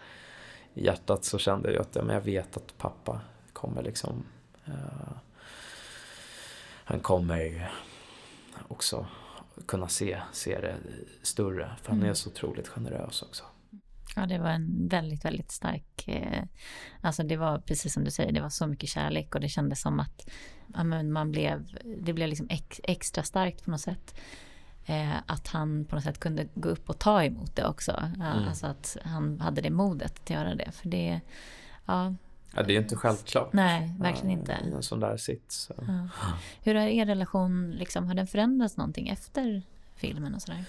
i 0.74 0.86
hjärtat 0.86 1.24
så 1.24 1.38
kände 1.38 1.74
jag 1.74 1.82
att 1.82 1.96
ja, 1.96 2.04
men 2.04 2.16
jag 2.16 2.22
vet 2.22 2.58
att 2.58 2.78
pappa 2.78 3.22
kommer 3.54 3.84
liksom 3.84 4.24
eh, 4.66 4.74
Han 6.84 7.00
kommer 7.00 7.72
också 8.68 9.06
kunna 9.66 9.88
se, 9.88 10.22
se 10.32 10.60
det 10.60 10.76
större 11.22 11.72
för 11.82 11.90
han 11.90 11.98
Mm. 11.98 12.10
är 12.10 12.14
så 12.14 12.30
otroligt 12.30 12.68
generös 12.68 13.22
också. 13.22 13.44
Ja, 14.16 14.26
det 14.26 14.38
var 14.38 14.50
en 14.50 14.88
väldigt, 14.88 15.26
väldigt 15.26 15.52
stark... 15.52 16.08
Eh, 16.08 16.44
alltså 17.02 17.24
det 17.24 17.38
var 17.38 17.60
precis 17.60 17.94
som 17.94 18.04
du 18.04 18.12
säger, 18.12 18.32
det 18.32 18.42
var 18.42 18.50
så 18.50 18.68
mycket 18.68 18.90
kärlek 18.90 19.36
och 19.36 19.42
det 19.42 19.50
kändes 19.50 19.82
som 19.82 20.00
att 20.00 20.30
ja, 20.74 20.84
man 20.84 21.32
blev, 21.32 21.78
det 21.98 22.14
blev 22.14 22.30
liksom 22.30 22.48
ex, 22.50 22.82
extra 22.84 23.24
starkt 23.24 23.66
på 23.66 23.72
något 23.72 23.82
sätt. 23.82 24.16
Eh, 24.86 25.16
att 25.26 25.48
han 25.48 25.86
på 25.86 25.96
något 25.96 26.04
sätt 26.04 26.20
kunde 26.20 26.48
gå 26.54 26.70
upp 26.70 26.90
och 26.90 27.00
ta 27.00 27.24
emot 27.24 27.56
det 27.56 27.68
också. 27.68 27.92
Mm. 28.16 28.22
Alltså 28.22 28.68
att 28.68 28.98
han 29.04 29.40
hade 29.40 29.62
det 29.62 29.70
modet 29.70 30.20
att 30.24 30.30
göra 30.30 30.56
det. 30.56 30.72
För 30.72 30.90
det, 30.90 31.22
ja, 31.86 32.14
Ja, 32.56 32.64
det 32.64 32.76
är 32.76 32.82
inte 32.82 32.96
självklart. 32.96 33.54
nej, 33.54 33.96
verkligen 34.00 34.40
inte. 34.40 34.52
I 34.52 34.72
en 34.72 34.84
sån 34.84 35.00
där 35.00 35.18
sits. 35.18 35.56
Så. 35.56 35.74
Ja. 35.88 36.10
Hur 36.64 36.76
har 36.76 36.88
er 36.88 37.06
relation, 37.06 37.72
liksom, 37.72 38.08
har 38.08 38.14
den 38.14 38.28
förändrats 38.28 38.78
någonting 38.78 39.10
efter 39.10 39.62
filmen 39.96 40.36
och 40.36 40.42
sådär? 40.42 40.66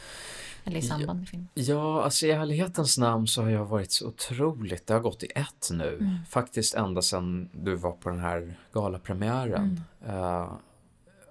Eller 0.65 0.79
i 0.79 0.83
samband 0.83 1.19
med 1.19 1.29
filmen? 1.29 1.49
Ja, 1.55 2.03
alltså 2.03 2.27
i 2.27 2.31
ärlighetens 2.31 2.99
namn 2.99 3.27
så 3.27 3.43
har 3.43 3.51
jag 3.51 3.65
varit 3.65 3.93
så 3.93 4.09
otroligt, 4.09 4.87
det 4.87 4.95
har 4.95 5.01
gått 5.01 5.23
i 5.23 5.27
ett 5.35 5.69
nu. 5.71 5.97
Mm. 6.01 6.17
Faktiskt 6.31 6.75
ända 6.75 7.03
sedan 7.03 7.49
du 7.53 7.75
var 7.75 7.93
på 7.93 8.09
den 8.09 8.21
här 8.21 8.55
galapremiären. 8.73 9.81
Eh, 10.07 10.53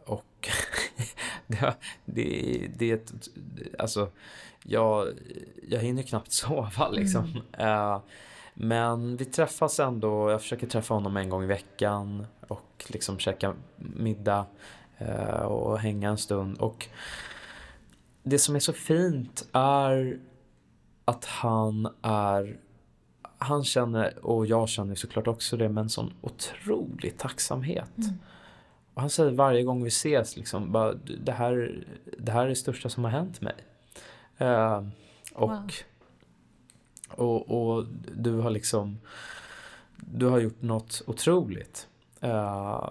och 0.06 0.50
det, 1.48 1.76
det, 2.06 2.68
det 2.78 2.92
är 2.92 2.96
ett, 2.96 3.14
alltså, 3.80 4.10
jag, 4.64 5.08
jag 5.70 5.80
hinner 5.80 6.04
knappt 6.04 6.32
sova 6.32 6.90
liksom. 6.90 7.42
Eh, 7.58 8.00
men 8.54 9.18
vi 9.18 9.26
träffas 9.26 9.80
ändå, 9.80 10.32
jag 10.32 10.42
försöker 10.42 10.68
träffa 10.68 10.94
honom 10.94 11.18
en 11.18 11.30
gång 11.30 11.44
i 11.44 11.48
veckan 11.48 12.26
och 12.48 12.86
liksom 12.88 13.20
käka 13.20 13.54
middag 13.78 14.46
eh, 14.98 15.42
och 15.42 15.80
hänga 15.80 16.10
en 16.10 16.18
stund. 16.18 16.58
Och 16.58 16.88
det 18.24 18.40
som 18.40 18.56
är 18.56 18.60
så 18.60 18.74
fint 18.74 19.48
är 19.54 20.20
att 21.06 21.26
han 21.26 21.88
är 22.02 22.60
han 23.44 23.64
känner, 23.64 24.26
och 24.26 24.46
jag 24.46 24.70
känner 24.70 24.96
såklart 24.96 25.28
också 25.28 25.58
det, 25.58 25.70
men 25.70 25.90
sån 25.90 26.14
otrolig 26.22 27.18
tacksamhet. 27.18 27.98
Mm. 27.98 28.14
Och 28.94 29.02
han 29.02 29.10
säger 29.10 29.32
varje 29.32 29.64
gång 29.64 29.84
vi 29.84 29.88
ses 29.88 30.38
liksom, 30.38 30.72
bara, 30.72 30.94
det, 30.94 31.32
här, 31.32 31.86
det 32.18 32.32
här 32.32 32.44
är 32.44 32.50
det 32.50 32.56
största 32.56 32.90
som 32.90 33.04
har 33.04 33.12
hänt 33.12 33.42
mig. 33.42 33.56
Uh, 34.42 34.88
och, 35.34 35.50
wow. 35.50 35.70
och, 37.10 37.76
och 37.76 37.86
du 38.16 38.34
har 38.34 38.50
liksom, 38.50 39.00
du 39.96 40.26
har 40.26 40.40
gjort 40.40 40.62
något 40.62 41.02
otroligt 41.08 41.88
uh, 42.24 42.90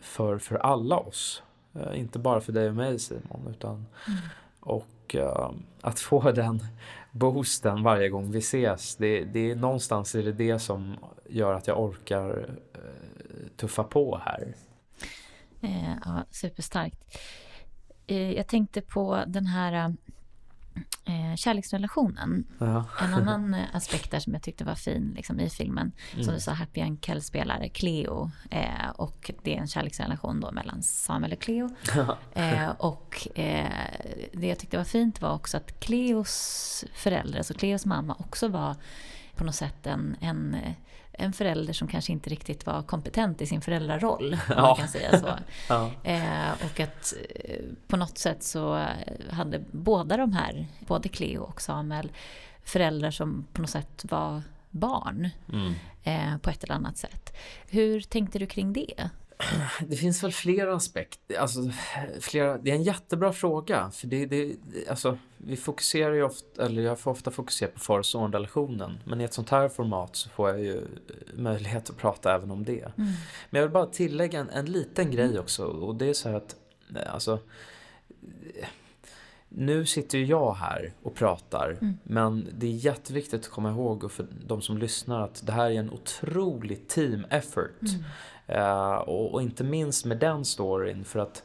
för, 0.00 0.38
för 0.38 0.56
alla 0.56 0.96
oss. 0.96 1.42
Uh, 1.76 2.00
inte 2.00 2.18
bara 2.18 2.40
för 2.40 2.52
dig 2.52 2.68
och 2.68 2.76
mig 2.76 2.98
Simon, 2.98 3.46
utan 3.50 3.74
mm 3.74 4.18
och 4.64 5.14
eh, 5.14 5.50
att 5.80 6.00
få 6.00 6.32
den 6.32 6.66
boosten 7.12 7.82
varje 7.82 8.08
gång 8.08 8.30
vi 8.30 8.38
ses, 8.38 8.96
det, 8.96 9.24
det 9.24 9.50
är 9.50 9.56
någonstans 9.56 10.14
är 10.14 10.22
det 10.22 10.32
det 10.32 10.58
som 10.58 10.96
gör 11.28 11.54
att 11.54 11.66
jag 11.66 11.80
orkar 11.80 12.56
eh, 12.74 13.56
tuffa 13.56 13.84
på 13.84 14.20
här. 14.24 14.54
Eh, 15.60 15.94
ja, 16.04 16.24
superstarkt. 16.30 17.18
Eh, 18.06 18.32
jag 18.32 18.46
tänkte 18.46 18.80
på 18.80 19.24
den 19.26 19.46
här 19.46 19.72
eh, 19.72 19.94
eh, 21.04 21.36
kärleksrelationen. 21.36 22.46
Ja. 22.58 22.84
En 23.00 23.14
annan 23.14 23.54
eh, 23.54 23.64
aspekt 23.72 24.10
där 24.10 24.18
som 24.18 24.32
jag 24.32 24.42
tyckte 24.42 24.64
var 24.64 24.74
fin 24.74 25.12
liksom, 25.16 25.40
i 25.40 25.50
filmen, 25.50 25.92
mm. 26.12 26.24
som 26.24 26.34
du 26.34 26.40
sa, 26.40 26.52
Happy 26.52 26.82
Uncle 26.82 27.20
spelar 27.20 27.68
Cleo 27.68 28.30
eh, 28.50 28.90
och 28.96 29.30
det 29.42 29.56
är 29.56 29.60
en 29.60 29.66
kärleksrelation 29.66 30.40
då 30.40 30.52
mellan 30.52 30.82
Samuel 30.82 31.32
och 31.32 31.40
Cleo. 31.40 31.70
eh, 32.34 32.70
och 32.70 33.38
eh, 33.38 33.88
det 34.32 34.46
jag 34.46 34.58
tyckte 34.58 34.76
var 34.76 34.84
fint 34.84 35.20
var 35.20 35.34
också 35.34 35.56
att 35.56 35.80
Cleos 35.80 36.84
föräldrar, 36.94 37.38
alltså 37.38 37.54
Cleos 37.54 37.86
mamma 37.86 38.16
också 38.18 38.48
var 38.48 38.76
på 39.36 39.44
något 39.44 39.54
sätt 39.54 39.86
en, 39.86 40.16
en 40.20 40.56
en 41.18 41.32
förälder 41.32 41.72
som 41.72 41.88
kanske 41.88 42.12
inte 42.12 42.30
riktigt 42.30 42.66
var 42.66 42.82
kompetent 42.82 43.42
i 43.42 43.46
sin 43.46 43.60
föräldraroll. 43.60 44.38
Ja. 44.48 44.62
man 44.62 44.76
kan 44.76 44.88
säga 44.88 45.20
så. 45.20 45.28
ja. 45.68 45.90
eh, 46.02 46.52
och 46.64 46.80
att 46.80 47.14
eh, 47.34 47.60
på 47.86 47.96
något 47.96 48.18
sätt 48.18 48.42
så 48.42 48.86
hade 49.30 49.62
båda 49.70 50.16
de 50.16 50.32
här, 50.32 50.66
både 50.80 51.08
Cleo 51.08 51.42
och 51.42 51.62
Samuel, 51.62 52.12
föräldrar 52.64 53.10
som 53.10 53.46
på 53.52 53.60
något 53.60 53.70
sätt 53.70 54.04
var 54.10 54.42
barn. 54.70 55.30
Mm. 55.52 55.74
Eh, 56.04 56.38
på 56.38 56.50
ett 56.50 56.64
eller 56.64 56.74
annat 56.74 56.96
sätt. 56.96 57.36
Hur 57.68 58.00
tänkte 58.00 58.38
du 58.38 58.46
kring 58.46 58.72
det? 58.72 59.10
Det 59.88 59.96
finns 59.96 60.24
väl 60.24 60.32
flera 60.32 60.76
aspekter. 60.76 61.38
Alltså, 61.38 61.70
flera, 62.20 62.58
det 62.58 62.70
är 62.70 62.74
en 62.74 62.82
jättebra 62.82 63.32
fråga. 63.32 63.90
För 63.90 64.06
det, 64.06 64.26
det, 64.26 64.56
alltså, 64.88 65.18
vi 65.36 65.56
fokuserar 65.56 66.14
ju 66.14 66.22
ofta, 66.22 66.66
eller 66.66 66.82
jag 66.82 66.98
får 66.98 67.10
ofta 67.10 67.30
fokusera 67.30 67.70
på 67.70 67.80
far 67.80 67.98
och 67.98 68.06
son-relationen. 68.06 68.98
Men 69.04 69.20
i 69.20 69.24
ett 69.24 69.34
sånt 69.34 69.50
här 69.50 69.68
format 69.68 70.16
så 70.16 70.28
får 70.28 70.48
jag 70.48 70.60
ju 70.60 70.80
möjlighet 71.34 71.90
att 71.90 71.96
prata 71.96 72.34
även 72.34 72.50
om 72.50 72.64
det. 72.64 72.80
Mm. 72.80 73.10
Men 73.50 73.60
jag 73.60 73.62
vill 73.62 73.72
bara 73.72 73.86
tillägga 73.86 74.40
en, 74.40 74.50
en 74.50 74.66
liten 74.66 75.10
grej 75.10 75.38
också. 75.38 75.64
Och 75.64 75.94
det 75.94 76.06
är 76.06 76.14
så 76.14 76.28
här 76.28 76.36
att, 76.36 76.56
alltså, 77.06 77.38
nu 79.56 79.86
sitter 79.86 80.18
ju 80.18 80.24
jag 80.24 80.54
här 80.54 80.92
och 81.02 81.14
pratar, 81.14 81.78
mm. 81.80 81.98
men 82.02 82.48
det 82.58 82.66
är 82.66 82.70
jätteviktigt 82.70 83.40
att 83.40 83.50
komma 83.50 83.70
ihåg 83.70 84.04
och 84.04 84.12
för 84.12 84.26
de 84.46 84.62
som 84.62 84.78
lyssnar 84.78 85.20
att 85.20 85.46
det 85.46 85.52
här 85.52 85.70
är 85.70 85.74
en 85.74 85.90
otrolig 85.90 86.88
team 86.88 87.24
effort. 87.30 87.80
Mm. 87.80 88.04
Uh, 88.48 88.94
och, 88.94 89.34
och, 89.34 89.42
inte 89.42 89.64
minst 89.64 90.04
med 90.04 90.18
den 90.18 90.44
storyn 90.44 91.04
för 91.04 91.18
att 91.18 91.42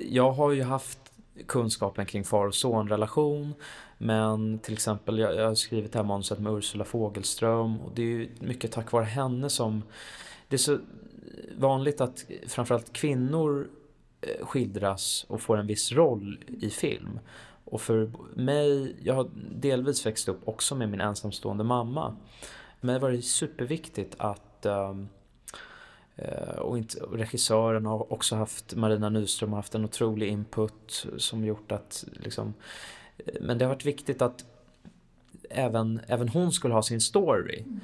jag 0.00 0.32
har 0.32 0.50
ju 0.50 0.62
haft 0.62 0.98
kunskapen 1.46 2.06
kring 2.06 2.24
far 2.24 2.46
och 2.46 2.54
son-relation 2.54 3.54
men 3.98 4.58
till 4.58 4.72
exempel 4.72 5.18
jag, 5.18 5.36
jag 5.36 5.46
har 5.46 5.54
skrivit 5.54 5.92
det 5.92 5.98
här 5.98 6.06
manuset 6.06 6.38
med 6.38 6.52
Ursula 6.52 6.84
Fogelström 6.84 7.80
och 7.80 7.90
det 7.94 8.02
är 8.02 8.06
ju 8.06 8.28
mycket 8.40 8.72
tack 8.72 8.92
vare 8.92 9.04
henne 9.04 9.50
som 9.50 9.82
det 10.48 10.56
är 10.56 10.58
så 10.58 10.78
vanligt 11.56 12.00
att 12.00 12.24
framförallt 12.46 12.92
kvinnor 12.92 13.60
eh, 13.60 13.81
skildras 14.40 15.26
och 15.28 15.40
får 15.40 15.56
en 15.56 15.66
viss 15.66 15.92
roll 15.92 16.44
i 16.60 16.70
film. 16.70 17.18
Och 17.64 17.80
för 17.80 18.10
mig, 18.34 18.96
jag 19.02 19.14
har 19.14 19.30
delvis 19.54 20.06
växt 20.06 20.28
upp 20.28 20.48
också 20.48 20.74
med 20.74 20.88
min 20.88 21.00
ensamstående 21.00 21.64
mamma. 21.64 22.16
Men 22.80 22.94
det 22.94 23.00
var 23.00 23.10
det 23.10 23.22
superviktigt 23.22 24.14
att 24.18 24.66
um, 24.66 25.08
Eh, 26.16 26.58
och, 26.58 26.78
inte, 26.78 27.00
och 27.00 27.18
regissören 27.18 27.86
har 27.86 28.12
också 28.12 28.36
haft, 28.36 28.74
Marina 28.74 29.08
Nyström 29.08 29.50
har 29.50 29.56
haft 29.56 29.74
en 29.74 29.84
otrolig 29.84 30.28
input 30.28 31.06
som 31.16 31.44
gjort 31.44 31.72
att 31.72 32.04
liksom, 32.12 32.54
eh, 33.18 33.34
men 33.40 33.58
det 33.58 33.64
har 33.64 33.72
varit 33.72 33.86
viktigt 33.86 34.22
att 34.22 34.44
även, 35.50 36.00
även 36.06 36.28
hon 36.28 36.52
skulle 36.52 36.74
ha 36.74 36.82
sin 36.82 37.00
story. 37.00 37.64
Mm. 37.64 37.80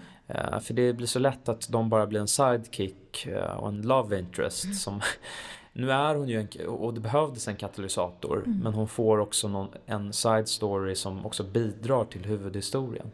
För 0.60 0.74
det 0.74 0.92
blir 0.92 1.06
så 1.06 1.18
lätt 1.18 1.48
att 1.48 1.68
de 1.68 1.88
bara 1.88 2.06
blir 2.06 2.20
en 2.20 2.28
sidekick 2.28 3.28
och 3.56 3.68
en 3.68 3.82
love 3.82 4.18
interest 4.18 4.64
mm. 4.64 4.74
som 4.74 5.00
nu 5.78 5.92
är 5.92 6.14
hon 6.14 6.28
ju 6.28 6.40
en, 6.40 6.66
och 6.66 6.94
det 6.94 7.00
behövdes 7.00 7.48
en 7.48 7.56
katalysator 7.56 8.42
mm. 8.46 8.60
men 8.62 8.74
hon 8.74 8.88
får 8.88 9.18
också 9.18 9.48
någon, 9.48 9.68
en 9.86 10.12
side 10.12 10.48
story 10.48 10.94
som 10.94 11.26
också 11.26 11.44
bidrar 11.44 12.04
till 12.04 12.24
huvudhistorien. 12.24 13.10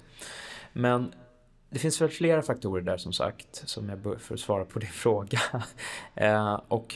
Men 0.72 1.12
det 1.70 1.78
finns 1.78 2.00
väl 2.00 2.08
flera 2.08 2.42
faktorer 2.42 2.82
där 2.82 2.96
som 2.96 3.12
sagt, 3.12 3.62
som 3.68 3.88
jag 3.88 4.20
för 4.20 4.34
att 4.34 4.40
svara 4.40 4.64
på 4.64 4.78
din 4.78 4.88
fråga. 4.92 5.40
eh, 6.14 6.60
och 6.68 6.94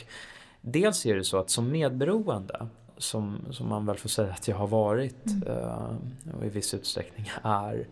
dels 0.61 1.05
är 1.05 1.15
det 1.15 1.23
så 1.23 1.37
att 1.37 1.49
som 1.49 1.71
medberoende, 1.71 2.67
som, 2.97 3.39
som 3.51 3.69
man 3.69 3.85
väl 3.85 3.97
får 3.97 4.09
säga 4.09 4.33
att 4.33 4.47
jag 4.47 4.55
har 4.55 4.67
varit 4.67 5.25
mm. 5.25 5.43
eh, 5.47 5.95
och 6.37 6.45
i 6.45 6.49
viss 6.49 6.73
utsträckning 6.73 7.31
är, 7.43 7.87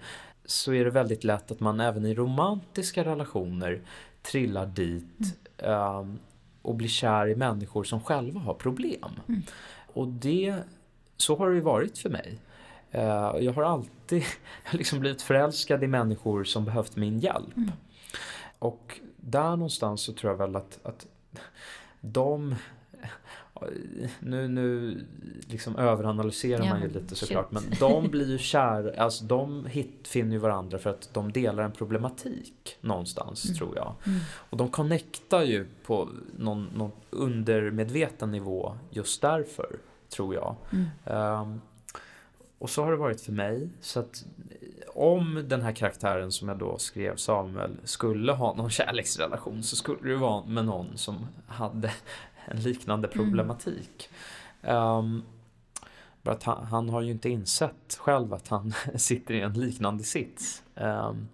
så 0.45 0.73
är 0.73 0.85
det 0.85 0.91
väldigt 0.91 1.23
lätt 1.23 1.51
att 1.51 1.59
man 1.59 1.79
även 1.79 2.05
i 2.05 2.13
romantiska 2.13 3.05
relationer 3.05 3.81
trillar 4.21 4.65
dit 4.65 5.35
mm. 5.57 5.71
eh, 5.71 6.05
och 6.67 6.75
blir 6.75 6.87
kär 6.87 7.27
i 7.27 7.35
människor 7.35 7.83
som 7.83 8.01
själva 8.01 8.39
har 8.39 8.53
problem. 8.53 9.11
Mm. 9.27 9.41
Och 9.93 10.07
det, 10.07 10.55
så 11.17 11.35
har 11.35 11.49
det 11.49 11.61
varit 11.61 11.97
för 11.97 12.09
mig. 12.09 12.39
Eh, 12.91 13.35
jag 13.39 13.53
har 13.53 13.63
alltid 13.63 14.23
liksom 14.71 14.99
blivit 14.99 15.21
förälskad 15.21 15.83
i 15.83 15.87
människor 15.87 16.43
som 16.43 16.65
behövt 16.65 16.95
min 16.95 17.19
hjälp. 17.19 17.57
Mm. 17.57 17.71
Och 18.59 18.99
där 19.17 19.49
någonstans 19.49 20.01
så 20.01 20.13
tror 20.13 20.31
jag 20.31 20.37
väl 20.37 20.55
att, 20.55 20.79
att 20.83 21.07
de 22.01 22.55
nu, 24.19 24.47
nu 24.47 24.97
liksom 25.47 25.75
överanalyserar 25.75 26.65
ja, 26.65 26.69
man 26.69 26.81
ju 26.81 26.87
lite 26.87 27.15
såklart 27.15 27.51
men 27.51 27.63
de 27.79 28.07
blir 28.07 28.29
ju 28.29 28.37
kära, 28.37 29.03
alltså 29.03 29.23
de 29.23 29.65
hit, 29.65 30.07
finner 30.07 30.31
ju 30.31 30.37
varandra 30.37 30.77
för 30.77 30.89
att 30.89 31.09
de 31.13 31.31
delar 31.31 31.63
en 31.63 31.71
problematik 31.71 32.77
någonstans 32.81 33.45
mm. 33.45 33.57
tror 33.57 33.75
jag. 33.75 33.95
Mm. 34.05 34.19
Och 34.33 34.57
de 34.57 34.69
connectar 34.69 35.43
ju 35.43 35.67
på 35.85 36.09
någon, 36.37 36.69
någon 36.75 36.91
undermedveten 37.09 38.31
nivå 38.31 38.77
just 38.89 39.21
därför 39.21 39.79
tror 40.09 40.35
jag. 40.35 40.55
Um, 41.05 41.61
och 42.59 42.69
så 42.69 42.83
har 42.83 42.91
det 42.91 42.97
varit 42.97 43.21
för 43.21 43.31
mig. 43.31 43.69
Så 43.81 43.99
att 43.99 44.25
om 44.97 45.43
den 45.47 45.61
här 45.61 45.71
karaktären 45.71 46.31
som 46.31 46.47
jag 46.47 46.57
då 46.57 46.77
skrev, 46.77 47.15
Samuel, 47.15 47.77
skulle 47.83 48.31
ha 48.31 48.55
någon 48.55 48.69
kärleksrelation 48.69 49.63
så 49.63 49.75
skulle 49.75 50.09
det 50.09 50.15
vara 50.15 50.45
med 50.45 50.65
någon 50.65 50.97
som 50.97 51.27
hade 51.47 51.91
en 52.47 52.61
liknande 52.61 53.07
mm. 53.07 53.17
problematik. 53.17 54.09
Mm. 54.61 54.83
Um, 54.83 55.23
bara 56.21 56.35
att 56.35 56.43
han, 56.43 56.65
han, 56.65 56.89
har 56.89 57.01
ju 57.01 57.11
inte 57.11 57.29
insett 57.29 57.97
själv 57.99 58.33
att 58.33 58.47
han 58.47 58.73
sitter 58.95 59.33
i 59.33 59.41
en 59.41 59.53
liknande 59.53 60.03
sits. 60.03 60.63
Um, 60.75 61.27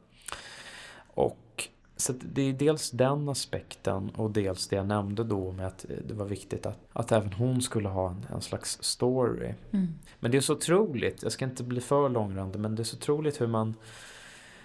och 1.08 1.70
så 1.98 2.14
det 2.14 2.42
är 2.42 2.54
dels 2.54 2.92
den 2.92 3.30
aspekten 3.30 4.10
och 4.10 4.32
dels 4.32 4.68
det 4.68 4.76
jag 4.76 4.88
nämnde 4.88 5.24
då 5.24 5.52
med 5.52 5.68
att 5.68 5.86
det 6.08 6.14
var 6.14 6.26
viktigt 6.26 6.66
att, 6.66 6.80
att 6.94 7.12
även 7.12 7.34
hon 7.34 7.62
skulle 7.62 7.90
ha 7.90 8.10
en, 8.10 8.26
en 8.34 8.42
slags 8.42 8.84
story. 8.84 9.54
Mm. 9.72 9.88
Men 10.20 10.32
det 10.32 10.38
är 10.38 10.42
så 10.42 10.54
otroligt, 10.54 11.24
jag 11.24 11.32
ska 11.32 11.46
inte 11.46 11.64
bli 11.64 11.82
för 11.82 12.10
långrandig, 12.10 12.60
men 12.60 12.76
det 12.76 12.82
är 12.82 12.84
så 12.84 12.98
otroligt 12.98 13.42
hur 13.42 13.48
man 13.48 13.76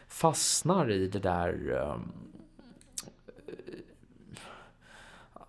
fastnar 0.08 0.90
i 0.90 1.08
det 1.08 1.18
där 1.18 1.70
um, 1.70 2.12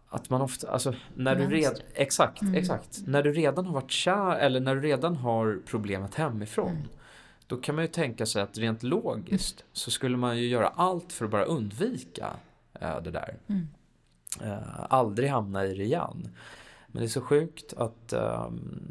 att 0.09 0.29
man 0.29 0.41
ofta, 0.41 0.71
alltså 0.71 0.93
när 1.15 1.35
du 1.35 1.47
redan, 1.47 1.75
exakt, 1.93 2.41
mm. 2.41 2.55
exakt. 2.55 3.01
När 3.05 3.23
du 3.23 3.33
redan 3.33 3.65
har 3.65 3.73
varit 3.73 3.91
kär 3.91 4.35
eller 4.35 4.59
när 4.59 4.75
du 4.75 4.81
redan 4.81 5.15
har 5.15 5.59
problemet 5.65 6.15
hemifrån. 6.15 6.71
Mm. 6.71 6.87
Då 7.47 7.57
kan 7.57 7.75
man 7.75 7.83
ju 7.83 7.87
tänka 7.87 8.25
sig 8.25 8.41
att 8.41 8.57
rent 8.57 8.83
logiskt 8.83 9.63
så 9.73 9.91
skulle 9.91 10.17
man 10.17 10.37
ju 10.37 10.47
göra 10.47 10.67
allt 10.67 11.13
för 11.13 11.25
att 11.25 11.31
bara 11.31 11.43
undvika 11.43 12.27
äh, 12.81 13.01
det 13.01 13.11
där. 13.11 13.37
Mm. 13.47 13.67
Äh, 14.41 14.85
aldrig 14.89 15.29
hamna 15.29 15.65
i 15.65 15.75
det 15.75 15.83
igen. 15.83 16.29
Men 16.87 16.99
det 16.99 17.05
är 17.05 17.09
så 17.09 17.21
sjukt 17.21 17.73
att... 17.73 18.13
Ähm, 18.13 18.81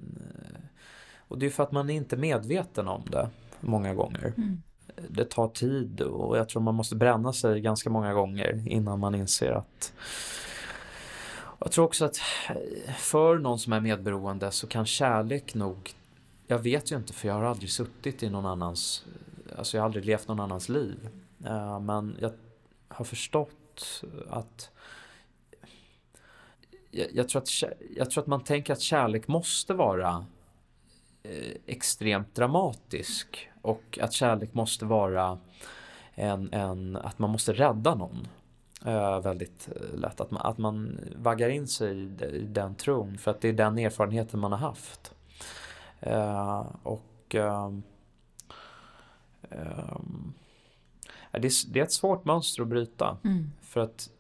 och 1.29 1.39
det 1.39 1.47
är 1.47 1.51
för 1.51 1.63
att 1.63 1.73
man 1.73 1.91
är 1.91 1.95
inte 1.95 2.17
medveten 2.17 2.89
om 2.89 3.03
det 3.11 3.29
många 3.61 3.95
gånger. 3.95 4.33
Mm. 4.37 4.63
Det 5.09 5.25
tar 5.25 5.49
tid 5.49 6.01
och 6.01 6.39
jag 6.39 6.49
tror 6.49 6.63
man 6.63 6.75
måste 6.75 6.97
bränna 6.97 7.33
sig 7.33 7.61
ganska 7.61 7.91
många 7.91 8.13
gånger 8.13 8.69
innan 8.69 9.01
man 9.01 9.15
inser 9.15 9.53
att 9.53 9.93
jag 11.59 11.73
tror 11.73 11.85
också 11.85 12.05
att 12.05 12.17
för 12.99 13.39
någon 13.39 13.59
som 13.59 13.73
är 13.73 13.81
medberoende 13.81 14.51
så 14.51 14.67
kan 14.67 14.87
kärlek 14.87 15.55
nog 15.55 15.95
jag 16.51 16.59
vet 16.59 16.93
ju 16.93 16.97
inte 16.97 17.13
för 17.13 17.29
jag 17.29 17.35
har 17.35 17.45
aldrig 17.45 17.71
suttit 17.71 18.23
i 18.23 18.31
någon 18.31 18.47
annans, 18.47 19.05
alltså 19.57 19.77
jag 19.77 19.83
har 19.83 19.87
aldrig 19.87 20.05
levt 20.05 20.29
någon 20.29 20.41
annans 20.41 20.69
liv. 20.69 21.09
Eh, 21.45 21.81
men 21.81 22.17
jag 22.21 22.33
har 22.89 23.05
förstått 23.05 24.03
att 24.31 24.71
jag, 26.91 27.07
jag, 27.13 27.29
tror 27.29 27.43
att, 27.43 27.49
jag 27.97 28.11
tror 28.11 28.23
att 28.23 28.27
man 28.27 28.45
tänker 28.45 28.73
att 28.73 28.81
kärlek 28.81 29.29
måste 29.29 29.75
vara 29.75 30.27
eh, 31.23 31.55
extremt 31.67 32.35
dramatisk 32.35 33.49
och 33.63 33.99
att 34.03 34.13
kärlek 34.13 34.55
måste 34.55 34.85
vara 34.85 35.39
en, 36.15 36.53
en 36.53 36.97
att 36.97 37.19
man 37.19 37.31
måste 37.31 37.53
rädda 37.53 37.95
någon. 37.95 38.29
Uh, 38.87 39.21
väldigt 39.21 39.69
uh, 39.77 39.99
lätt. 39.99 40.21
Att 40.21 40.31
man, 40.31 40.43
att 40.43 40.59
man 40.59 41.01
vaggar 41.17 41.49
in 41.49 41.69
sig 41.69 41.99
i, 41.99 42.25
i, 42.25 42.47
den 42.49 42.75
tron 42.75 43.19
för 43.19 43.31
att 43.31 43.41
det 43.41 43.49
är 43.49 43.53
den 43.53 43.79
erfarenheten 43.79 44.41
man 44.41 44.53
har 44.53 44.59
haft. 44.59 45.15
Uh, 46.07 46.67
och 46.83 47.35
um, 47.35 47.83
um, 49.51 50.35
det, 51.33 51.39
är, 51.39 51.73
det 51.73 51.81
är 51.81 51.85
ett 51.85 51.93
svårt 51.93 52.25
mönster 52.25 52.63
att 52.63 52.69
bryta. 52.69 53.17
Mm. 53.25 53.51
För 53.63 53.81
att 53.81 54.11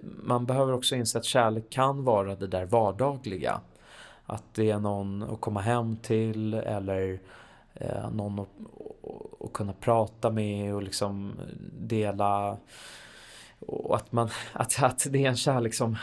man 0.00 0.46
behöver 0.46 0.72
också 0.72 0.96
inse 0.96 1.18
att 1.18 1.24
kärlek 1.24 1.70
kan 1.70 2.04
vara 2.04 2.34
det 2.36 2.46
där 2.46 2.64
vardagliga. 2.64 3.60
Att 4.26 4.54
det 4.54 4.70
är 4.70 4.78
någon 4.78 5.22
att 5.22 5.40
komma 5.40 5.60
hem 5.60 5.96
till 5.96 6.54
eller 6.54 7.20
eh, 7.74 8.10
någon 8.10 8.38
att, 8.38 8.48
att, 9.40 9.52
kunna 9.52 9.72
prata 9.72 10.30
med 10.30 10.74
och 10.74 10.82
liksom 10.82 11.32
dela. 11.78 12.56
Och 13.58 13.96
att, 13.96 14.12
man, 14.12 14.30
att, 14.52 14.82
att 14.82 15.06
det 15.10 15.24
är 15.24 15.28
en 15.28 15.36
kärlek 15.36 15.74
som 15.74 15.96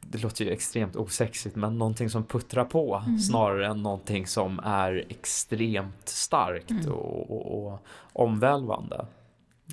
det 0.00 0.22
låter 0.22 0.44
ju 0.44 0.50
extremt 0.50 0.96
osexigt 0.96 1.56
men 1.56 1.78
någonting 1.78 2.10
som 2.10 2.24
puttrar 2.24 2.64
på 2.64 3.02
mm. 3.06 3.18
snarare 3.18 3.66
än 3.66 3.82
någonting 3.82 4.26
som 4.26 4.60
är 4.64 5.04
extremt 5.08 6.08
starkt 6.08 6.70
mm. 6.70 6.92
och, 6.92 7.30
och, 7.30 7.72
och 7.72 7.80
omvälvande. 8.12 9.06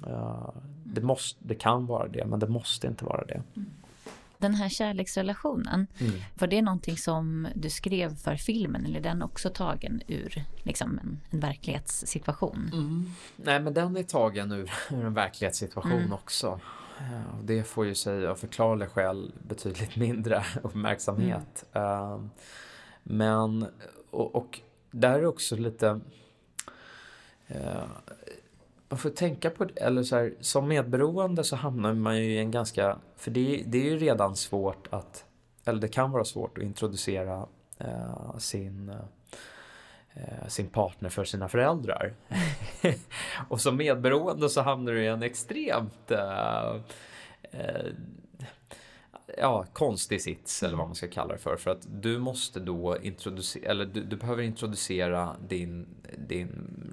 Uh, 0.07 0.49
det, 0.83 1.01
måste, 1.01 1.39
det 1.47 1.55
kan 1.55 1.85
vara 1.85 2.07
det, 2.07 2.25
men 2.25 2.39
det 2.39 2.47
måste 2.47 2.87
inte 2.87 3.05
vara 3.05 3.25
det. 3.25 3.41
Den 4.37 4.53
här 4.53 4.69
kärleksrelationen, 4.69 5.87
mm. 5.99 6.13
var 6.39 6.47
det 6.47 6.61
någonting 6.61 6.97
som 6.97 7.47
du 7.55 7.69
skrev 7.69 8.15
för 8.15 8.35
filmen 8.35 8.85
eller 8.85 8.99
är 8.99 9.03
den 9.03 9.21
också 9.21 9.49
tagen 9.49 10.01
ur 10.07 10.43
liksom, 10.63 10.99
en, 11.03 11.19
en 11.29 11.39
verklighetssituation? 11.39 12.69
Mm. 12.73 13.11
Nej, 13.35 13.59
men 13.59 13.73
den 13.73 13.97
är 13.97 14.03
tagen 14.03 14.51
ur, 14.51 14.71
ur 14.91 15.05
en 15.05 15.13
verklighetssituation 15.13 15.91
mm. 15.91 16.13
också. 16.13 16.59
Eh, 17.01 17.39
och 17.39 17.45
det 17.45 17.63
får 17.63 17.85
ju 17.85 17.95
sig 17.95 18.27
av 18.27 18.35
förklarliga 18.35 18.89
skäl 18.89 19.31
betydligt 19.47 19.95
mindre 19.95 20.43
uppmärksamhet. 20.63 21.65
Uh, 21.75 22.25
men, 23.03 23.65
och, 24.11 24.35
och 24.35 24.59
där 24.91 25.19
är 25.19 25.25
också 25.25 25.55
lite 25.55 25.99
uh, 27.51 27.83
man 28.91 28.97
får 28.97 29.09
tänka 29.09 29.49
på 29.49 29.65
det, 29.65 29.81
eller 29.81 30.03
så 30.03 30.15
här, 30.15 30.33
som 30.39 30.67
medberoende 30.67 31.43
så 31.43 31.55
hamnar 31.55 31.93
man 31.93 32.17
ju 32.17 32.23
i 32.23 32.37
en 32.37 32.51
ganska, 32.51 32.97
för 33.15 33.31
det, 33.31 33.63
det 33.65 33.77
är 33.77 33.91
ju 33.91 33.97
redan 33.97 34.35
svårt 34.35 34.87
att, 34.89 35.25
eller 35.65 35.81
det 35.81 35.87
kan 35.87 36.11
vara 36.11 36.25
svårt 36.25 36.57
att 36.57 36.63
introducera 36.63 37.47
eh, 37.77 38.37
sin 38.37 38.93
sin 40.47 40.67
partner 40.67 41.09
för 41.09 41.23
sina 41.23 41.49
föräldrar. 41.49 42.13
och 43.49 43.61
som 43.61 43.77
medberoende 43.77 44.49
så 44.49 44.61
hamnar 44.61 44.91
du 44.91 45.03
i 45.03 45.07
en 45.07 45.23
extremt 45.23 46.11
eh, 46.11 46.75
eh 47.51 47.91
ja, 49.37 49.65
konstig 49.73 50.21
sits 50.21 50.63
eller 50.63 50.77
vad 50.77 50.87
man 50.87 50.95
ska 50.95 51.07
kalla 51.07 51.33
det 51.33 51.39
för. 51.39 51.57
För 51.57 51.71
att 51.71 51.87
du 52.01 52.19
måste 52.19 52.59
då 52.59 52.97
introducera, 53.01 53.71
eller 53.71 53.85
du, 53.85 54.03
du, 54.03 54.15
behöver 54.15 54.43
introducera 54.43 55.35
din, 55.47 55.87
din 56.17 56.49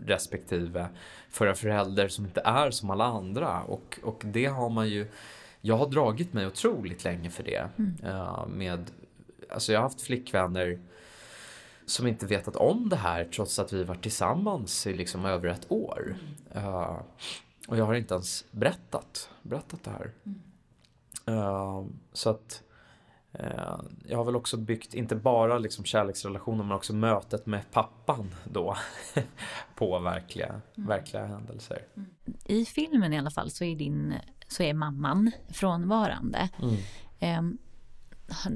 respektive 0.07 0.89
för 1.31 1.47
en 1.47 1.57
förälder 1.57 2.09
som 2.09 2.25
inte 2.25 2.43
är 2.45 2.71
som 2.71 2.91
alla 2.91 3.05
andra. 3.05 3.63
Och, 3.63 3.99
och 4.03 4.23
det 4.25 4.47
har 4.47 4.71
man 4.71 4.89
ju, 4.89 5.07
jag 5.61 5.77
har 5.77 5.87
dragit 5.87 6.33
mig 6.33 6.47
otroligt 6.47 7.05
länge 7.05 7.31
för 7.31 7.43
det. 7.43 7.69
Mm. 7.79 7.97
Uh, 8.05 8.47
med, 8.47 8.91
alltså 9.51 9.73
jag 9.73 9.81
har 9.81 9.83
haft 9.83 10.01
flickvänner 10.01 10.79
som 11.89 12.07
inte 12.07 12.27
vetat 12.27 12.57
om 12.57 12.89
det 12.89 12.97
här 12.97 13.25
trots 13.25 13.59
att 13.59 13.73
vi 13.73 13.85
varit 13.85 14.03
tillsammans 14.03 14.87
i 14.87 14.95
liksom 14.95 15.25
över 15.25 15.49
ett 15.49 15.73
år. 15.73 16.17
Uh, 16.57 17.01
och 17.69 17.77
jag 17.77 17.85
har 17.85 17.95
inte 17.95 18.15
ens 18.15 18.45
berättat, 18.51 19.31
berättat 19.43 19.85
det 19.85 19.91
här. 19.91 20.13
Uh, 21.29 21.87
så 22.13 22.31
att 22.31 22.63
uh, 23.41 23.81
jag 24.05 24.19
har 24.19 24.25
väl 24.25 24.37
också 24.37 24.57
byggt, 24.57 24.95
inte 24.95 25.17
bara 25.17 25.59
liksom 25.59 25.85
kärleksrelationer 25.85 26.65
men 26.65 26.77
också 26.77 26.93
mötet 26.93 27.47
med 27.47 27.71
pappan 27.73 28.35
då 28.45 28.77
på 29.75 29.99
verkliga, 29.99 30.61
mm. 30.77 30.89
verkliga 30.89 31.27
händelser. 31.27 31.87
Mm. 31.97 32.09
I 32.45 32.65
filmen 32.65 33.13
i 33.13 33.19
alla 33.19 33.31
fall 33.31 33.51
så 33.51 33.65
är, 33.65 33.77
din, 33.77 34.15
så 34.49 34.63
är 34.63 34.75
mamman 34.75 35.31
frånvarande. 35.49 36.49
Mm. 36.63 37.39
Um, 37.39 37.59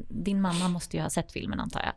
din 0.08 0.40
mamma 0.40 0.68
måste 0.68 0.96
ju 0.96 1.02
ha 1.02 1.10
sett 1.10 1.32
filmen 1.32 1.60
antar 1.60 1.80
jag. 1.80 1.92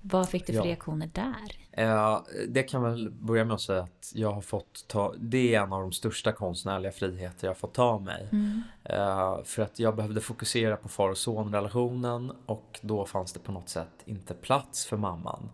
Vad 0.00 0.28
fick 0.28 0.46
du 0.46 0.52
för 0.52 0.60
ja. 0.60 0.66
reaktioner 0.66 1.10
där? 1.12 1.58
Eh, 1.72 2.20
det 2.48 2.62
kan 2.62 2.82
väl 2.82 3.10
börja 3.10 3.44
med 3.44 3.54
att 3.54 3.60
säga 3.60 3.82
att 3.82 4.12
jag 4.14 4.32
har 4.32 4.40
fått 4.40 4.84
ta, 4.88 5.14
det 5.18 5.54
är 5.54 5.62
en 5.62 5.72
av 5.72 5.80
de 5.80 5.92
största 5.92 6.32
konstnärliga 6.32 6.92
friheter 6.92 7.46
jag 7.46 7.56
fått 7.56 7.74
ta 7.74 7.98
mig. 7.98 8.28
Mm. 8.32 8.62
Eh, 8.84 9.42
för 9.44 9.62
att 9.62 9.78
jag 9.78 9.96
behövde 9.96 10.20
fokusera 10.20 10.76
på 10.76 10.88
far 10.88 11.08
och 11.08 11.18
son-relationen 11.18 12.32
och 12.46 12.80
då 12.82 13.06
fanns 13.06 13.32
det 13.32 13.38
på 13.38 13.52
något 13.52 13.68
sätt 13.68 14.02
inte 14.04 14.34
plats 14.34 14.86
för 14.86 14.96
mamman. 14.96 15.48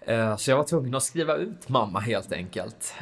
Eh, 0.00 0.36
så 0.36 0.50
jag 0.50 0.56
var 0.56 0.64
tvungen 0.64 0.94
att 0.94 1.02
skriva 1.02 1.36
ut 1.36 1.68
mamma 1.68 2.00
helt 2.00 2.32
enkelt. 2.32 2.94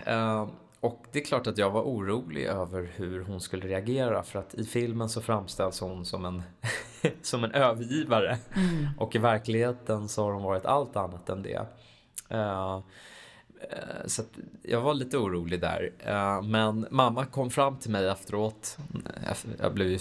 Eh, 0.83 0.91
och 0.91 1.07
det 1.13 1.19
är 1.19 1.25
klart 1.25 1.47
att 1.47 1.59
jag 1.59 1.71
var 1.71 1.83
orolig 1.83 2.45
över 2.45 2.91
hur 2.97 3.25
hon 3.25 3.41
skulle 3.41 3.67
reagera 3.67 4.23
för 4.23 4.39
att 4.39 4.55
i 4.55 4.65
filmen 4.65 5.09
så 5.09 5.21
framställs 5.21 5.81
hon 5.81 6.07
som 6.07 6.25
en, 6.25 6.43
som 7.23 7.45
en 7.45 7.53
övergivare. 7.53 8.39
Mm. 8.55 8.89
Och 8.99 9.15
i 9.15 9.19
verkligheten 9.19 10.09
så 10.09 10.25
har 10.25 10.33
hon 10.33 10.43
varit 10.43 10.67
allt 10.67 10.97
annat 10.97 11.29
än 11.29 11.43
det. 11.43 11.67
Uh, 12.35 12.81
så 14.07 14.23
jag 14.63 14.81
var 14.81 14.95
lite 14.95 15.19
orolig 15.19 15.61
där. 15.61 15.93
Uh, 16.09 16.43
men 16.43 16.87
mamma 16.91 17.27
kom 17.27 17.51
fram 17.51 17.77
till 17.77 17.91
mig 17.91 18.09
efteråt. 18.09 18.79
Jag, 19.59 19.75
blev 19.75 19.89
ju, 19.89 19.99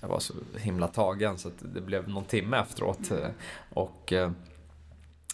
jag 0.00 0.08
var 0.08 0.18
så 0.18 0.34
himla 0.56 0.88
tagen 0.88 1.38
så 1.38 1.50
det 1.74 1.80
blev 1.80 2.08
någon 2.08 2.24
timme 2.24 2.58
efteråt. 2.58 3.10
Mm. 3.10 3.32
Och 3.74 4.12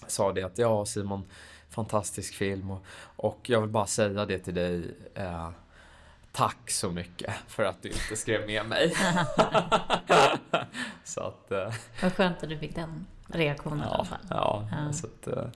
sa 0.07 0.33
det 0.33 0.43
att 0.43 0.59
ja 0.59 0.85
Simon 0.85 1.25
fantastisk 1.79 2.35
film 2.35 2.71
och, 2.71 2.85
och 3.17 3.39
jag 3.43 3.61
vill 3.61 3.71
bara 3.71 3.87
säga 3.87 4.27
det 4.27 4.39
till 4.39 4.55
dig. 4.55 4.95
Eh, 5.15 5.51
tack 6.33 6.71
så 6.71 6.91
mycket 6.91 7.35
för 7.47 7.65
att 7.65 7.83
du 7.83 7.89
inte 7.89 8.17
skrev 8.17 8.47
med 8.47 8.67
mig. 8.67 8.95
så 11.05 11.21
att, 11.21 11.51
eh, 11.51 11.73
Vad 12.03 12.13
skönt 12.13 12.43
att 12.43 12.49
du 12.49 12.59
fick 12.59 12.75
den 12.75 13.07
reaktionen 13.27 13.79
ja, 13.79 13.87
i 13.87 13.95
alla 13.95 14.05
fall. 14.05 14.19
Ja, 14.31 14.69
ja. 14.71 14.93
Så 14.93 15.07
att, 15.07 15.27
eh, 15.27 15.49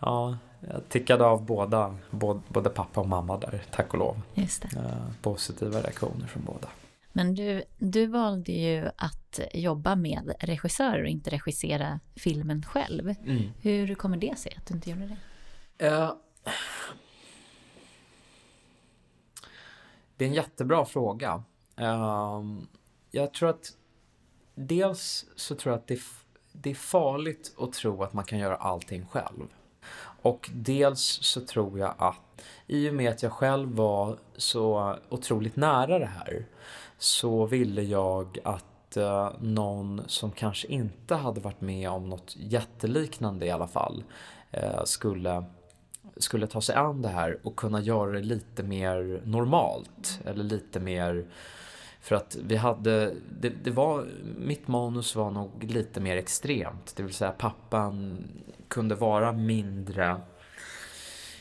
ja, 0.00 0.38
jag 0.60 0.88
tickade 0.88 1.24
av 1.24 1.44
båda, 1.44 1.96
både, 2.10 2.40
både 2.48 2.70
pappa 2.70 3.00
och 3.00 3.08
mamma 3.08 3.38
där, 3.38 3.62
tack 3.70 3.92
och 3.92 3.98
lov. 3.98 4.20
Just 4.34 4.62
det. 4.62 4.78
Eh, 4.78 5.10
positiva 5.22 5.80
reaktioner 5.80 6.26
från 6.26 6.44
båda. 6.44 6.68
Men 7.12 7.34
du, 7.34 7.62
du 7.78 8.06
valde 8.06 8.52
ju 8.52 8.88
att 8.96 9.40
jobba 9.54 9.96
med 9.96 10.34
regissörer 10.40 11.02
och 11.02 11.08
inte 11.08 11.30
regissera 11.30 12.00
filmen 12.16 12.62
själv. 12.62 13.08
Mm. 13.08 13.52
Hur 13.60 13.94
kommer 13.94 14.16
det 14.16 14.38
sig 14.38 14.54
att 14.56 14.66
du 14.66 14.74
inte 14.74 14.90
gjorde 14.90 15.06
det? 15.06 15.16
Uh, 15.82 16.12
det 20.16 20.24
är 20.24 20.28
en 20.28 20.34
jättebra 20.34 20.84
fråga. 20.84 21.42
Uh, 21.80 22.42
jag 23.10 23.34
tror 23.34 23.48
att 23.48 23.76
dels 24.54 25.26
så 25.36 25.54
tror 25.54 25.72
jag 25.72 25.78
att 25.78 25.86
det, 25.86 26.00
det 26.52 26.70
är 26.70 26.74
farligt 26.74 27.54
att 27.58 27.72
tro 27.72 28.02
att 28.02 28.12
man 28.12 28.24
kan 28.24 28.38
göra 28.38 28.56
allting 28.56 29.06
själv. 29.06 29.48
Och 30.22 30.50
dels 30.54 31.00
så 31.22 31.40
tror 31.40 31.78
jag 31.78 31.94
att 31.98 32.42
i 32.66 32.90
och 32.90 32.94
med 32.94 33.10
att 33.10 33.22
jag 33.22 33.32
själv 33.32 33.76
var 33.76 34.18
så 34.36 34.96
otroligt 35.08 35.56
nära 35.56 35.98
det 35.98 36.06
här 36.06 36.46
så 36.98 37.46
ville 37.46 37.82
jag 37.82 38.38
att 38.44 38.96
uh, 38.96 39.30
någon 39.40 40.02
som 40.06 40.30
kanske 40.30 40.68
inte 40.68 41.14
hade 41.14 41.40
varit 41.40 41.60
med 41.60 41.90
om 41.90 42.08
något 42.08 42.36
jätteliknande 42.36 43.46
i 43.46 43.50
alla 43.50 43.68
fall 43.68 44.04
eh, 44.50 44.84
skulle 44.84 45.44
skulle 46.16 46.46
ta 46.46 46.60
sig 46.60 46.74
an 46.74 47.02
det 47.02 47.08
här 47.08 47.38
och 47.42 47.56
kunna 47.56 47.80
göra 47.80 48.12
det 48.12 48.22
lite 48.22 48.62
mer 48.62 49.22
normalt 49.24 50.20
eller 50.24 50.44
lite 50.44 50.80
mer 50.80 51.26
för 52.06 52.16
att 52.16 52.36
vi 52.46 52.56
hade, 52.56 53.14
det, 53.40 53.48
det, 53.48 53.70
var, 53.70 54.06
mitt 54.38 54.68
manus 54.68 55.16
var 55.16 55.30
nog 55.30 55.64
lite 55.64 56.00
mer 56.00 56.16
extremt. 56.16 56.96
Det 56.96 57.02
vill 57.02 57.14
säga 57.14 57.30
pappan 57.30 58.24
kunde 58.68 58.94
vara 58.94 59.32
mindre, 59.32 60.20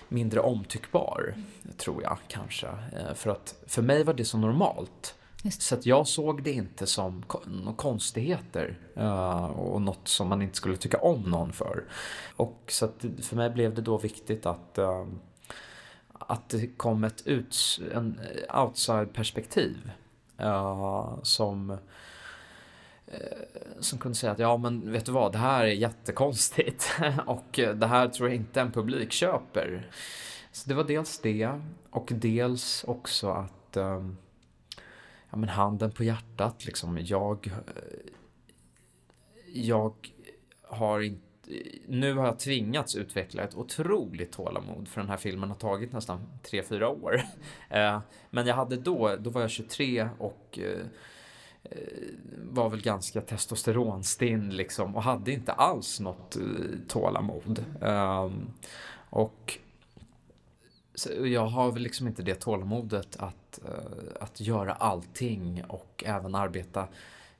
mindre 0.08 0.40
omtyckbar, 0.40 1.34
tror 1.78 2.04
jag 2.04 2.18
kanske. 2.28 2.68
Eh, 2.68 3.14
för 3.14 3.30
att 3.30 3.56
för 3.68 3.82
mig 3.82 4.04
var 4.04 4.14
det 4.14 4.26
så 4.26 4.38
normalt. 4.38 5.16
Så 5.52 5.76
att 5.76 5.86
jag 5.86 6.08
såg 6.08 6.44
det 6.44 6.52
inte 6.52 6.88
som 6.88 7.24
några 7.46 7.78
konstigheter 7.78 8.80
uh, 8.98 9.46
och 9.46 9.82
något 9.82 10.08
som 10.08 10.28
man 10.28 10.42
inte 10.42 10.58
skulle 10.58 10.78
tycka 10.78 10.98
om 10.98 11.22
någon 11.22 11.54
för. 11.54 11.84
Och 12.36 12.64
så 12.68 12.86
att 12.86 13.06
för 13.22 13.36
mig 13.36 13.50
blev 13.50 13.76
det 13.76 13.82
då 13.82 13.98
viktigt 13.98 14.46
att, 14.46 14.78
uh, 14.80 15.06
att 16.14 16.50
det 16.50 16.68
kom 16.68 17.04
ett 17.04 17.28
ut, 17.28 17.56
en 17.94 18.20
outside 18.54 19.14
perspektiv 19.14 19.92
uh, 20.40 20.48
eh, 20.48 21.18
som 21.24 21.78
som 23.80 24.00
kunde 24.00 24.16
säga 24.16 24.32
att 24.32 24.40
ja 24.40 24.58
men 24.58 24.92
vet 24.92 25.06
du 25.06 25.12
vad, 25.12 25.32
det 25.32 25.38
här 25.38 25.64
är 25.64 25.72
jättekonstigt 25.72 26.92
och 27.26 27.60
det 27.76 27.88
här 27.88 28.08
tror 28.08 28.30
jag 28.30 28.36
inte 28.36 28.62
en 28.62 28.72
publik 28.72 29.12
köper. 29.12 29.90
Så 30.52 30.70
det 30.70 30.76
var 30.76 30.84
dels 30.84 31.20
det 31.20 31.60
och 31.90 32.12
dels 32.16 32.84
också 32.88 33.30
att 33.30 33.78
um, 33.78 34.18
ja, 35.30 35.38
men 35.38 35.50
handen 35.50 35.92
på 35.92 36.04
hjärtat 36.04 36.66
liksom. 36.66 37.00
Jag, 37.02 37.48
eh, 37.48 38.12
jag 39.54 39.94
har 40.62 41.02
inte 41.02 41.22
nu 41.88 42.14
har 42.14 42.26
jag 42.26 42.40
tvingats 42.40 42.96
utveckla 42.96 43.44
ett 43.44 43.56
otroligt 43.56 44.32
tålamod 44.32 44.88
för 44.88 45.02
den 45.02 45.10
här 45.10 45.18
filmen 45.18 45.50
har 45.50 45.58
tagit 45.58 45.94
nästan 45.94 46.28
3-4 46.44 46.84
år. 46.84 47.22
Eh, 47.70 48.00
men 48.30 48.48
jag 48.48 48.56
hade 48.56 48.76
då, 48.76 49.16
då 49.20 49.30
var 49.30 49.42
jag 49.42 49.50
23 49.50 50.10
och 50.18 50.60
eh, 50.60 50.86
var 52.52 52.70
väl 52.70 52.82
ganska 52.82 53.22
testosteronstinn 53.22 54.50
liksom 54.50 54.96
och 54.96 55.04
hade 55.04 55.32
inte 55.32 55.52
alls 55.52 56.00
något 56.00 56.38
tålamod. 56.88 57.66
Ehm, 57.82 58.52
och 59.10 59.58
jag 61.24 61.46
har 61.46 61.72
väl 61.72 61.84
liksom 61.84 62.08
inte 62.08 62.24
det 62.24 62.36
tålamodet 62.36 63.16
att, 63.16 63.45
att 64.20 64.40
göra 64.40 64.74
allting 64.74 65.64
och 65.68 66.04
även 66.06 66.36
arbeta. 66.36 66.88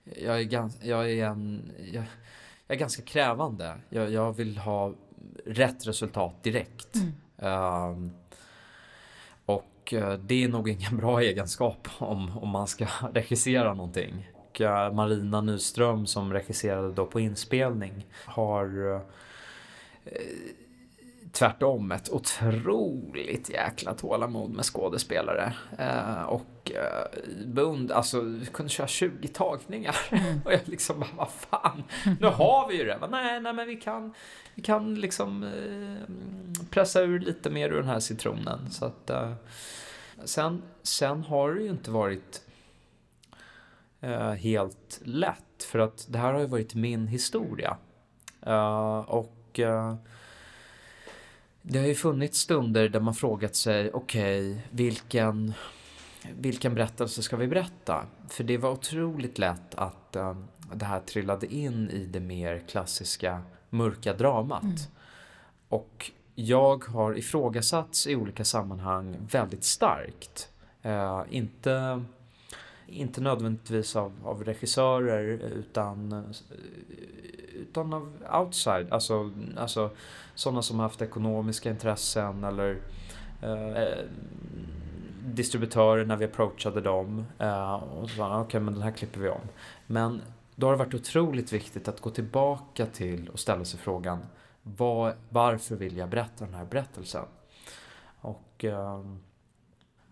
Jag 0.04 0.40
är, 0.40 0.44
ganska, 0.44 0.86
jag 0.86 1.12
är 1.12 1.26
en... 1.26 1.72
Jag, 1.92 2.06
jag 2.68 2.76
är 2.76 2.80
ganska 2.80 3.02
krävande. 3.02 3.76
Jag, 3.90 4.12
jag 4.12 4.34
vill 4.34 4.58
ha 4.58 4.94
rätt 5.46 5.88
resultat 5.88 6.44
direkt. 6.44 6.96
Mm. 6.96 7.92
Um, 7.92 8.12
och 9.46 9.94
uh, 9.94 10.14
det 10.14 10.44
är 10.44 10.48
nog 10.48 10.70
ingen 10.70 10.98
bra 11.02 11.22
egenskap 11.22 11.88
om, 11.98 12.38
om 12.38 12.50
man 12.50 12.68
ska 12.68 12.86
regissera 13.14 13.74
någonting. 13.74 14.32
Och, 14.34 14.62
uh, 14.62 14.94
Marina 14.94 15.42
Nyström 15.42 16.06
som 16.06 16.34
regisserade 16.34 16.92
då 16.92 17.06
på 17.06 17.20
inspelning 17.20 18.06
har 18.26 19.02
tvärtom 21.36 21.92
ett 21.92 22.10
otroligt 22.10 23.50
jäkla 23.50 23.94
tålamod 23.94 24.52
med 24.52 24.66
skådespelare. 24.66 25.54
Eh, 25.78 26.22
och 26.22 26.72
eh, 26.72 27.20
beund, 27.46 27.92
alltså 27.92 28.22
kunde 28.54 28.70
köra 28.70 28.88
20 28.88 29.28
tagningar. 29.28 29.96
Mm. 30.10 30.42
och 30.46 30.54
jag 30.54 30.60
liksom 30.66 31.00
bara, 31.00 31.10
vad 31.18 31.32
fan, 31.32 31.84
nu 32.20 32.28
har 32.28 32.68
vi 32.68 32.78
ju 32.78 32.86
det. 32.86 32.98
Men, 33.02 33.12
nej, 33.12 33.42
nej 33.42 33.54
men 33.54 33.68
vi 33.68 33.76
kan, 33.76 34.14
vi 34.56 34.62
kan 34.62 34.96
liksom 34.96 35.44
eh, 35.44 36.16
pressa 36.70 37.02
ur 37.02 37.20
lite 37.20 37.50
mer 37.50 37.70
ur 37.70 37.78
den 37.78 37.90
här 37.90 38.00
citronen. 38.00 38.72
Så 38.72 38.86
att, 38.86 39.10
eh, 39.10 39.34
sen, 40.24 40.64
sen 40.84 41.24
har 41.24 41.54
det 41.54 41.62
ju 41.62 41.70
inte 41.70 41.92
varit 41.92 42.42
eh, 44.02 44.32
helt 44.32 45.02
lätt. 45.04 45.64
För 45.64 45.80
att 45.80 46.06
det 46.10 46.18
här 46.18 46.34
har 46.34 46.40
ju 46.40 46.48
varit 46.48 46.76
min 46.76 47.08
historia. 47.08 47.78
Eh, 48.42 49.00
och 49.00 49.60
det 51.68 51.80
har 51.80 51.86
ju 51.86 51.96
funnits 51.96 52.40
stunder 52.40 52.90
där 52.90 53.00
man 53.00 53.14
frågat 53.14 53.56
sig, 53.56 53.92
okej, 53.94 54.52
okay, 54.52 54.62
vilken, 54.72 55.54
vilken 56.40 56.76
berättelse 56.76 57.22
ska 57.22 57.38
vi 57.38 57.48
berätta? 57.48 58.06
För 58.30 58.44
det 58.44 58.58
var 58.58 58.72
otroligt 58.72 59.38
lätt 59.38 59.76
att 59.76 60.16
uh, 60.16 60.36
det 60.74 60.86
här 60.86 61.00
trillade 61.00 61.54
in 61.54 61.90
i 61.90 62.06
det 62.06 62.20
mer 62.20 62.64
klassiska 62.68 63.42
mörka 63.70 64.14
dramat. 64.14 64.64
Mm. 64.64 64.76
Och 65.70 66.12
jag 66.36 66.86
har 66.86 67.18
ifrågasatts 67.18 68.08
i 68.08 68.16
olika 68.16 68.46
sammanhang 68.46 69.18
väldigt 69.32 69.64
starkt. 69.64 70.50
Uh, 70.86 71.24
inte, 71.30 72.04
inte 72.88 73.22
nödvändigtvis 73.22 73.96
av, 73.96 74.14
av 74.24 74.44
regissörer 74.44 75.24
utan, 75.56 76.12
eh, 76.12 76.56
utan 77.54 77.94
av 77.94 78.10
outside, 78.42 78.94
alltså, 78.94 79.32
alltså 79.58 79.90
sådana 80.36 80.62
som 80.62 80.80
haft 80.80 81.02
ekonomiska 81.02 81.70
intressen 81.70 82.44
eller 82.44 82.78
eh, 83.42 84.06
distributörer 85.26 86.06
när 86.06 86.16
vi 86.16 86.26
approachade 86.26 86.82
dem. 86.82 87.26
Eh, 87.40 87.74
och 87.74 88.10
så 88.10 88.26
okej 88.26 88.40
okay, 88.40 88.60
men 88.60 88.74
den 88.74 88.84
här 88.84 88.92
klipper 88.92 89.20
vi 89.20 89.30
om. 89.30 89.42
Men 89.88 90.22
då 90.56 90.68
har 90.68 90.72
det 90.72 90.80
varit 90.80 90.94
otroligt 90.94 91.54
viktigt 91.54 91.88
att 91.88 92.02
gå 92.02 92.10
tillbaka 92.10 92.86
till 92.86 93.30
och 93.30 93.40
ställa 93.40 93.66
sig 93.66 93.80
frågan 93.80 94.20
var, 94.64 95.16
varför 95.30 95.76
vill 95.76 95.98
jag 95.98 96.10
berätta 96.10 96.46
den 96.46 96.54
här 96.54 96.66
berättelsen? 96.66 97.26
Och 98.22 98.66
eh, 98.66 99.04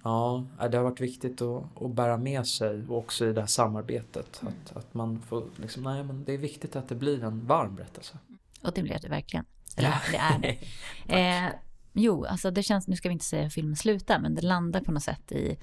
ja, 0.03 0.45
det 0.71 0.77
har 0.77 0.83
varit 0.83 1.01
viktigt 1.01 1.41
att, 1.41 1.81
att 1.81 1.91
bära 1.91 2.17
med 2.17 2.47
sig 2.47 2.87
också 2.89 3.25
i 3.25 3.33
det 3.33 3.41
här 3.41 3.47
samarbetet. 3.47 4.41
Mm. 4.41 4.53
Att, 4.53 4.77
att 4.77 4.93
man 4.93 5.21
får 5.21 5.43
liksom, 5.55 5.83
nej 5.83 6.03
men 6.03 6.23
det 6.23 6.33
är 6.33 6.37
viktigt 6.37 6.75
att 6.75 6.89
det 6.89 6.95
blir 6.95 7.23
en 7.23 7.45
varm 7.45 7.75
berättelse. 7.75 8.17
Och 8.61 8.71
det 8.73 8.83
blev 8.83 8.99
det 9.01 9.09
verkligen. 9.09 9.45
Eller 9.77 10.01
det 10.11 10.17
är 10.17 10.39
det. 10.39 10.57
eh, 11.45 11.51
jo, 11.93 12.25
alltså 12.25 12.51
det 12.51 12.63
känns, 12.63 12.87
nu 12.87 12.95
ska 12.95 13.09
vi 13.09 13.13
inte 13.13 13.25
säga 13.25 13.43
hur 13.43 13.49
filmen 13.49 13.75
slutar, 13.75 14.19
men 14.19 14.35
det 14.35 14.41
landar 14.41 14.81
på 14.81 14.91
något 14.91 15.03
sätt 15.03 15.31
i 15.31 15.57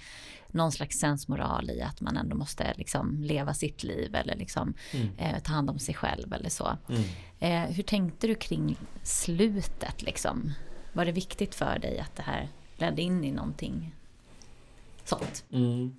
någon 0.52 0.72
slags 0.72 0.98
sensmoral 0.98 1.70
i 1.70 1.82
att 1.82 2.00
man 2.00 2.16
ändå 2.16 2.36
måste 2.36 2.74
liksom 2.76 3.22
leva 3.22 3.54
sitt 3.54 3.82
liv 3.82 4.14
eller 4.14 4.36
liksom 4.36 4.74
mm. 4.92 5.08
eh, 5.18 5.42
ta 5.42 5.52
hand 5.52 5.70
om 5.70 5.78
sig 5.78 5.94
själv 5.94 6.32
eller 6.32 6.50
så. 6.50 6.76
Mm. 6.88 7.02
Eh, 7.38 7.74
hur 7.74 7.82
tänkte 7.82 8.26
du 8.26 8.34
kring 8.34 8.76
slutet 9.02 10.02
liksom? 10.02 10.52
Var 10.92 11.04
det 11.04 11.12
viktigt 11.12 11.54
för 11.54 11.78
dig 11.78 11.98
att 11.98 12.16
det 12.16 12.22
här 12.22 12.48
ledde 12.76 13.02
in 13.02 13.24
i 13.24 13.32
någonting 13.32 13.94
sånt? 15.10 15.44
Mm. 15.50 15.96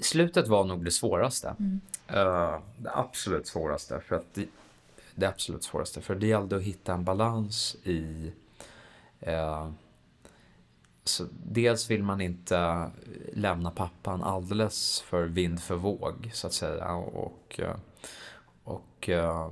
Slutet 0.00 0.48
var 0.48 0.64
nog 0.64 0.84
det 0.84 0.90
svåraste. 0.90 1.56
Mm. 1.58 1.80
Uh, 2.10 2.58
det 2.78 2.90
absolut 2.94 3.46
svåraste. 3.46 4.00
För 4.00 4.16
att 4.16 4.34
det, 4.34 4.46
det 5.14 5.26
absolut 5.26 5.64
svåraste. 5.64 6.00
För 6.00 6.14
det 6.14 6.26
gällde 6.26 6.56
att 6.56 6.62
hitta 6.62 6.94
en 6.94 7.04
balans 7.04 7.76
i... 7.84 8.32
Eh, 9.20 9.70
så 11.04 11.26
dels 11.46 11.90
vill 11.90 12.02
man 12.02 12.20
inte 12.20 12.90
lämna 13.32 13.70
pappan 13.70 14.22
alldeles 14.22 15.00
för 15.00 15.24
vind 15.24 15.62
för 15.62 15.74
våg, 15.74 16.30
så 16.32 16.46
att 16.46 16.52
säga. 16.52 16.92
Och, 16.92 17.60
och 18.64 19.08
eh, 19.08 19.50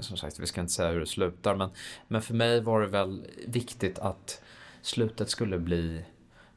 som 0.00 0.16
sagt, 0.16 0.38
vi 0.38 0.46
ska 0.46 0.60
inte 0.60 0.72
säga 0.72 0.90
hur 0.90 1.00
det 1.00 1.06
slutar. 1.06 1.54
Men, 1.54 1.70
men 2.08 2.22
för 2.22 2.34
mig 2.34 2.60
var 2.60 2.80
det 2.80 2.86
väl 2.86 3.26
viktigt 3.46 3.98
att 3.98 4.42
slutet 4.86 5.30
skulle 5.30 5.58
bli 5.58 6.04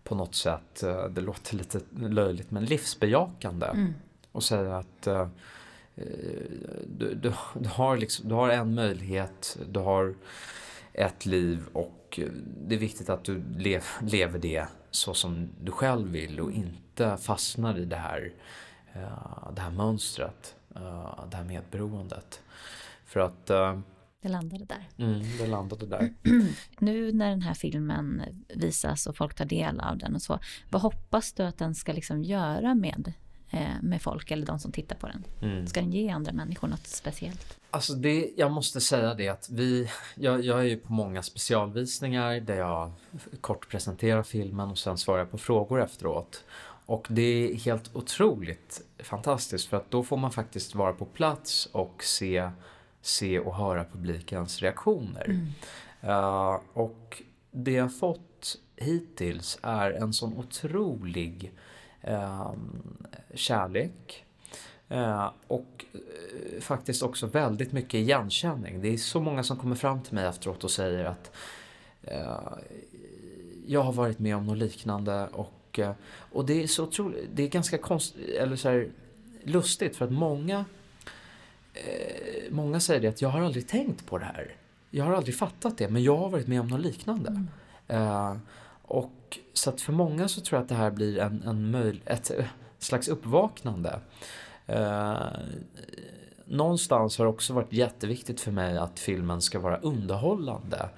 på 0.03 0.15
något 0.15 0.35
sätt, 0.35 0.83
eh, 0.83 1.05
det 1.05 1.21
låter 1.21 1.55
lite 1.55 1.79
löjligt, 1.95 2.51
men 2.51 2.65
livsbejakande. 2.65 3.65
Mm. 3.65 3.93
Och 4.31 4.43
säga 4.43 4.77
att 4.77 5.07
eh, 5.07 5.27
du, 6.85 7.13
du, 7.13 7.33
du, 7.59 7.67
har 7.69 7.97
liksom, 7.97 8.29
du 8.29 8.35
har 8.35 8.49
en 8.49 8.75
möjlighet, 8.75 9.57
du 9.69 9.79
har 9.79 10.15
ett 10.93 11.25
liv 11.25 11.63
och 11.73 12.19
det 12.67 12.75
är 12.75 12.79
viktigt 12.79 13.09
att 13.09 13.23
du 13.23 13.43
lev, 13.57 13.83
lever 14.01 14.39
det 14.39 14.65
så 14.91 15.13
som 15.13 15.49
du 15.61 15.71
själv 15.71 16.07
vill 16.07 16.39
och 16.39 16.51
inte 16.51 17.17
fastnar 17.17 17.77
i 17.77 17.85
det 17.85 17.95
här, 17.95 18.33
uh, 18.95 19.51
det 19.55 19.61
här 19.61 19.71
mönstret, 19.71 20.55
det 21.29 21.37
här 21.37 21.43
medberoendet. 21.43 22.41
För 23.05 23.19
att 23.19 23.51
det 24.21 24.29
landade 24.29 24.65
där. 24.65 24.89
Mm, 24.97 25.21
det 25.37 25.47
landade 25.47 25.85
där. 25.85 26.13
nu 26.79 27.11
när 27.11 27.29
den 27.29 27.41
här 27.41 27.53
filmen 27.53 28.23
visas 28.55 29.07
och 29.07 29.17
folk 29.17 29.35
tar 29.35 29.45
del 29.45 29.79
av 29.79 29.97
den 29.97 30.15
och 30.15 30.21
så, 30.21 30.39
vad 30.69 30.81
hoppas 30.81 31.33
du 31.33 31.43
att 31.43 31.57
den 31.57 31.75
ska 31.75 31.93
liksom 31.93 32.23
göra 32.23 32.75
med 32.75 33.13
Eh, 33.51 33.81
med 33.81 34.01
folk 34.01 34.31
eller 34.31 34.45
de 34.45 34.59
som 34.59 34.71
tittar 34.71 34.95
på 34.95 35.07
den? 35.07 35.23
Mm. 35.41 35.67
Ska 35.67 35.81
den 35.81 35.91
ge 35.91 36.09
andra 36.09 36.33
människor 36.33 36.67
något 36.67 36.87
speciellt? 36.87 37.57
Alltså 37.71 37.93
det, 37.93 38.31
jag 38.37 38.51
måste 38.51 38.81
säga 38.81 39.13
det 39.13 39.27
att 39.27 39.49
vi, 39.49 39.89
jag, 40.15 40.45
jag 40.45 40.59
är 40.59 40.63
ju 40.63 40.77
på 40.77 40.93
många 40.93 41.23
specialvisningar 41.23 42.39
där 42.39 42.55
jag 42.55 42.91
kort 43.41 43.69
presenterar 43.69 44.23
filmen 44.23 44.69
och 44.69 44.77
sen 44.77 44.97
svarar 44.97 45.25
på 45.25 45.37
frågor 45.37 45.81
efteråt. 45.81 46.43
Och 46.85 47.07
det 47.09 47.21
är 47.21 47.55
helt 47.55 47.95
otroligt 47.95 48.81
fantastiskt 48.99 49.67
för 49.67 49.77
att 49.77 49.91
då 49.91 50.03
får 50.03 50.17
man 50.17 50.31
faktiskt 50.31 50.75
vara 50.75 50.93
på 50.93 51.05
plats 51.05 51.65
och 51.65 52.03
se, 52.03 52.49
se 53.01 53.39
och 53.39 53.55
höra 53.55 53.85
publikens 53.85 54.61
reaktioner. 54.61 55.25
Mm. 55.25 55.47
Uh, 56.03 56.59
och 56.73 57.23
det 57.51 57.71
jag 57.71 57.97
fått 57.97 58.57
hittills 58.75 59.59
är 59.61 59.91
en 59.91 60.13
sån 60.13 60.37
otrolig 60.37 61.51
eh, 62.01 62.51
kärlek. 63.33 64.25
Eh, 64.89 65.31
och 65.47 65.85
eh, 65.93 66.61
faktiskt 66.61 67.03
också 67.03 67.27
väldigt 67.27 67.71
mycket 67.71 67.93
igenkänning. 67.93 68.81
Det 68.81 68.93
är 68.93 68.97
så 68.97 69.19
många 69.21 69.43
som 69.43 69.57
kommer 69.57 69.75
fram 69.75 70.01
till 70.01 70.13
mig 70.13 70.25
efteråt 70.25 70.63
och 70.63 70.71
säger 70.71 71.05
att 71.05 71.31
jag 73.67 73.81
har 73.81 73.93
varit 73.93 74.19
med 74.19 74.35
om 74.35 74.45
något 74.45 74.57
liknande 74.57 75.27
och, 75.27 75.79
och 76.31 76.45
det 76.45 76.63
är 76.63 76.67
så 76.67 76.83
otroligt, 76.83 77.29
det 77.33 77.43
är 77.43 77.47
ganska 77.47 77.77
konstigt, 77.77 78.29
eller 78.29 78.55
så 78.55 78.69
här, 78.69 78.89
lustigt 79.43 79.95
för 79.95 80.05
att 80.05 80.11
många 80.11 80.65
eh, 81.85 82.51
Många 82.51 82.79
säger 82.79 83.01
det 83.01 83.07
att 83.07 83.21
jag 83.21 83.29
har 83.29 83.41
aldrig 83.41 83.67
tänkt 83.67 84.05
på 84.05 84.17
det 84.17 84.25
här. 84.25 84.55
Jag 84.89 85.05
har 85.05 85.13
aldrig 85.13 85.35
fattat 85.35 85.77
det 85.77 85.89
men 85.89 86.03
jag 86.03 86.17
har 86.17 86.29
varit 86.29 86.47
med 86.47 86.61
om 86.61 86.67
något 86.67 86.81
liknande. 86.81 87.45
Mm. 87.87 88.39
Och 88.81 89.39
så 89.53 89.69
att 89.69 89.81
för 89.81 89.93
många 89.93 90.27
så 90.27 90.41
tror 90.41 90.57
jag 90.57 90.63
att 90.63 90.69
det 90.69 90.75
här 90.75 90.91
blir 90.91 91.19
en, 91.19 91.43
en 91.43 91.71
möj, 91.71 92.01
ett, 92.05 92.31
slags 92.79 93.07
uppvaknande. 93.07 93.99
Eh, 94.67 95.17
någonstans 96.45 97.17
har 97.17 97.25
det 97.25 97.31
också 97.31 97.53
varit 97.53 97.73
jätteviktigt 97.73 98.41
för 98.41 98.51
mig 98.51 98.77
att 98.77 98.99
filmen 98.99 99.41
ska 99.41 99.59
vara 99.59 99.77
underhållande 99.77 100.89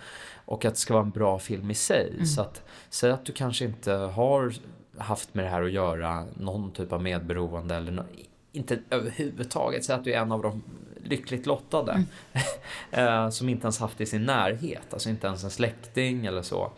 och 0.46 0.66
att 0.66 0.74
det 0.74 0.80
ska 0.80 0.94
vara 0.94 1.04
en 1.04 1.10
bra 1.10 1.40
film 1.40 1.72
i 1.72 1.76
sig. 1.76 2.12
Mm. 2.14 2.26
Så 2.26 2.42
att, 2.42 2.64
säg 2.90 3.12
att 3.12 3.26
du 3.26 3.34
kanske 3.34 3.66
inte 3.66 3.92
har 3.92 4.54
haft 4.98 5.34
med 5.34 5.46
det 5.46 5.50
här 5.50 5.64
att 5.64 5.72
göra 5.72 6.26
någon 6.38 6.72
typ 6.72 6.94
av 6.94 7.04
medberoende 7.04 7.76
eller 7.76 7.92
no 7.92 8.04
inte 8.52 8.80
överhuvudtaget. 8.90 9.86
Säg 9.86 9.96
att 9.96 10.04
du 10.04 10.14
är 10.14 10.22
en 10.22 10.32
av 10.32 10.42
de 10.42 10.64
lyckligt 11.04 11.46
lottade 11.46 11.92
mm. 11.92 12.06
Eh, 12.92 13.30
som 13.30 13.50
inte 13.50 13.64
ens 13.66 13.80
haft 13.80 14.02
i 14.02 14.06
sin 14.06 14.26
närhet, 14.26 14.94
alltså 14.94 15.10
inte 15.10 15.28
ens 15.28 15.44
en 15.44 15.52
släkting 15.52 16.26
eller 16.26 16.42
så. 16.42 16.72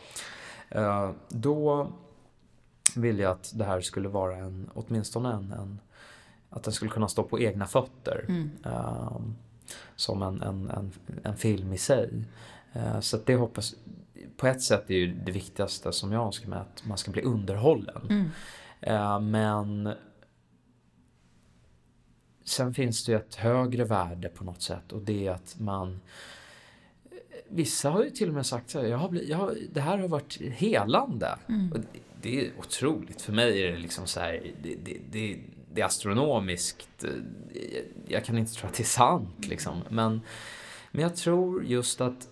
Eh, 0.69 1.11
då 1.29 1.87
vill 2.95 3.19
jag 3.19 3.31
att 3.31 3.51
det 3.55 3.65
här 3.65 3.81
skulle 3.81 4.09
vara 4.09 4.35
en, 4.35 4.69
åtminstone 4.73 5.33
en, 5.33 5.51
en 5.51 5.79
att 6.49 6.63
den 6.63 6.73
skulle 6.73 6.91
kunna 6.91 7.07
stå 7.07 7.23
på 7.23 7.39
egna 7.39 7.65
fötter. 7.65 8.25
Mm. 8.27 8.51
Um, 8.63 9.35
som 9.95 10.23
en, 10.23 10.41
en, 10.41 10.69
en, 10.69 10.91
en, 11.23 11.37
film 11.37 11.73
i 11.73 11.77
sig. 11.77 12.25
Uh, 12.75 12.99
så 12.99 13.17
det 13.25 13.35
hoppas, 13.35 13.75
på 14.37 14.47
ett 14.47 14.61
sätt 14.61 14.89
är 14.89 14.93
ju 14.93 15.13
det 15.13 15.31
viktigaste 15.31 15.93
som 15.93 16.11
jag 16.11 16.25
önskar 16.25 16.49
mig 16.49 16.59
att 16.59 16.85
man 16.85 16.97
ska 16.97 17.11
bli 17.11 17.21
underhållen. 17.21 18.07
Mm. 18.09 19.31
Men 19.31 19.93
sen 22.43 22.73
finns 22.73 23.05
det 23.05 23.11
ju 23.11 23.17
ett 23.17 23.35
högre 23.35 23.83
värde 23.83 24.29
på 24.29 24.43
något 24.43 24.61
sätt 24.61 24.91
och 24.91 25.01
det 25.01 25.27
är 25.27 25.31
att 25.31 25.55
man 25.59 25.99
Vissa 27.47 27.89
har 27.89 28.03
ju 28.03 28.09
till 28.09 28.27
och 28.27 28.33
med 28.33 28.45
sagt 28.45 28.69
så 28.69 28.79
här, 28.81 28.87
jag 28.87 28.97
har 28.97 29.09
blivit, 29.09 29.29
jag 29.29 29.37
har, 29.37 29.57
det 29.71 29.81
här 29.81 29.97
har 29.97 30.07
varit 30.07 30.41
helande. 30.41 31.37
Mm. 31.49 31.71
Och 31.71 31.79
det 32.21 32.39
är 32.39 32.51
otroligt. 32.59 33.21
För 33.21 33.33
mig 33.33 33.63
är 33.63 33.71
det 33.71 33.77
liksom 33.77 34.07
så 34.07 34.19
här, 34.19 34.51
det, 34.63 34.75
det, 34.83 34.97
det, 35.11 35.39
det 35.73 35.81
är 35.81 35.85
astronomiskt. 35.85 37.05
Jag 38.07 38.25
kan 38.25 38.37
inte 38.37 38.53
tro 38.53 38.67
att 38.67 38.73
det 38.73 38.83
är 38.83 38.85
sant 38.85 39.47
liksom. 39.47 39.83
Men, 39.89 40.21
men 40.91 41.01
jag 41.01 41.15
tror 41.15 41.65
just 41.65 42.01
att 42.01 42.27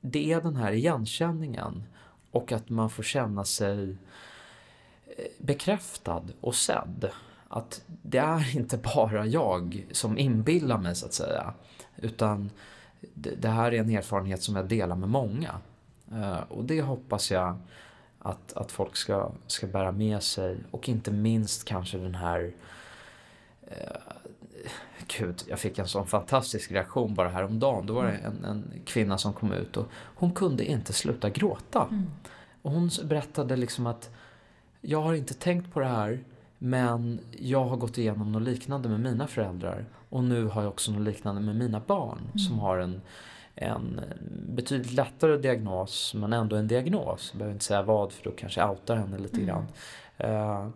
det 0.00 0.32
är 0.32 0.40
den 0.40 0.56
här 0.56 0.72
igenkänningen 0.72 1.82
och 2.30 2.52
att 2.52 2.68
man 2.68 2.90
får 2.90 3.02
känna 3.02 3.44
sig 3.44 3.90
eh, 5.06 5.24
bekräftad 5.38 6.24
och 6.40 6.54
sedd. 6.54 7.10
Att 7.54 7.82
det 7.86 8.18
är 8.18 8.56
inte 8.56 8.76
bara 8.76 9.26
jag 9.26 9.86
som 9.92 10.18
inbillar 10.18 10.78
mig 10.78 10.94
så 10.94 11.06
att 11.06 11.12
säga. 11.12 11.54
Utan 11.96 12.50
det 13.14 13.48
här 13.48 13.74
är 13.74 13.80
en 13.80 13.90
erfarenhet 13.90 14.42
som 14.42 14.56
jag 14.56 14.68
delar 14.68 14.96
med 14.96 15.08
många. 15.08 15.54
Eh, 16.12 16.40
och 16.48 16.64
det 16.64 16.82
hoppas 16.82 17.30
jag 17.30 17.58
att, 18.18 18.52
att 18.52 18.72
folk 18.72 18.96
ska, 18.96 19.30
ska 19.46 19.66
bära 19.66 19.92
med 19.92 20.22
sig 20.22 20.56
och 20.70 20.88
inte 20.88 21.10
minst 21.10 21.64
kanske 21.64 21.98
den 21.98 22.14
här 22.14 22.52
eh, 23.62 23.76
Gud, 25.18 25.42
jag 25.48 25.58
fick 25.58 25.78
en 25.78 25.88
sån 25.88 26.06
fantastisk 26.06 26.72
reaktion 26.72 27.14
bara 27.14 27.28
häromdagen. 27.28 27.86
Då 27.86 27.94
var 27.94 28.04
det 28.04 28.12
en, 28.12 28.44
en 28.44 28.72
kvinna 28.84 29.18
som 29.18 29.32
kom 29.32 29.52
ut 29.52 29.76
och 29.76 29.86
hon 29.94 30.32
kunde 30.32 30.64
inte 30.64 30.92
sluta 30.92 31.30
gråta. 31.30 31.86
Mm. 31.90 32.10
Och 32.62 32.70
hon 32.70 32.90
berättade 33.04 33.56
liksom 33.56 33.86
att 33.86 34.10
jag 34.80 35.02
har 35.02 35.14
inte 35.14 35.34
tänkt 35.34 35.72
på 35.72 35.80
det 35.80 35.86
här 35.86 36.24
men 36.64 37.20
jag 37.38 37.64
har 37.64 37.76
gått 37.76 37.98
igenom 37.98 38.32
något 38.32 38.42
liknande 38.42 38.88
med 38.88 39.00
mina 39.00 39.26
föräldrar 39.26 39.84
och 40.08 40.24
nu 40.24 40.44
har 40.44 40.62
jag 40.62 40.70
också 40.70 40.92
något 40.92 41.02
liknande 41.02 41.40
med 41.40 41.56
mina 41.56 41.80
barn 41.86 42.18
mm. 42.18 42.38
som 42.38 42.58
har 42.58 42.78
en 42.78 43.00
en 43.54 44.00
betydligt 44.48 44.92
lättare 44.92 45.36
diagnos 45.36 46.14
men 46.14 46.32
ändå 46.32 46.56
en 46.56 46.68
diagnos. 46.68 47.28
Jag 47.32 47.38
behöver 47.38 47.52
inte 47.52 47.64
säga 47.64 47.82
vad 47.82 48.12
för 48.12 48.24
då 48.24 48.30
kanske 48.30 48.60
jag 48.60 48.70
outar 48.70 48.96
henne 48.96 49.18
lite 49.18 49.40
mm. 49.40 49.46
grann. 49.46 49.66
Uh, 50.30 50.68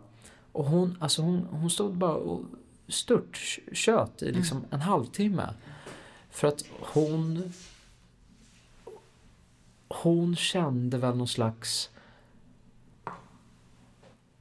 och 0.52 0.64
hon, 0.64 0.96
alltså 1.00 1.22
hon, 1.22 1.46
hon 1.50 1.70
stod 1.70 1.94
bara 1.96 2.14
och 2.14 2.40
stört 2.88 3.58
kött 3.72 4.22
i 4.22 4.32
liksom 4.32 4.58
mm. 4.58 4.68
en 4.70 4.80
halvtimme. 4.80 5.48
För 6.30 6.48
att 6.48 6.64
hon 6.80 7.52
hon 9.88 10.36
kände 10.36 10.98
väl 10.98 11.16
någon 11.16 11.28
slags 11.28 11.90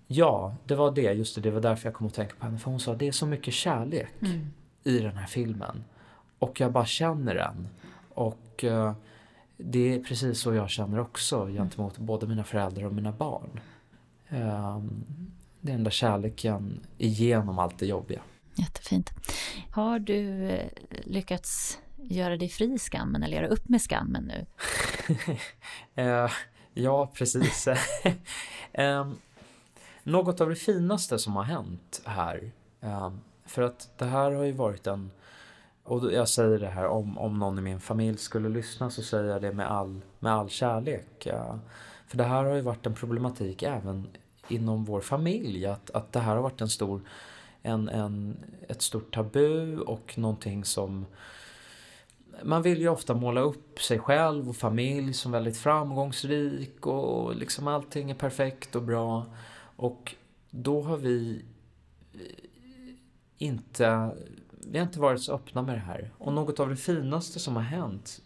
Ja, 0.07 0.55
det 0.65 0.75
var 0.75 0.91
det. 0.91 1.13
Just 1.13 1.35
det, 1.35 1.41
det 1.41 1.51
var 1.51 1.61
därför 1.61 1.87
jag 1.87 1.93
kom 1.93 2.07
att 2.07 2.13
tänka 2.13 2.35
på 2.35 2.45
henne. 2.45 2.57
För 2.57 2.71
hon 2.71 2.79
sa 2.79 2.95
det 2.95 3.07
är 3.07 3.11
så 3.11 3.25
mycket 3.25 3.53
kärlek 3.53 4.13
mm. 4.21 4.53
i 4.83 4.99
den 4.99 5.17
här 5.17 5.27
filmen. 5.27 5.83
Och 6.39 6.59
jag 6.59 6.71
bara 6.71 6.85
känner 6.85 7.35
den. 7.35 7.67
Och 8.09 8.63
eh, 8.63 8.93
det 9.57 9.95
är 9.95 9.99
precis 9.99 10.39
så 10.39 10.53
jag 10.53 10.69
känner 10.69 10.99
också 10.99 11.47
gentemot 11.47 11.97
både 11.97 12.27
mina 12.27 12.43
föräldrar 12.43 12.85
och 12.85 12.93
mina 12.93 13.11
barn. 13.11 13.59
Eh, 14.29 14.83
det 15.61 15.71
är 15.71 15.75
enda 15.75 15.91
kärleken 15.91 16.79
igenom 16.97 17.59
allt 17.59 17.79
det 17.79 17.85
jobbiga. 17.85 18.21
Jättefint. 18.55 19.11
Har 19.71 19.99
du 19.99 20.49
eh, 20.49 20.69
lyckats 21.03 21.79
göra 21.97 22.37
dig 22.37 22.49
fri 22.49 22.73
i 22.73 22.79
skammen 22.79 23.23
eller 23.23 23.37
göra 23.37 23.47
upp 23.47 23.69
med 23.69 23.81
skammen 23.81 24.23
nu? 24.23 24.45
eh, 26.03 26.31
ja, 26.73 27.11
precis. 27.13 27.67
eh, 28.73 29.07
något 30.05 30.41
av 30.41 30.49
det 30.49 30.55
finaste 30.55 31.19
som 31.19 31.35
har 31.35 31.43
hänt 31.43 32.01
här. 32.05 32.51
Ehm, 32.81 33.19
för 33.45 33.61
att 33.61 33.89
det 33.97 34.05
här 34.05 34.31
har 34.31 34.43
ju 34.43 34.51
varit 34.51 34.87
en 34.87 35.11
och 35.83 36.13
jag 36.13 36.29
säger 36.29 36.59
det 36.59 36.67
här, 36.67 36.87
om, 36.87 37.17
om 37.17 37.39
någon 37.39 37.59
i 37.59 37.61
min 37.61 37.79
familj 37.79 38.17
skulle 38.17 38.49
lyssna 38.49 38.89
så 38.89 39.01
säger 39.01 39.23
jag 39.23 39.41
det 39.41 39.51
med 39.51 39.71
all, 39.71 40.01
med 40.19 40.33
all 40.33 40.49
kärlek. 40.49 41.25
Eh, 41.25 41.55
för 42.07 42.17
det 42.17 42.23
här 42.23 42.43
har 42.43 42.55
ju 42.55 42.61
varit 42.61 42.85
en 42.85 42.93
problematik 42.93 43.63
även 43.63 44.07
inom 44.47 44.85
vår 44.85 45.01
familj. 45.01 45.65
Att, 45.65 45.91
att 45.91 46.11
det 46.11 46.19
här 46.19 46.35
har 46.35 46.41
varit 46.41 46.61
en 46.61 46.69
stor, 46.69 47.01
en, 47.61 47.89
en, 47.89 48.37
ett 48.67 48.81
stort 48.81 49.13
tabu 49.13 49.79
och 49.79 50.17
någonting 50.17 50.65
som 50.65 51.05
man 52.43 52.61
vill 52.61 52.81
ju 52.81 52.89
ofta 52.89 53.13
måla 53.13 53.41
upp 53.41 53.81
sig 53.81 53.99
själv 53.99 54.49
och 54.49 54.55
familj 54.55 55.13
som 55.13 55.31
väldigt 55.31 55.57
framgångsrik 55.57 56.87
och 56.87 57.35
liksom 57.35 57.67
allting 57.67 58.11
är 58.11 58.15
perfekt 58.15 58.75
och 58.75 58.83
bra. 58.83 59.25
Och 59.75 60.15
då 60.49 60.81
har 60.81 60.97
vi 60.97 61.45
eh, 62.13 62.95
inte 63.37 64.11
vi 64.67 64.77
har 64.77 64.85
inte 64.85 64.99
varit 64.99 65.21
så 65.21 65.33
öppna 65.33 65.61
med 65.61 65.75
det 65.75 65.79
här. 65.79 66.11
Och 66.17 66.33
något 66.33 66.59
av 66.59 66.69
det 66.69 66.75
finaste 66.75 67.39
som 67.39 67.55
har 67.55 67.63
hänt 67.63 68.21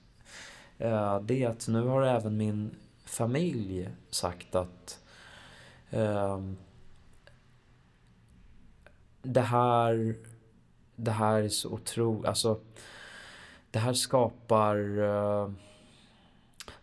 eh, 0.77 1.19
det 1.21 1.43
är 1.43 1.49
att 1.49 1.67
nu 1.67 1.81
har 1.81 2.01
även 2.01 2.37
min 2.37 2.75
familj 3.05 3.89
sagt 4.09 4.55
att 4.55 5.03
eh, 5.89 6.39
det 9.21 9.41
här 9.41 10.15
det 10.95 11.11
här 11.11 11.41
är 11.41 11.49
så 11.49 11.69
otroligt, 11.69 12.25
alltså 12.25 12.59
det 13.71 13.79
här 13.79 13.93
skapar 13.93 14.75
eh, 14.99 15.51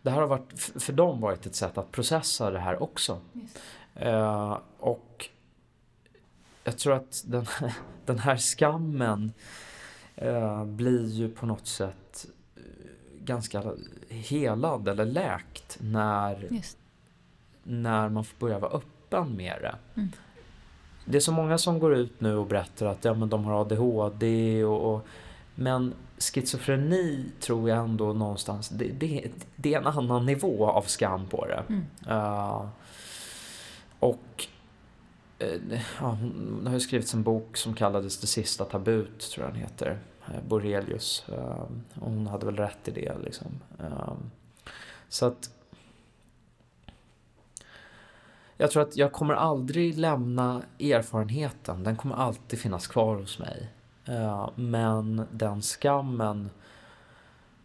det 0.01 0.09
här 0.11 0.21
har 0.21 0.27
varit, 0.27 0.59
för 0.59 0.93
dem 0.93 1.21
varit 1.21 1.45
ett 1.45 1.55
sätt 1.55 1.77
att 1.77 1.91
processa 1.91 2.51
det 2.51 2.59
här 2.59 2.83
också. 2.83 3.19
Eh, 3.99 4.57
och 4.79 5.29
jag 6.63 6.77
tror 6.77 6.93
att 6.93 7.23
den, 7.27 7.45
den 8.05 8.19
här 8.19 8.37
skammen 8.37 9.31
eh, 10.15 10.65
blir 10.65 11.05
ju 11.05 11.29
på 11.29 11.45
något 11.45 11.67
sätt 11.67 12.25
eh, 12.55 12.61
ganska 13.23 13.63
helad 14.09 14.87
eller 14.87 15.05
läkt 15.05 15.77
när, 15.81 16.61
när 17.63 18.09
man 18.09 18.25
får 18.25 18.37
börja 18.39 18.59
vara 18.59 18.71
öppen 18.71 19.35
med 19.35 19.57
det. 19.61 19.75
Mm. 19.95 20.11
Det 21.05 21.17
är 21.17 21.21
så 21.21 21.31
många 21.31 21.57
som 21.57 21.79
går 21.79 21.95
ut 21.95 22.21
nu 22.21 22.35
och 22.35 22.47
berättar 22.47 22.85
att 22.85 23.05
ja, 23.05 23.13
men 23.13 23.29
de 23.29 23.45
har 23.45 23.61
ADHD 23.61 24.63
och, 24.63 24.93
och 24.93 25.07
men 25.55 25.93
schizofreni 26.17 27.25
tror 27.39 27.69
jag 27.69 27.77
ändå 27.77 28.13
någonstans, 28.13 28.69
det, 28.69 28.87
det, 28.87 29.31
det, 29.55 29.73
är 29.73 29.77
en 29.79 29.87
annan 29.87 30.25
nivå 30.25 30.69
av 30.69 30.81
skam 30.81 31.25
på 31.25 31.45
det. 31.45 31.63
Mm. 31.69 31.83
Uh, 32.07 32.67
och 33.99 34.47
eh, 35.39 35.79
ja, 35.99 36.17
hon 36.21 36.63
har 36.65 36.73
ju 36.73 36.79
skrivit 36.79 37.13
en 37.13 37.23
bok 37.23 37.57
som 37.57 37.73
kallades 37.73 38.17
Det 38.17 38.27
sista 38.27 38.65
tabut, 38.65 39.19
tror 39.19 39.45
jag 39.45 39.53
den 39.53 39.61
heter. 39.61 39.99
Eh, 40.27 40.41
Borelius. 40.47 41.25
Ehm, 41.29 41.83
och 41.93 42.11
hon 42.11 42.27
hade 42.27 42.45
väl 42.45 42.57
rätt 42.57 42.87
i 42.87 42.91
det 42.91 43.17
liksom. 43.23 43.47
Ehm, 43.79 44.31
så 45.09 45.25
att 45.25 45.49
jag 48.57 48.71
tror 48.71 48.83
att 48.83 48.97
jag 48.97 49.11
kommer 49.11 49.33
aldrig 49.33 49.97
lämna 49.97 50.61
erfarenheten. 50.79 51.83
Den 51.83 51.95
kommer 51.95 52.15
alltid 52.15 52.59
finnas 52.59 52.87
kvar 52.87 53.15
hos 53.15 53.39
mig. 53.39 53.69
Ehm, 54.05 54.49
men 54.55 55.27
den 55.31 55.61
skammen 55.61 56.49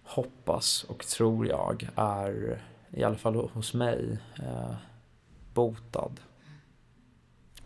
hoppas 0.04 0.84
och 0.84 1.06
tror 1.06 1.46
jag 1.46 1.88
är, 1.96 2.62
i 2.90 3.04
alla 3.04 3.16
fall 3.16 3.34
hos 3.34 3.74
mig, 3.74 4.18
botad. 5.54 6.20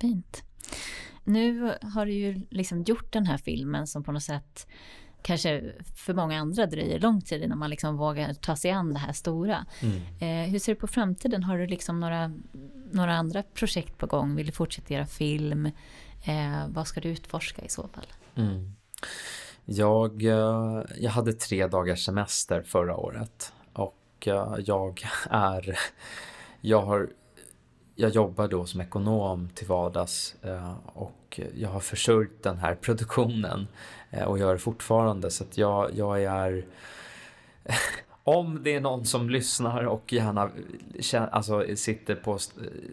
Fint. 0.01 0.43
Nu 1.25 1.75
har 1.83 2.07
du 2.07 2.13
ju 2.13 2.47
liksom 2.51 2.83
gjort 2.83 3.13
den 3.13 3.27
här 3.27 3.39
filmen 3.39 3.87
som 3.87 4.05
på 4.05 4.13
något 4.13 4.23
sätt 4.23 4.67
kanske 5.23 5.73
för 5.97 6.15
många 6.15 6.41
andra 6.41 6.67
dröjer 6.67 7.01
lång 7.01 7.21
tid 7.21 7.43
innan 7.43 7.59
man 7.59 7.71
liksom 7.71 7.97
vågar 7.97 8.35
ta 8.35 8.57
sig 8.57 8.71
an 8.71 8.93
det 8.93 8.99
här 8.99 9.13
stora. 9.13 9.67
Mm. 9.81 10.01
Eh, 10.21 10.51
hur 10.51 10.59
ser 10.59 10.75
du 10.75 10.81
på 10.81 10.87
framtiden? 10.87 11.43
Har 11.43 11.59
du 11.59 11.67
liksom 11.67 12.01
några, 12.01 12.33
några 12.93 13.17
andra 13.17 13.43
projekt 13.43 13.99
på 13.99 14.07
gång? 14.07 14.37
Vill 14.37 14.47
du 14.47 14.53
fortsätta 14.53 14.95
göra 14.95 15.07
film? 15.07 15.67
Eh, 16.25 16.69
vad 16.69 16.87
ska 16.87 17.01
du 17.01 17.09
utforska 17.09 17.63
i 17.63 17.69
så 17.69 17.89
fall? 17.89 18.07
Mm. 18.35 18.73
Jag, 19.65 20.23
eh, 20.23 20.83
jag 20.97 21.11
hade 21.11 21.33
tre 21.33 21.67
dagars 21.67 22.05
semester 22.05 22.63
förra 22.63 22.97
året 22.97 23.53
och 23.73 24.27
eh, 24.27 24.55
jag 24.65 25.09
är, 25.31 25.79
jag 26.61 26.83
har 26.83 27.11
jag 27.97 28.11
jobbar 28.11 28.49
då 28.49 28.65
som 28.65 28.81
ekonom 28.81 29.49
till 29.55 29.67
vardags 29.67 30.37
eh, 30.43 30.75
och 30.85 31.41
jag 31.55 31.69
har 31.69 31.81
försörjt 31.81 32.43
den 32.43 32.59
här 32.59 32.75
produktionen 32.75 33.69
och 34.27 34.39
gör 34.39 34.53
det 34.53 34.59
fortfarande 34.59 35.31
så 35.31 35.45
att 35.45 35.59
jag, 35.59 35.95
jag 35.95 36.23
är 36.23 36.65
om 38.25 38.61
det 38.63 38.75
är 38.75 38.81
någon 38.81 39.05
som 39.05 39.31
lyssnar 39.31 39.85
och 39.85 40.13
gärna 40.13 40.51
alltså, 41.31 41.77
sitter, 41.77 42.15
på, 42.15 42.39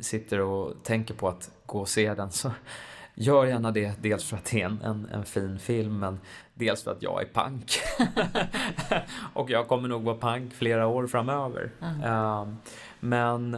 sitter 0.02 0.40
och 0.40 0.74
tänker 0.84 1.14
på 1.14 1.28
att 1.28 1.52
gå 1.66 1.80
och 1.80 1.90
se 1.90 2.14
den 2.14 2.32
så 2.32 2.52
gör 3.16 3.46
gärna 3.46 3.72
det. 3.72 3.94
Dels 4.02 4.24
för 4.24 4.38
att 4.38 4.46
det 4.46 4.62
är 4.62 4.66
en, 4.66 4.82
en, 4.82 5.10
en 5.14 5.26
fin 5.26 5.60
film 5.60 6.00
men 6.00 6.20
dels 6.54 6.84
för 6.84 6.92
att 6.92 7.04
jag 7.04 7.22
är 7.22 7.26
pank. 7.26 7.80
och 9.34 9.50
jag 9.50 9.68
kommer 9.68 9.90
nog 9.90 10.04
vara 10.04 10.16
pank 10.16 10.54
flera 10.54 10.88
år 10.88 11.08
framöver. 11.08 11.72
Mm. 11.82 12.04
Uh, 12.04 12.54
men 13.00 13.58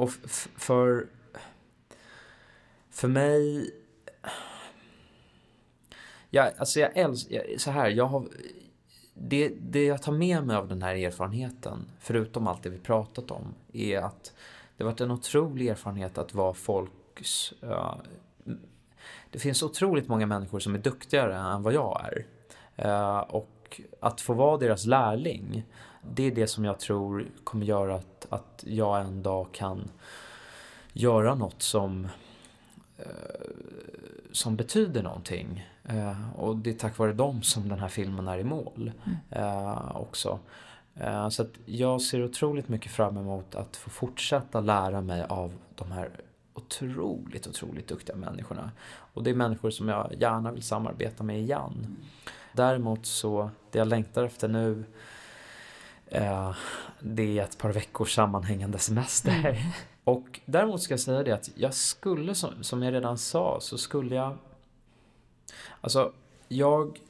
och 0.00 0.10
för 0.56 1.06
för 2.90 3.08
mig 3.08 3.70
jag, 6.30 6.52
alltså 6.58 6.80
jag 6.80 6.96
älskar, 6.96 7.58
så 7.58 7.70
här, 7.70 7.88
jag 7.88 8.06
har 8.06 8.28
det, 9.14 9.52
det 9.60 9.84
jag 9.84 10.02
tar 10.02 10.12
med 10.12 10.46
mig 10.46 10.56
av 10.56 10.68
den 10.68 10.82
här 10.82 10.94
erfarenheten, 10.94 11.86
förutom 12.00 12.46
allt 12.46 12.62
det 12.62 12.70
vi 12.70 12.78
pratat 12.78 13.30
om, 13.30 13.54
är 13.72 13.98
att 13.98 14.32
det 14.76 14.84
har 14.84 14.90
varit 14.90 15.00
en 15.00 15.10
otrolig 15.10 15.68
erfarenhet 15.68 16.18
att 16.18 16.34
vara 16.34 16.54
folks... 16.54 17.52
Uh, 17.62 17.94
det 19.30 19.38
finns 19.38 19.62
otroligt 19.62 20.08
många 20.08 20.26
människor 20.26 20.58
som 20.58 20.74
är 20.74 20.78
duktigare 20.78 21.36
än 21.36 21.62
vad 21.62 21.72
jag 21.72 22.00
är. 22.04 22.26
Uh, 22.86 23.18
och 23.18 23.80
att 24.00 24.20
få 24.20 24.34
vara 24.34 24.56
deras 24.56 24.86
lärling, 24.86 25.64
det 26.02 26.22
är 26.22 26.30
det 26.30 26.46
som 26.46 26.64
jag 26.64 26.80
tror 26.80 27.26
kommer 27.44 27.66
göra 27.66 27.94
att, 27.94 28.26
att 28.30 28.64
jag 28.66 29.00
en 29.00 29.22
dag 29.22 29.46
kan 29.52 29.90
göra 30.92 31.34
något 31.34 31.62
som, 31.62 32.04
uh, 32.98 33.06
som 34.32 34.56
betyder 34.56 35.02
någonting. 35.02 35.68
Uh, 35.92 36.36
och 36.36 36.56
det 36.56 36.70
är 36.70 36.74
tack 36.74 36.98
vare 36.98 37.12
dem 37.12 37.42
som 37.42 37.68
den 37.68 37.78
här 37.78 37.88
filmen 37.88 38.28
är 38.28 38.38
i 38.38 38.44
mål 38.44 38.92
uh, 39.36 39.96
också. 39.96 40.38
Uh, 41.00 41.28
så 41.28 41.42
att 41.42 41.52
jag 41.64 42.02
ser 42.02 42.24
otroligt 42.24 42.68
mycket 42.68 42.92
fram 42.92 43.16
emot 43.16 43.54
att 43.54 43.76
få 43.76 43.90
fortsätta 43.90 44.60
lära 44.60 45.00
mig 45.00 45.24
av 45.28 45.52
de 45.74 45.92
här 45.92 46.10
otroligt, 46.54 47.46
otroligt 47.46 47.88
duktiga 47.88 48.16
människorna. 48.16 48.70
Och 49.14 49.22
det 49.22 49.30
är 49.30 49.34
människor 49.34 49.70
som 49.70 49.88
jag 49.88 50.14
gärna 50.18 50.52
vill 50.52 50.62
samarbeta 50.62 51.24
med 51.24 51.40
igen. 51.40 51.96
Däremot 52.52 53.06
så, 53.06 53.50
det 53.70 53.78
jag 53.78 53.88
längtar 53.88 54.24
efter 54.24 54.48
nu 54.48 54.84
det 57.00 57.38
är 57.38 57.42
ett 57.42 57.58
par 57.58 57.72
veckors 57.72 58.14
sammanhängande 58.14 58.78
semester. 58.78 59.38
Mm. 59.38 59.56
Och 60.04 60.40
däremot 60.44 60.82
ska 60.82 60.92
jag 60.92 61.00
säga 61.00 61.22
det 61.22 61.32
att 61.32 61.50
jag 61.54 61.74
skulle, 61.74 62.34
som, 62.34 62.62
som 62.62 62.82
jag 62.82 62.94
redan 62.94 63.18
sa, 63.18 63.58
så 63.60 63.78
skulle 63.78 64.14
jag 64.14 64.38
Alltså, 65.80 66.12
jag... 66.48 67.00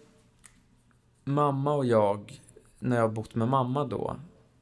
Mamma 1.24 1.74
och 1.74 1.86
jag, 1.86 2.40
när 2.78 2.96
jag 2.96 3.02
har 3.02 3.08
bott 3.08 3.34
med 3.34 3.48
mamma 3.48 3.84
då, 3.84 4.16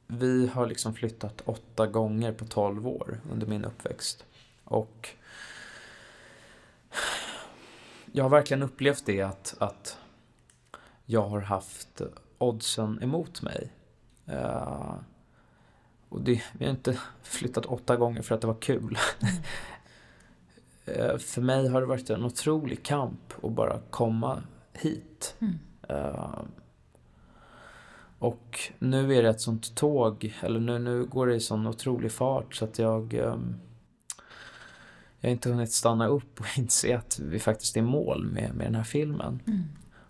vi 0.07 0.47
har 0.47 0.67
liksom 0.67 0.93
flyttat 0.93 1.41
åtta 1.45 1.87
gånger 1.87 2.31
på 2.33 2.45
tolv 2.45 2.87
år 2.87 3.19
under 3.31 3.47
min 3.47 3.65
uppväxt. 3.65 4.25
Och 4.63 5.09
jag 8.11 8.23
har 8.23 8.29
verkligen 8.29 8.63
upplevt 8.63 9.05
det 9.05 9.21
att, 9.21 9.55
att 9.59 9.97
jag 11.05 11.21
har 11.21 11.41
haft 11.41 12.01
oddsen 12.37 13.03
emot 13.03 13.41
mig. 13.41 13.71
Uh, 14.29 14.95
och 16.09 16.21
det, 16.21 16.41
vi 16.53 16.65
har 16.65 16.71
inte 16.71 16.99
flyttat 17.21 17.65
åtta 17.65 17.95
gånger 17.95 18.21
för 18.21 18.35
att 18.35 18.41
det 18.41 18.47
var 18.47 18.61
kul. 18.61 18.97
Mm. 19.19 19.35
Eh, 20.85 21.17
för 21.17 21.41
mig 21.41 21.67
har 21.67 21.81
det 21.81 21.87
varit 21.87 22.09
en 22.09 22.23
otrolig 22.23 22.83
kamp 22.83 23.33
att 23.43 23.51
bara 23.51 23.79
komma 23.89 24.43
hit. 24.73 25.35
Mm. 25.39 25.59
Uh, 25.89 26.41
och 28.19 28.59
nu 28.79 29.15
är 29.15 29.23
det 29.23 29.29
ett 29.29 29.41
sånt 29.41 29.75
tåg, 29.75 30.35
eller 30.41 30.59
nu, 30.59 30.79
nu 30.79 31.05
går 31.05 31.27
det 31.27 31.35
i 31.35 31.39
sån 31.39 31.67
otrolig 31.67 32.11
fart 32.11 32.55
så 32.55 32.65
att 32.65 32.79
jag 32.79 33.13
um, 33.13 33.55
jag 35.19 35.29
har 35.29 35.31
inte 35.31 35.49
hunnit 35.49 35.71
stanna 35.71 36.07
upp 36.07 36.39
och 36.39 36.45
inse 36.57 36.97
att 36.97 37.19
vi 37.19 37.39
faktiskt 37.39 37.77
är 37.77 37.81
mål 37.81 38.25
med, 38.25 38.55
med 38.55 38.67
den 38.67 38.75
här 38.75 38.83
filmen. 38.83 39.39
Mm. 39.47 39.63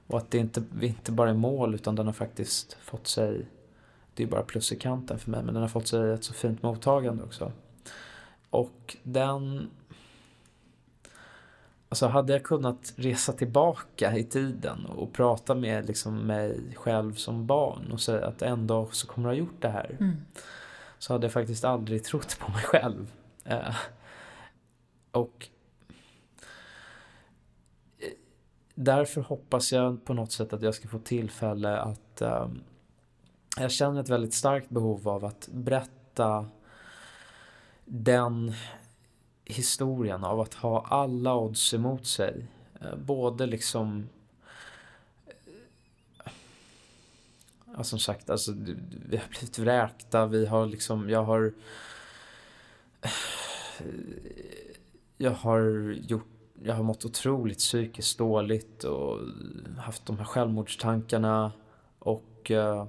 Och 0.07 0.17
att 0.17 0.31
det 0.31 0.37
inte, 0.37 0.63
vi 0.71 0.87
inte 0.87 1.11
bara 1.11 1.29
är 1.29 1.33
mål 1.33 1.75
utan 1.75 1.95
den 1.95 2.05
har 2.05 2.13
faktiskt 2.13 2.77
fått 2.81 3.07
sig, 3.07 3.45
det 4.19 4.25
är 4.25 4.27
bara 4.27 4.43
plus 4.43 4.71
i 4.71 4.75
kanten 4.75 5.19
för 5.19 5.31
mig, 5.31 5.43
men 5.43 5.53
den 5.53 5.61
har 5.61 5.69
fått 5.69 5.87
sig 5.87 6.11
ett 6.11 6.23
så 6.23 6.33
fint 6.33 6.63
mottagande 6.63 7.23
också. 7.23 7.51
Och 8.49 8.97
den 9.03 9.69
Alltså 11.89 12.07
hade 12.07 12.33
jag 12.33 12.43
kunnat 12.43 12.93
resa 12.95 13.33
tillbaka 13.33 14.17
i 14.17 14.23
tiden 14.23 14.85
och 14.85 15.13
prata 15.13 15.55
med 15.55 15.87
liksom 15.87 16.17
mig 16.17 16.59
själv 16.75 17.13
som 17.13 17.45
barn 17.45 17.91
och 17.91 18.01
säga 18.01 18.27
att 18.27 18.41
en 18.41 18.67
dag 18.67 18.95
så 18.95 19.07
kommer 19.07 19.29
jag 19.29 19.35
ha 19.35 19.39
gjort 19.39 19.61
det 19.61 19.69
här. 19.69 19.97
Mm. 19.99 20.15
Så 20.99 21.13
hade 21.13 21.25
jag 21.25 21.33
faktiskt 21.33 21.65
aldrig 21.65 22.03
trott 22.03 22.37
på 22.39 22.51
mig 22.51 22.63
själv. 22.63 23.11
Eh, 23.45 23.75
och 25.11 25.49
därför 28.75 29.21
hoppas 29.21 29.71
jag 29.71 30.05
på 30.05 30.13
något 30.13 30.31
sätt 30.31 30.53
att 30.53 30.61
jag 30.61 30.75
ska 30.75 30.87
få 30.87 30.99
tillfälle 30.99 31.77
att 31.77 32.21
eh, 32.21 32.47
jag 33.57 33.71
känner 33.71 34.01
ett 34.01 34.09
väldigt 34.09 34.33
starkt 34.33 34.69
behov 34.69 35.07
av 35.07 35.25
att 35.25 35.49
berätta 35.51 36.45
den 37.85 38.53
historien 39.45 40.23
av 40.23 40.39
att 40.39 40.53
ha 40.53 40.85
alla 40.85 41.35
odds 41.35 41.73
emot 41.73 42.05
sig. 42.05 42.47
Eh, 42.81 42.95
både 42.95 43.45
liksom... 43.45 44.09
Eh, 45.25 46.31
ja, 47.77 47.83
som 47.83 47.99
sagt, 47.99 48.29
alltså, 48.29 48.51
vi 49.09 49.17
har 49.17 49.29
blivit 49.29 49.59
vräkta, 49.59 50.25
vi 50.25 50.45
har 50.45 50.65
liksom, 50.65 51.09
jag 51.09 51.23
har... 51.23 51.53
Eh, 53.01 53.09
jag 55.17 55.31
har 55.31 55.61
gjort 56.07 56.27
jag 56.63 56.75
har 56.75 56.83
mått 56.83 57.05
otroligt 57.05 57.57
psykiskt 57.57 58.17
dåligt 58.17 58.83
och 58.83 59.19
haft 59.77 60.05
de 60.05 60.17
här 60.17 60.25
självmordstankarna 60.25 61.51
och 61.99 62.51
uh, 62.51 62.85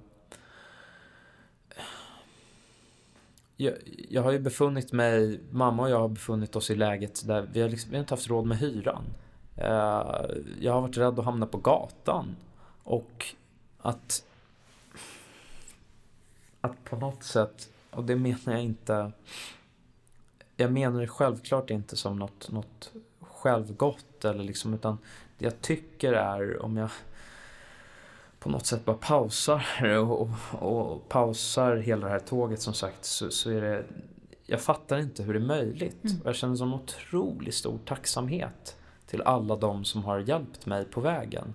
jag, 3.61 3.75
jag 4.09 4.23
har 4.23 4.33
ju 4.33 4.39
befunnit 4.39 4.93
mig, 4.93 5.41
mamma 5.51 5.83
och 5.83 5.91
jag 5.91 6.01
har 6.01 6.09
befunnit 6.09 6.57
oss 6.57 6.71
i 6.71 6.75
läget 6.75 7.27
där 7.27 7.49
vi 7.53 7.61
har, 7.61 7.69
liksom, 7.69 7.91
vi 7.91 7.97
har 7.97 8.01
inte 8.01 8.15
haft 8.15 8.29
råd 8.29 8.47
med 8.47 8.59
hyran. 8.59 9.05
Uh, 9.59 10.25
jag 10.61 10.73
har 10.73 10.81
varit 10.81 10.97
rädd 10.97 11.19
att 11.19 11.25
hamna 11.25 11.47
på 11.47 11.59
gatan. 11.59 12.37
Och 12.83 13.27
att, 13.79 14.25
att 16.61 16.85
på 16.85 16.97
något 16.97 17.23
sätt, 17.23 17.71
och 17.91 18.05
det 18.05 18.17
menar 18.17 18.53
jag 18.53 18.63
inte, 18.63 19.13
jag 20.57 20.73
menar 20.73 21.01
det 21.01 21.09
självklart 21.09 21.71
inte 21.71 21.97
som 21.97 22.19
något, 22.19 22.51
något 22.51 22.93
självgott 23.21 24.25
eller 24.25 24.45
liksom, 24.45 24.75
utan 24.75 24.99
det 25.39 25.45
jag 25.45 25.61
tycker 25.61 26.13
är 26.13 26.63
om 26.63 26.77
jag 26.77 26.91
på 28.41 28.49
något 28.49 28.67
sätt 28.67 28.85
bara 28.85 28.97
pausar 28.97 29.65
och, 29.99 30.21
och, 30.21 30.93
och 30.93 31.09
pausar 31.09 31.77
hela 31.77 32.07
det 32.07 32.13
här 32.13 32.19
tåget 32.19 32.63
som 32.63 32.75
sagt 32.75 33.05
så, 33.05 33.31
så 33.31 33.51
är 33.51 33.61
det 33.61 33.85
jag 34.47 34.61
fattar 34.61 34.99
inte 34.99 35.23
hur 35.23 35.33
det 35.33 35.39
är 35.39 35.47
möjligt. 35.47 36.05
Mm. 36.05 36.17
Jag 36.25 36.37
känner 36.37 36.57
sån 36.57 36.75
otroligt 36.75 37.55
stor 37.55 37.79
tacksamhet 37.85 38.77
till 39.07 39.23
alla 39.23 39.57
de 39.57 39.85
som 39.85 40.05
har 40.05 40.19
hjälpt 40.19 40.67
mig 40.67 40.85
på 40.85 41.01
vägen. 41.01 41.55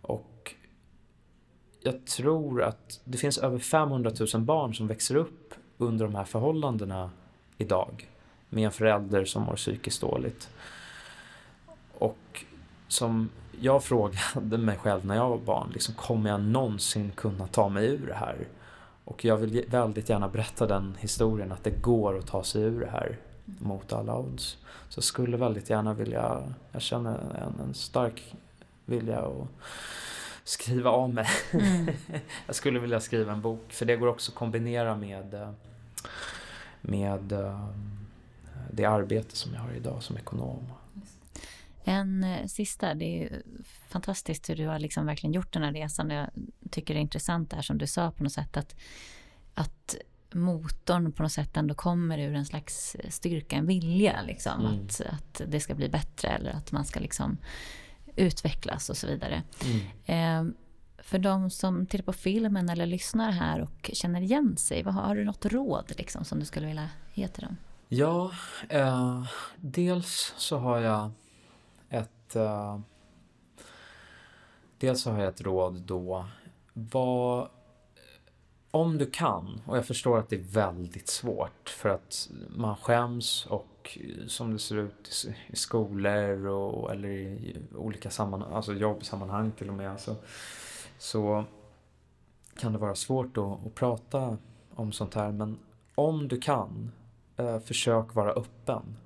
Och 0.00 0.54
jag 1.80 2.06
tror 2.06 2.62
att 2.62 3.00
det 3.04 3.18
finns 3.18 3.38
över 3.38 3.58
500 3.58 4.10
000 4.34 4.42
barn 4.42 4.74
som 4.74 4.86
växer 4.86 5.16
upp 5.16 5.54
under 5.78 6.04
de 6.04 6.14
här 6.14 6.24
förhållandena 6.24 7.10
idag. 7.58 8.08
Med 8.48 8.64
en 8.64 8.72
förälder 8.72 9.24
som 9.24 9.42
mår 9.42 9.56
psykiskt 9.56 10.00
dåligt. 10.00 10.48
Och 11.98 12.44
som 12.88 13.28
jag 13.60 13.84
frågade 13.84 14.58
mig 14.58 14.76
själv 14.76 15.06
när 15.06 15.16
jag 15.16 15.28
var 15.28 15.38
barn, 15.38 15.70
liksom, 15.72 15.94
kommer 15.94 16.30
jag 16.30 16.40
någonsin 16.40 17.12
kunna 17.14 17.46
ta 17.46 17.68
mig 17.68 17.86
ur 17.86 18.06
det 18.06 18.14
här? 18.14 18.36
Och 19.04 19.24
jag 19.24 19.36
vill 19.36 19.64
väldigt 19.68 20.08
gärna 20.08 20.28
berätta 20.28 20.66
den 20.66 20.96
historien, 20.98 21.52
att 21.52 21.64
det 21.64 21.82
går 21.82 22.18
att 22.18 22.26
ta 22.26 22.44
sig 22.44 22.62
ur 22.62 22.80
det 22.80 22.90
här 22.90 23.16
mot 23.44 23.92
alla 23.92 24.18
odds. 24.18 24.58
Så 24.88 24.98
jag 24.98 25.04
skulle 25.04 25.36
väldigt 25.36 25.70
gärna 25.70 25.94
vilja, 25.94 26.54
jag 26.72 26.82
känner 26.82 27.18
en, 27.18 27.66
en 27.66 27.74
stark 27.74 28.34
vilja 28.84 29.20
att 29.20 29.48
skriva 30.44 30.90
av 30.90 31.14
mig. 31.14 31.26
Mm. 31.50 31.88
jag 32.46 32.56
skulle 32.56 32.78
vilja 32.78 33.00
skriva 33.00 33.32
en 33.32 33.40
bok 33.40 33.72
för 33.72 33.86
det 33.86 33.96
går 33.96 34.06
också 34.06 34.32
att 34.32 34.36
kombinera 34.36 34.96
med, 34.96 35.54
med 36.80 37.32
eh, 37.32 37.68
det 38.70 38.84
arbete 38.84 39.36
som 39.36 39.54
jag 39.54 39.60
har 39.60 39.72
idag 39.72 40.02
som 40.02 40.16
ekonom. 40.16 40.66
En 41.88 42.24
eh, 42.24 42.46
sista, 42.46 42.94
det 42.94 43.22
är 43.22 43.42
fantastiskt 43.88 44.50
hur 44.50 44.56
du 44.56 44.66
har 44.66 44.78
liksom 44.78 45.06
verkligen 45.06 45.32
gjort 45.32 45.52
den 45.52 45.62
här 45.62 45.72
resan. 45.72 46.10
Jag 46.10 46.30
tycker 46.70 46.94
det 46.94 47.00
är 47.00 47.02
intressant 47.02 47.50
där 47.50 47.62
som 47.62 47.78
du 47.78 47.86
sa 47.86 48.10
på 48.10 48.22
något 48.22 48.32
sätt 48.32 48.56
att, 48.56 48.76
att 49.54 49.96
motorn 50.32 51.12
på 51.12 51.22
något 51.22 51.32
sätt 51.32 51.56
ändå 51.56 51.74
kommer 51.74 52.18
ur 52.18 52.34
en 52.34 52.46
slags 52.46 52.96
styrka, 53.08 53.56
en 53.56 53.66
vilja 53.66 54.22
liksom. 54.22 54.60
Mm. 54.60 54.84
Att, 54.84 55.00
att 55.00 55.42
det 55.46 55.60
ska 55.60 55.74
bli 55.74 55.88
bättre 55.88 56.28
eller 56.28 56.50
att 56.50 56.72
man 56.72 56.84
ska 56.84 57.00
liksom 57.00 57.38
utvecklas 58.16 58.90
och 58.90 58.96
så 58.96 59.06
vidare. 59.06 59.42
Mm. 59.64 60.48
Eh, 60.48 60.54
för 61.02 61.18
de 61.18 61.50
som 61.50 61.86
tittar 61.86 62.04
på 62.04 62.12
filmen 62.12 62.68
eller 62.68 62.86
lyssnar 62.86 63.30
här 63.30 63.60
och 63.60 63.90
känner 63.92 64.20
igen 64.20 64.56
sig, 64.56 64.82
vad, 64.82 64.94
har 64.94 65.14
du 65.14 65.24
något 65.24 65.46
råd 65.46 65.92
liksom, 65.98 66.24
som 66.24 66.38
du 66.40 66.44
skulle 66.44 66.66
vilja 66.66 66.90
ge 67.14 67.28
till 67.28 67.42
dem? 67.42 67.56
Ja, 67.88 68.32
eh, 68.68 69.24
dels 69.56 70.34
så 70.36 70.58
har 70.58 70.78
jag 70.78 71.10
att 72.28 72.36
uh, 72.36 72.80
Dels 74.78 75.02
så 75.02 75.10
har 75.10 75.18
jag 75.18 75.28
ett 75.28 75.40
råd 75.40 75.82
då. 75.82 76.26
Vad 76.72 77.48
om 78.70 78.98
du 78.98 79.10
kan, 79.10 79.60
och 79.66 79.76
jag 79.76 79.86
förstår 79.86 80.18
att 80.18 80.28
det 80.28 80.36
är 80.36 80.52
väldigt 80.52 81.08
svårt 81.08 81.68
för 81.68 81.88
att 81.88 82.30
man 82.48 82.76
skäms 82.76 83.46
och 83.46 83.98
eh, 84.00 84.26
som 84.26 84.52
det 84.52 84.58
ser 84.58 84.76
ut 84.76 85.28
i 85.46 85.56
skolor 85.56 86.46
och, 86.46 86.92
eller 86.92 87.08
i 87.08 87.56
olika 87.74 88.10
sammanhang, 88.10 88.52
alltså 88.52 88.72
jobbsammanhang 88.72 89.50
till 89.50 89.68
och 89.68 89.74
med, 89.74 89.90
alltså, 89.90 90.16
så 90.98 91.44
kan 92.60 92.72
det 92.72 92.78
vara 92.78 92.94
svårt 92.94 93.34
då 93.34 93.60
att 93.66 93.74
prata 93.74 94.38
om 94.74 94.92
sånt 94.92 95.14
här. 95.14 95.32
Men 95.32 95.58
om 95.94 96.28
du 96.28 96.40
kan, 96.40 96.92
eh, 97.36 97.58
försök 97.60 98.14
vara 98.14 98.32
öppen 98.32 98.96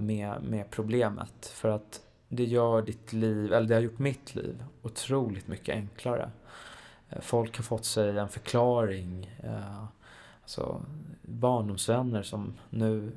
med, 0.00 0.42
med 0.42 0.70
problemet. 0.70 1.46
För 1.46 1.68
att 1.68 2.00
det 2.36 2.44
gör 2.44 2.82
ditt 2.82 3.12
liv, 3.12 3.52
eller 3.52 3.68
det 3.68 3.74
har 3.74 3.82
gjort 3.82 3.98
mitt 3.98 4.34
liv 4.34 4.64
otroligt 4.82 5.48
mycket 5.48 5.74
enklare. 5.74 6.30
Eh, 7.10 7.20
folk 7.20 7.56
har 7.56 7.64
fått 7.64 7.84
sig 7.84 8.18
en 8.18 8.28
förklaring. 8.28 9.30
Eh, 9.42 9.84
alltså 10.42 10.82
barndomsvänner 11.22 12.22
som 12.22 12.54
nu 12.70 13.12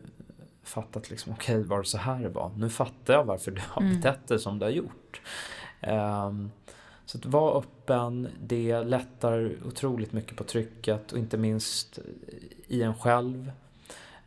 fattat 0.63 1.09
liksom, 1.09 1.33
okej 1.33 1.55
okay, 1.55 1.67
var 1.67 1.77
det 1.77 1.85
så 1.85 1.97
här 1.97 2.23
det 2.23 2.29
var? 2.29 2.51
Nu 2.57 2.69
fattar 2.69 3.13
jag 3.13 3.23
varför 3.23 3.51
du 3.51 3.61
har 3.67 3.81
mm. 3.81 3.95
betett 3.95 4.27
dig 4.27 4.39
som 4.39 4.59
du 4.59 4.65
har 4.65 4.71
gjort. 4.71 5.21
Um, 5.87 6.51
så 7.05 7.17
att 7.17 7.25
vara 7.25 7.59
öppen, 7.59 8.27
det 8.41 8.83
lättar 8.83 9.51
otroligt 9.65 10.13
mycket 10.13 10.37
på 10.37 10.43
trycket 10.43 11.11
och 11.11 11.17
inte 11.17 11.37
minst 11.37 11.99
i 12.67 12.83
en 12.83 12.95
själv. 12.95 13.51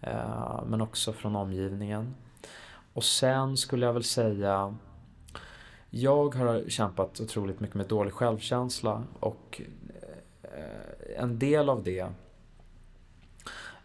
Uh, 0.06 0.62
men 0.66 0.80
också 0.80 1.12
från 1.12 1.36
omgivningen. 1.36 2.14
Och 3.00 3.04
sen 3.04 3.56
skulle 3.56 3.86
jag 3.86 3.92
väl 3.92 4.04
säga 4.04 4.76
jag 5.90 6.34
har 6.34 6.68
kämpat 6.68 7.20
otroligt 7.20 7.60
mycket 7.60 7.76
med 7.76 7.86
dålig 7.86 8.12
självkänsla 8.12 9.04
och 9.20 9.62
eh, 10.42 11.22
en 11.22 11.38
del 11.38 11.68
av 11.68 11.82
det 11.82 12.06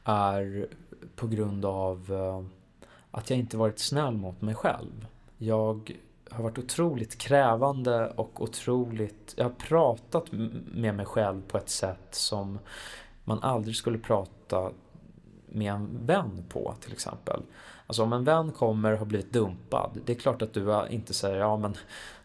är 0.03 0.68
på 1.16 1.28
grund 1.28 1.66
av 1.66 2.13
eh, 2.13 2.45
att 3.11 3.30
jag 3.30 3.39
inte 3.39 3.57
varit 3.57 3.80
snäll 3.80 4.13
mot 4.13 4.41
mig 4.41 4.55
själv. 4.55 5.07
Jag 5.38 5.97
har 6.32 6.43
varit 6.43 6.57
otroligt 6.57 7.18
krävande 7.18 8.09
och 8.09 8.41
otroligt... 8.41 9.34
Jag 9.38 9.45
har 9.45 9.51
pratat 9.51 10.26
med 10.74 10.95
mig 10.95 11.05
själv 11.05 11.41
på 11.47 11.57
ett 11.57 11.70
sätt 11.70 12.07
som 12.11 12.59
man 13.24 13.39
aldrig 13.39 13.76
skulle 13.76 13.97
prata 13.97 14.72
med 15.45 15.74
en 15.74 16.05
vän 16.05 16.45
på 16.49 16.76
till 16.82 16.93
exempel. 16.93 17.41
Alltså 17.88 18.03
om 18.03 18.13
en 18.13 18.23
vän 18.23 18.51
kommer 18.51 18.91
och 18.91 18.99
har 18.99 19.05
blivit 19.05 19.33
dumpad, 19.33 19.97
det 20.05 20.13
är 20.13 20.17
klart 20.17 20.41
att 20.41 20.53
du 20.53 20.88
inte 20.89 21.13
säger 21.13 21.38
ja 21.38 21.57
men 21.57 21.75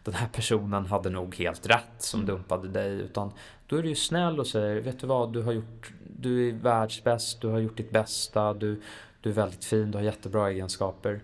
den 0.05 0.15
här 0.15 0.29
personen 0.33 0.87
hade 0.87 1.11
nog 1.11 1.37
helt 1.37 1.67
rätt 1.67 1.95
som 1.99 2.21
mm. 2.21 2.35
dumpade 2.35 2.69
dig. 2.69 2.93
Utan 2.93 3.33
då 3.67 3.77
är 3.77 3.83
du 3.83 3.89
ju 3.89 3.95
snäll 3.95 4.41
och 4.41 4.47
säger, 4.47 4.81
vet 4.81 5.01
du 5.01 5.07
vad, 5.07 5.33
du 5.33 5.43
har 5.43 5.53
gjort, 5.53 5.93
du 6.17 6.49
är 6.49 6.53
världsbäst, 6.53 7.41
du 7.41 7.49
har 7.49 7.59
gjort 7.59 7.77
ditt 7.77 7.91
bästa, 7.91 8.55
du, 8.55 8.83
du 9.21 9.31
är 9.31 9.35
väldigt 9.35 9.65
fin, 9.65 9.91
du 9.91 9.99
har 9.99 10.05
jättebra 10.05 10.51
egenskaper. 10.51 11.21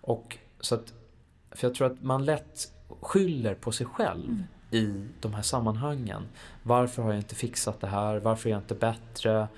Och 0.00 0.38
så 0.60 0.74
att, 0.74 0.92
för 1.50 1.66
jag 1.66 1.74
tror 1.74 1.86
att 1.86 2.02
man 2.02 2.24
lätt 2.24 2.72
skyller 3.00 3.54
på 3.54 3.72
sig 3.72 3.86
själv 3.86 4.24
mm. 4.24 4.44
i 4.70 5.06
de 5.20 5.34
här 5.34 5.42
sammanhangen. 5.42 6.22
Varför 6.62 7.02
har 7.02 7.10
jag 7.10 7.18
inte 7.18 7.34
fixat 7.34 7.80
det 7.80 7.86
här? 7.86 8.18
Varför 8.18 8.48
är 8.48 8.52
jag 8.52 8.60
inte 8.60 8.74
bättre? 8.74 9.48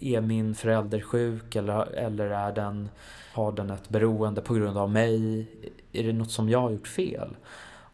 Är 0.00 0.20
min 0.20 0.54
förälder 0.54 1.00
sjuk 1.00 1.56
eller, 1.56 1.94
eller 1.94 2.30
är 2.30 2.52
den, 2.52 2.88
har 3.32 3.52
den 3.52 3.70
ett 3.70 3.88
beroende 3.88 4.40
på 4.40 4.54
grund 4.54 4.78
av 4.78 4.90
mig? 4.90 5.46
Är 5.92 6.02
det 6.02 6.12
något 6.12 6.30
som 6.30 6.48
jag 6.48 6.60
har 6.60 6.70
gjort 6.70 6.88
fel? 6.88 7.36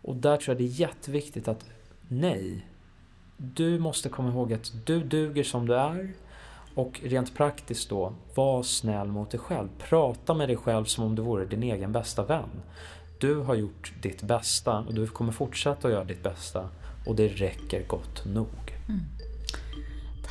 Och 0.02 0.16
där 0.16 0.36
tror 0.36 0.54
jag 0.54 0.58
det 0.58 0.72
är 0.72 0.80
jätteviktigt 0.80 1.48
att 1.48 1.64
nej, 2.08 2.66
du 3.36 3.78
måste 3.78 4.08
komma 4.08 4.28
ihåg 4.28 4.52
att 4.52 4.72
du 4.84 5.04
duger 5.04 5.44
som 5.44 5.66
du 5.66 5.74
är. 5.74 6.12
Och 6.74 7.00
rent 7.04 7.34
praktiskt 7.34 7.90
då, 7.90 8.14
var 8.34 8.62
snäll 8.62 9.06
mot 9.06 9.30
dig 9.30 9.40
själv. 9.40 9.68
Prata 9.78 10.34
med 10.34 10.48
dig 10.48 10.56
själv 10.56 10.84
som 10.84 11.04
om 11.04 11.14
du 11.14 11.22
vore 11.22 11.44
din 11.44 11.62
egen 11.62 11.92
bästa 11.92 12.24
vän. 12.24 12.62
Du 13.18 13.34
har 13.34 13.54
gjort 13.54 13.92
ditt 14.02 14.22
bästa 14.22 14.78
och 14.78 14.94
du 14.94 15.06
kommer 15.06 15.32
fortsätta 15.32 15.88
att 15.88 15.94
göra 15.94 16.04
ditt 16.04 16.22
bästa. 16.22 16.68
Och 17.06 17.16
det 17.16 17.28
räcker 17.28 17.86
gott 17.86 18.24
nog. 18.24 18.74
Mm. 18.88 19.00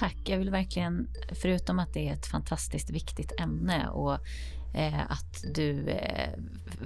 Tack. 0.02 0.18
Jag 0.26 0.38
vill 0.38 0.49
verkligen, 0.49 1.08
förutom 1.32 1.80
att 1.80 1.93
det 1.93 2.10
är 2.10 2.14
ett 2.14 2.26
fantastiskt 2.26 2.89
viktigt 2.89 3.39
ämne 3.39 3.88
och 3.88 4.18
Eh, 4.74 5.12
att 5.12 5.43
du, 5.54 5.89
eh, 5.89 6.30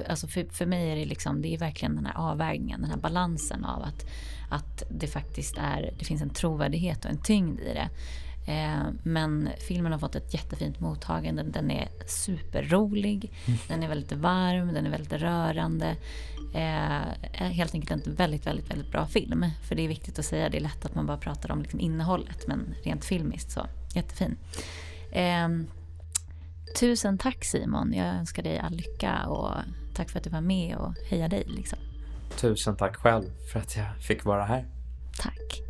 alltså 0.09 0.27
för, 0.27 0.45
för 0.51 0.65
mig 0.65 0.91
är 0.91 0.95
det 0.95 1.05
liksom, 1.05 1.41
det 1.41 1.53
är 1.53 1.57
verkligen 1.57 1.95
den 1.95 2.05
här 2.05 2.17
avvägningen, 2.17 2.81
den 2.81 2.89
här 2.89 2.97
balansen 2.97 3.65
av 3.65 3.83
att, 3.83 4.05
att 4.49 4.83
det 4.89 5.07
faktiskt 5.07 5.57
är, 5.57 5.93
det 5.99 6.05
finns 6.05 6.21
en 6.21 6.29
trovärdighet 6.29 7.05
och 7.05 7.11
en 7.11 7.21
tyngd 7.21 7.59
i 7.59 7.73
det. 7.73 7.89
Eh, 8.45 8.83
men 9.03 9.49
filmen 9.67 9.91
har 9.91 9.99
fått 9.99 10.15
ett 10.15 10.33
jättefint 10.33 10.79
mottagande. 10.79 11.43
Den 11.43 11.71
är 11.71 11.87
superrolig, 12.07 13.31
mm. 13.45 13.59
den 13.67 13.83
är 13.83 13.87
väldigt 13.87 14.11
varm, 14.11 14.73
den 14.73 14.85
är 14.85 14.89
väldigt 14.89 15.13
rörande. 15.13 15.95
Eh, 16.53 17.47
helt 17.47 17.73
enkelt 17.73 18.07
en 18.07 18.15
väldigt, 18.15 18.47
väldigt, 18.47 18.71
väldigt 18.71 18.91
bra 18.91 19.07
film. 19.07 19.45
För 19.61 19.75
det 19.75 19.81
är 19.81 19.87
viktigt 19.87 20.19
att 20.19 20.25
säga, 20.25 20.49
det 20.49 20.57
är 20.57 20.61
lätt 20.61 20.85
att 20.85 20.95
man 20.95 21.05
bara 21.05 21.17
pratar 21.17 21.51
om 21.51 21.61
liksom 21.61 21.79
innehållet, 21.79 22.47
men 22.47 22.75
rent 22.83 23.05
filmiskt 23.05 23.51
så 23.51 23.65
jättefin. 23.93 24.37
Eh, 25.11 25.49
Tusen 26.79 27.17
tack 27.17 27.45
Simon. 27.45 27.93
Jag 27.93 28.07
önskar 28.07 28.43
dig 28.43 28.59
all 28.59 28.73
lycka 28.73 29.27
och 29.27 29.51
tack 29.95 30.09
för 30.09 30.17
att 30.19 30.23
du 30.23 30.29
var 30.29 30.41
med 30.41 30.77
och 30.77 30.93
heja 31.09 31.27
dig. 31.27 31.43
Liksom. 31.47 31.79
Tusen 32.37 32.75
tack 32.75 32.95
själv 32.95 33.25
för 33.51 33.59
att 33.59 33.75
jag 33.75 33.97
fick 34.01 34.25
vara 34.25 34.45
här. 34.45 34.65
Tack. 35.17 35.61